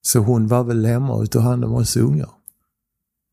Så 0.01 0.19
hon 0.19 0.47
var 0.47 0.63
väl 0.63 0.85
hemma 0.85 1.13
och 1.13 1.31
tog 1.31 1.41
hand 1.41 1.65
om 1.65 1.73
oss 1.73 1.97
ungar. 1.97 2.29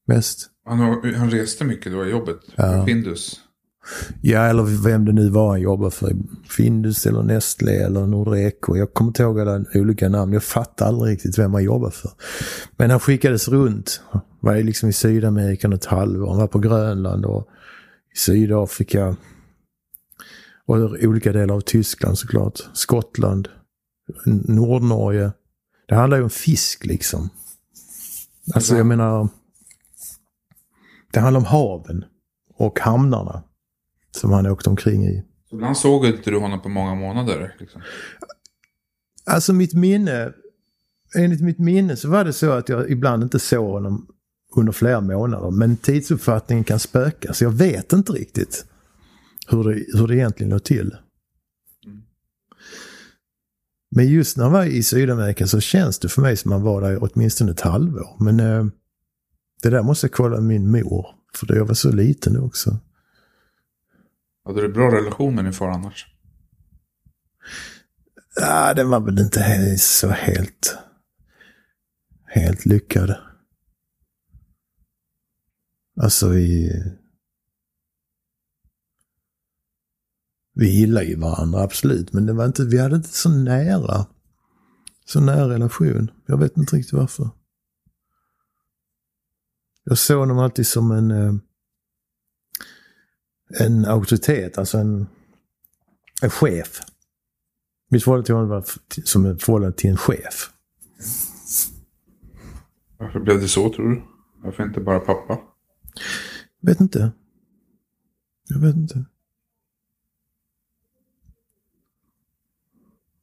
Mest. 0.07 0.51
Han, 0.65 0.79
han 1.15 1.31
reste 1.31 1.65
mycket 1.65 1.93
då 1.93 2.07
i 2.07 2.11
jobbet? 2.11 2.41
Ja. 2.55 2.87
Findus? 2.87 3.41
Ja, 4.21 4.41
eller 4.41 4.63
vem 4.63 5.05
det 5.05 5.13
nu 5.13 5.29
var 5.29 5.51
han 5.51 5.61
jobbade 5.61 5.91
för. 5.91 6.13
Findus 6.49 7.07
eller 7.07 7.23
Nestlé 7.23 7.77
eller 7.77 8.07
Nordreco. 8.07 8.77
Jag 8.77 8.95
kommer 8.95 9.09
inte 9.09 9.23
ihåg 9.23 9.41
alla 9.41 9.65
olika 9.75 10.09
namn. 10.09 10.33
Jag 10.33 10.43
fattar 10.43 10.87
aldrig 10.87 11.13
riktigt 11.13 11.39
vem 11.39 11.55
han 11.55 11.65
jobbade 11.65 11.93
för. 11.93 12.11
Men 12.77 12.91
han 12.91 13.01
skickades 13.01 13.49
runt. 13.49 14.01
Han 14.11 14.21
var 14.41 14.57
liksom 14.57 14.89
i 14.89 14.93
Sydamerika 14.93 15.69
något 15.69 15.85
halvår. 15.85 16.29
Han 16.29 16.39
var 16.39 16.47
på 16.47 16.59
Grönland 16.59 17.25
och 17.25 17.49
i 18.15 18.19
Sydafrika. 18.19 19.17
Och 20.67 20.77
olika 20.77 21.33
delar 21.33 21.55
av 21.55 21.61
Tyskland 21.61 22.19
såklart. 22.19 22.61
Skottland. 22.73 23.49
Nordnorge. 24.25 25.33
Det 25.89 25.95
handlar 25.95 26.17
ju 26.17 26.25
om 26.25 26.31
fisk 26.31 26.85
liksom. 26.85 27.29
Alltså 28.55 28.77
jag 28.77 28.87
menar. 28.87 29.29
Det 31.13 31.21
handlar 31.21 31.41
om 31.41 31.47
haven 31.47 32.05
och 32.59 32.81
hamnarna 32.81 33.43
som 34.17 34.33
han 34.33 34.47
åkte 34.47 34.71
omkring 34.71 35.07
i. 35.07 35.25
Så 35.51 35.57
ibland 35.57 35.77
såg 35.77 36.07
inte 36.07 36.31
du 36.31 36.39
honom 36.39 36.63
på 36.63 36.69
många 36.69 36.95
månader? 36.95 37.57
Liksom. 37.61 37.81
Alltså 39.25 39.53
mitt 39.53 39.75
minne, 39.75 40.33
enligt 41.17 41.41
mitt 41.41 41.59
minne 41.59 41.97
så 41.97 42.09
var 42.09 42.25
det 42.25 42.33
så 42.33 42.51
att 42.51 42.69
jag 42.69 42.91
ibland 42.91 43.23
inte 43.23 43.39
såg 43.39 43.71
honom 43.71 44.07
under 44.57 44.73
flera 44.73 45.01
månader. 45.01 45.51
Men 45.51 45.77
tidsuppfattningen 45.77 46.65
kan 46.65 46.79
spöka 46.79 47.33
så 47.33 47.45
jag 47.45 47.51
vet 47.51 47.93
inte 47.93 48.13
riktigt 48.13 48.67
hur 49.49 49.65
det, 49.65 49.99
hur 49.99 50.07
det 50.07 50.17
egentligen 50.17 50.51
låg 50.51 50.65
till. 50.65 50.97
Men 53.91 54.07
just 54.07 54.37
när 54.37 54.45
han 54.45 54.53
var 54.53 54.65
i 54.65 54.83
Sydamerika 54.83 55.47
så 55.47 55.61
känns 55.61 55.99
det 55.99 56.09
för 56.09 56.23
mig 56.23 56.37
som 56.37 56.53
att 56.53 56.59
han 56.59 56.65
var 56.65 56.81
där 56.81 56.99
åtminstone 57.01 57.51
ett 57.51 57.61
halvår. 57.61 58.17
Men 58.21 58.41
eh, 58.41 58.67
det 59.63 59.71
där 59.71 59.83
måste 59.83 60.05
jag 60.07 60.13
kolla 60.13 60.41
med 60.41 60.45
min 60.45 60.71
mor. 60.71 61.07
För 61.35 61.55
jag 61.55 61.65
var 61.65 61.75
så 61.75 61.93
liten 61.93 62.33
nu 62.33 62.39
också. 62.39 62.79
Hade 64.47 64.61
du 64.61 64.69
bra 64.69 64.95
relation 64.95 65.35
med 65.35 65.45
din 65.45 65.53
far 65.53 65.71
annars? 65.71 66.07
Ja, 68.37 68.75
den 68.75 68.91
var 68.91 69.01
väl 69.01 69.19
inte 69.19 69.77
så 69.79 70.09
helt, 70.09 70.79
helt 72.25 72.67
lyckad. 72.67 73.17
Alltså 76.01 76.29
vi... 76.29 76.71
Vi 80.55 80.81
gillade 80.81 81.07
ju 81.07 81.17
varandra, 81.17 81.63
absolut. 81.63 82.13
Men 82.13 82.27
det 82.27 82.33
var 82.33 82.47
inte, 82.47 82.65
vi 82.65 82.79
hade 82.79 82.97
inte 82.97 83.09
så 83.09 83.31
nära, 83.31 84.07
så 85.05 85.21
nära 85.21 85.49
relation. 85.49 86.11
Jag 86.27 86.39
vet 86.39 86.57
inte 86.57 86.77
riktigt 86.77 86.93
varför. 86.93 87.31
Jag 89.85 89.99
såg 89.99 90.19
honom 90.19 90.39
alltid 90.39 90.67
som 90.67 90.91
en, 90.91 91.11
eh, 91.11 91.35
en 93.49 93.85
auktoritet, 93.85 94.59
alltså 94.59 94.79
en, 94.79 95.07
en 96.23 96.31
chef. 96.31 96.81
Mitt 97.91 98.05
förhållande 98.05 98.27
till 98.27 98.35
honom 98.35 98.51
var 98.51 98.65
som 99.05 99.27
ett 99.27 99.43
förhållande 99.43 99.77
till 99.77 99.91
en 99.91 99.97
chef. 99.97 100.51
Varför 102.99 103.21
blev 103.21 103.41
det 103.41 103.49
så 103.49 103.73
tror 103.73 103.89
du? 103.89 104.03
Varför 104.43 104.63
inte 104.63 104.81
bara 104.81 105.01
pappa? 105.01 105.39
Vet 106.61 106.81
inte. 106.81 107.13
Jag 108.49 108.59
vet 108.59 108.77
inte. 108.77 109.05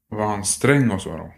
Var 0.10 0.28
han 0.28 0.46
sträng 0.46 0.92
och 0.92 1.02
så 1.02 1.18
då? 1.18 1.34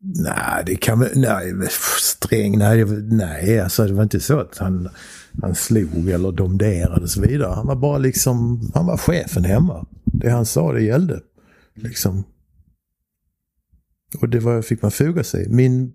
Nej, 0.00 0.62
det 0.66 0.76
kan 0.76 1.00
väl... 1.00 1.10
Nej, 1.14 1.54
sträng... 2.00 2.58
Nej, 2.58 2.84
nej, 3.02 3.60
alltså 3.60 3.86
det 3.86 3.92
var 3.92 4.02
inte 4.02 4.20
så 4.20 4.38
att 4.38 4.58
han, 4.58 4.88
han 5.42 5.54
slog 5.54 6.08
eller 6.08 6.32
domderade 6.32 7.02
och 7.02 7.10
så 7.10 7.20
vidare. 7.20 7.54
Han 7.54 7.66
var 7.66 7.76
bara 7.76 7.98
liksom... 7.98 8.60
Han 8.74 8.86
var 8.86 8.96
chefen 8.96 9.44
hemma. 9.44 9.86
Det 10.04 10.30
han 10.30 10.46
sa, 10.46 10.72
det 10.72 10.82
gällde. 10.82 11.20
Liksom. 11.74 12.24
Och 14.20 14.28
det 14.28 14.40
var, 14.40 14.62
fick 14.62 14.82
man 14.82 14.90
foga 14.90 15.24
sig 15.24 15.46
i. 15.46 15.48
Min 15.48 15.92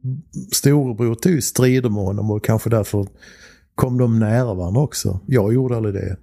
storebror 0.52 1.16
tog 1.16 1.44
strider 1.44 1.90
med 1.90 2.04
honom 2.04 2.32
och 2.32 2.44
kanske 2.44 2.70
därför 2.70 3.08
kom 3.76 3.98
de 3.98 4.20
nära 4.20 4.54
varandra 4.54 4.82
också. 4.82 5.20
Jag 5.28 5.54
gjorde 5.54 5.78
aldrig 5.78 5.96
det. 5.96 6.18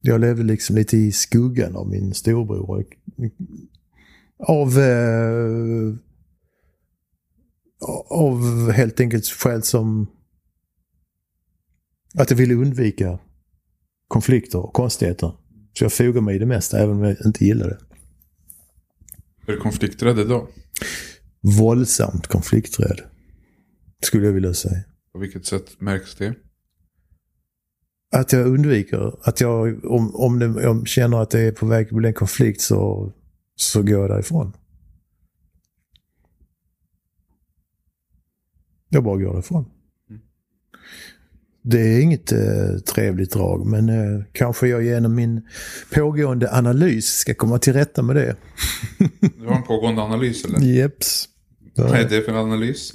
Jag 0.00 0.20
levde 0.20 0.42
liksom 0.42 0.76
lite 0.76 0.96
i 0.96 1.12
skuggan 1.12 1.76
av 1.76 1.88
min 1.88 2.14
storebror. 2.14 2.84
Av, 4.38 4.78
eh, 4.78 5.94
av 8.10 8.70
helt 8.70 9.00
enkelt 9.00 9.26
skäl 9.26 9.62
som 9.62 10.06
att 12.14 12.30
jag 12.30 12.36
ville 12.36 12.54
undvika 12.54 13.18
konflikter 14.08 14.58
och 14.58 14.72
konstigheter. 14.72 15.32
Så 15.72 15.84
jag 15.84 15.92
fogade 15.92 16.20
mig 16.20 16.36
i 16.36 16.38
det 16.38 16.46
mesta 16.46 16.78
även 16.78 16.96
om 16.96 17.02
jag 17.02 17.16
inte 17.24 17.44
gillade 17.44 17.70
det. 17.70 17.78
Är 19.52 19.56
du 19.56 19.60
konflikträdd 19.60 20.28
då? 20.28 20.48
Våldsamt 21.40 22.26
konflikträdd. 22.26 23.00
Skulle 24.02 24.26
jag 24.26 24.32
vilja 24.32 24.54
säga. 24.54 24.84
På 25.12 25.18
vilket 25.18 25.46
sätt 25.46 25.80
märks 25.80 26.14
det? 26.14 26.34
Att 28.16 28.32
jag 28.32 28.46
undviker, 28.46 29.14
att 29.22 29.40
jag 29.40 29.84
om, 29.84 30.14
om 30.16 30.58
jag 30.62 30.88
känner 30.88 31.22
att 31.22 31.30
det 31.30 31.40
är 31.40 31.52
på 31.52 31.66
väg 31.66 31.86
att 31.86 31.92
bli 31.92 32.08
en 32.08 32.14
konflikt 32.14 32.60
så, 32.60 33.12
så 33.60 33.82
går 33.82 34.00
jag 34.00 34.10
därifrån. 34.10 34.52
Jag 38.88 39.04
bara 39.04 39.16
går 39.16 39.32
därifrån. 39.32 39.64
Det 41.62 41.80
är 41.80 42.00
inget 42.00 42.32
eh, 42.32 42.78
trevligt 42.94 43.32
drag 43.32 43.66
men 43.66 43.88
eh, 43.88 44.24
kanske 44.32 44.68
jag 44.68 44.84
genom 44.84 45.14
min 45.14 45.40
pågående 45.94 46.52
analys 46.56 47.06
ska 47.06 47.34
komma 47.34 47.58
till 47.58 47.72
rätta 47.72 48.02
med 48.02 48.16
det. 48.16 48.36
Du 49.38 49.46
har 49.46 49.56
en 49.56 49.62
pågående 49.62 50.02
analys 50.02 50.44
eller? 50.44 50.60
Jeps. 50.60 51.28
Vad 51.76 51.90
är 51.94 52.08
det 52.08 52.22
för 52.22 52.32
analys? 52.32 52.92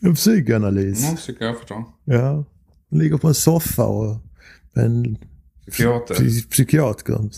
En 0.00 0.14
psykoanalys. 0.14 1.02
Ja, 1.10 1.16
tycker 1.26 1.44
jag 1.44 1.58
förstå. 1.58 1.84
Ja. 2.04 2.44
Ligger 2.90 3.16
på 3.18 3.28
en 3.28 3.34
soffa 3.34 3.84
och 3.86 4.16
en 4.74 5.18
Psykiater. 5.70 6.14
psy- 6.14 6.50
psykiater. 6.50 7.30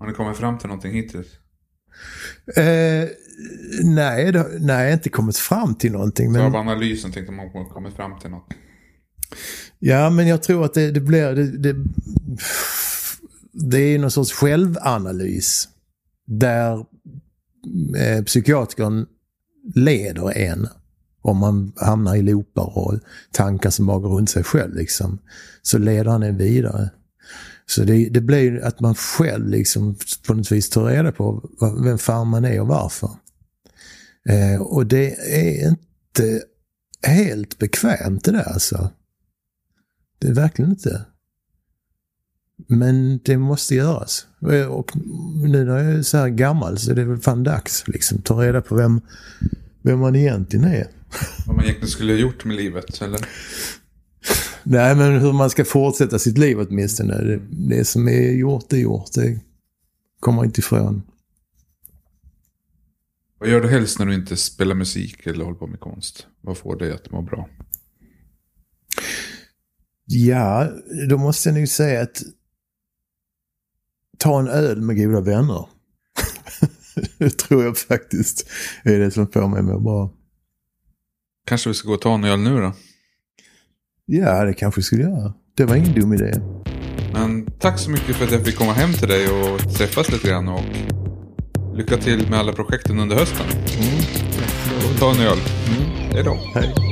Har 0.00 0.06
ni 0.06 0.12
kommit 0.12 0.36
fram 0.36 0.58
till 0.58 0.68
någonting 0.68 0.92
hittills? 0.92 1.26
Eh, 2.56 3.08
nej, 3.84 4.32
det, 4.32 4.46
nej, 4.60 4.92
inte 4.92 5.08
kommit 5.08 5.36
fram 5.36 5.74
till 5.74 5.92
någonting. 5.92 6.34
Så 6.34 6.40
av 6.40 6.50
Men, 6.50 6.60
analysen 6.60 7.12
tänkte 7.12 7.32
man 7.32 7.50
kommit 7.50 7.94
fram 7.94 8.18
till 8.18 8.30
något. 8.30 8.46
ja, 9.78 10.10
men 10.10 10.26
jag 10.26 10.42
tror 10.42 10.64
att 10.64 10.74
det, 10.74 10.90
det 10.90 11.00
blir... 11.00 11.34
Det, 11.34 11.58
det, 11.58 11.76
det 13.52 13.78
är 13.78 13.98
någon 13.98 14.10
sorts 14.10 14.32
självanalys. 14.32 15.68
Där 16.26 16.86
eh, 17.96 18.24
psykiatrikern 18.24 19.06
leder 19.74 20.38
en. 20.38 20.68
Om 21.22 21.38
man 21.38 21.72
hamnar 21.76 22.16
i 22.16 22.22
loopar 22.22 22.78
och 22.78 22.94
tankar 23.32 23.70
som 23.70 23.86
bara 23.86 23.98
går 23.98 24.16
runt 24.16 24.30
sig 24.30 24.44
själv. 24.44 24.74
Liksom, 24.74 25.18
så 25.62 25.78
leder 25.78 26.10
han 26.10 26.22
en 26.22 26.36
vidare. 26.36 26.90
Så 27.70 27.84
det, 27.84 28.08
det 28.08 28.20
blir 28.20 28.64
att 28.64 28.80
man 28.80 28.94
själv 28.94 29.48
liksom 29.48 29.96
på 30.26 30.34
något 30.34 30.52
vis 30.52 30.70
tar 30.70 30.84
reda 30.84 31.12
på 31.12 31.50
vem 31.84 31.98
fan 31.98 32.28
man 32.28 32.44
är 32.44 32.60
och 32.60 32.66
varför. 32.66 33.10
Eh, 34.28 34.62
och 34.62 34.86
det 34.86 35.12
är 35.12 35.68
inte 35.68 36.42
helt 37.02 37.58
bekvämt 37.58 38.24
det 38.24 38.32
där 38.32 38.52
alltså. 38.52 38.90
Det 40.18 40.28
är 40.28 40.34
verkligen 40.34 40.70
inte. 40.70 41.04
Men 42.68 43.18
det 43.24 43.38
måste 43.38 43.74
göras. 43.74 44.26
Eh, 44.52 44.66
och 44.66 44.92
nu 45.44 45.64
när 45.64 45.78
jag 45.78 45.94
är 45.94 46.02
så 46.02 46.16
här 46.16 46.28
gammal 46.28 46.78
så 46.78 46.90
är 46.90 46.94
det 46.94 47.04
väl 47.04 47.18
fan 47.18 47.44
dags 47.44 47.88
liksom. 47.88 48.22
Ta 48.22 48.42
reda 48.42 48.60
på 48.60 48.74
vem, 48.74 49.00
vem 49.82 49.98
man 49.98 50.16
egentligen 50.16 50.64
är. 50.64 50.86
Vad 51.46 51.56
man 51.56 51.64
egentligen 51.64 51.90
skulle 51.90 52.12
ha 52.12 52.18
gjort 52.18 52.44
med 52.44 52.56
livet, 52.56 53.02
eller? 53.02 53.20
Nej, 54.70 54.96
men 54.96 55.20
hur 55.20 55.32
man 55.32 55.50
ska 55.50 55.64
fortsätta 55.64 56.18
sitt 56.18 56.38
liv 56.38 56.58
åtminstone. 56.60 57.14
Det, 57.14 57.40
det 57.50 57.84
som 57.84 58.08
är 58.08 58.32
gjort 58.32 58.72
är 58.72 58.76
gjort. 58.76 59.12
Det 59.14 59.40
kommer 60.20 60.44
inte 60.44 60.60
ifrån. 60.60 61.02
Vad 63.38 63.48
gör 63.48 63.60
du 63.60 63.68
helst 63.68 63.98
när 63.98 64.06
du 64.06 64.14
inte 64.14 64.36
spelar 64.36 64.74
musik 64.74 65.26
eller 65.26 65.44
håller 65.44 65.58
på 65.58 65.66
med 65.66 65.80
konst? 65.80 66.26
Vad 66.40 66.58
får 66.58 66.76
dig 66.76 66.92
att 66.92 67.10
må 67.10 67.22
bra? 67.22 67.48
Ja, 70.04 70.68
då 71.08 71.18
måste 71.18 71.48
jag 71.48 71.58
nog 71.58 71.68
säga 71.68 72.02
att 72.02 72.22
ta 74.18 74.40
en 74.40 74.48
öl 74.48 74.80
med 74.80 74.96
goda 74.96 75.20
vänner. 75.20 75.68
det 77.18 77.38
tror 77.38 77.64
jag 77.64 77.78
faktiskt 77.78 78.48
är 78.84 78.98
det 78.98 79.10
som 79.10 79.26
får 79.26 79.48
mig 79.48 79.74
att 79.74 79.82
bra. 79.82 80.14
Kanske 81.46 81.70
vi 81.70 81.74
ska 81.74 81.88
gå 81.88 81.94
och 81.94 82.00
ta 82.00 82.14
en 82.14 82.24
öl 82.24 82.40
nu 82.40 82.60
då? 82.60 82.72
Ja, 84.12 84.44
det 84.44 84.54
kanske 84.54 84.82
skulle 84.82 85.02
göra. 85.02 85.32
Det 85.56 85.64
var 85.64 85.76
ingen 85.76 85.92
dum 85.92 86.12
idé. 86.12 86.32
Men 87.12 87.46
tack 87.58 87.78
så 87.78 87.90
mycket 87.90 88.16
för 88.16 88.24
att 88.24 88.32
jag 88.32 88.44
fick 88.44 88.56
komma 88.56 88.72
hem 88.72 88.92
till 88.92 89.08
dig 89.08 89.28
och 89.28 89.74
träffas 89.74 90.12
lite 90.12 90.28
grann. 90.28 90.48
Och 90.48 90.62
lycka 91.74 91.96
till 91.96 92.30
med 92.30 92.38
alla 92.38 92.52
projekten 92.52 92.98
under 92.98 93.16
hösten. 93.16 93.46
Mm. 93.50 94.96
Ta 94.98 95.10
en 95.10 95.20
öl. 95.20 95.38
Hej 96.12 96.24
då. 96.24 96.38
Hej. 96.54 96.89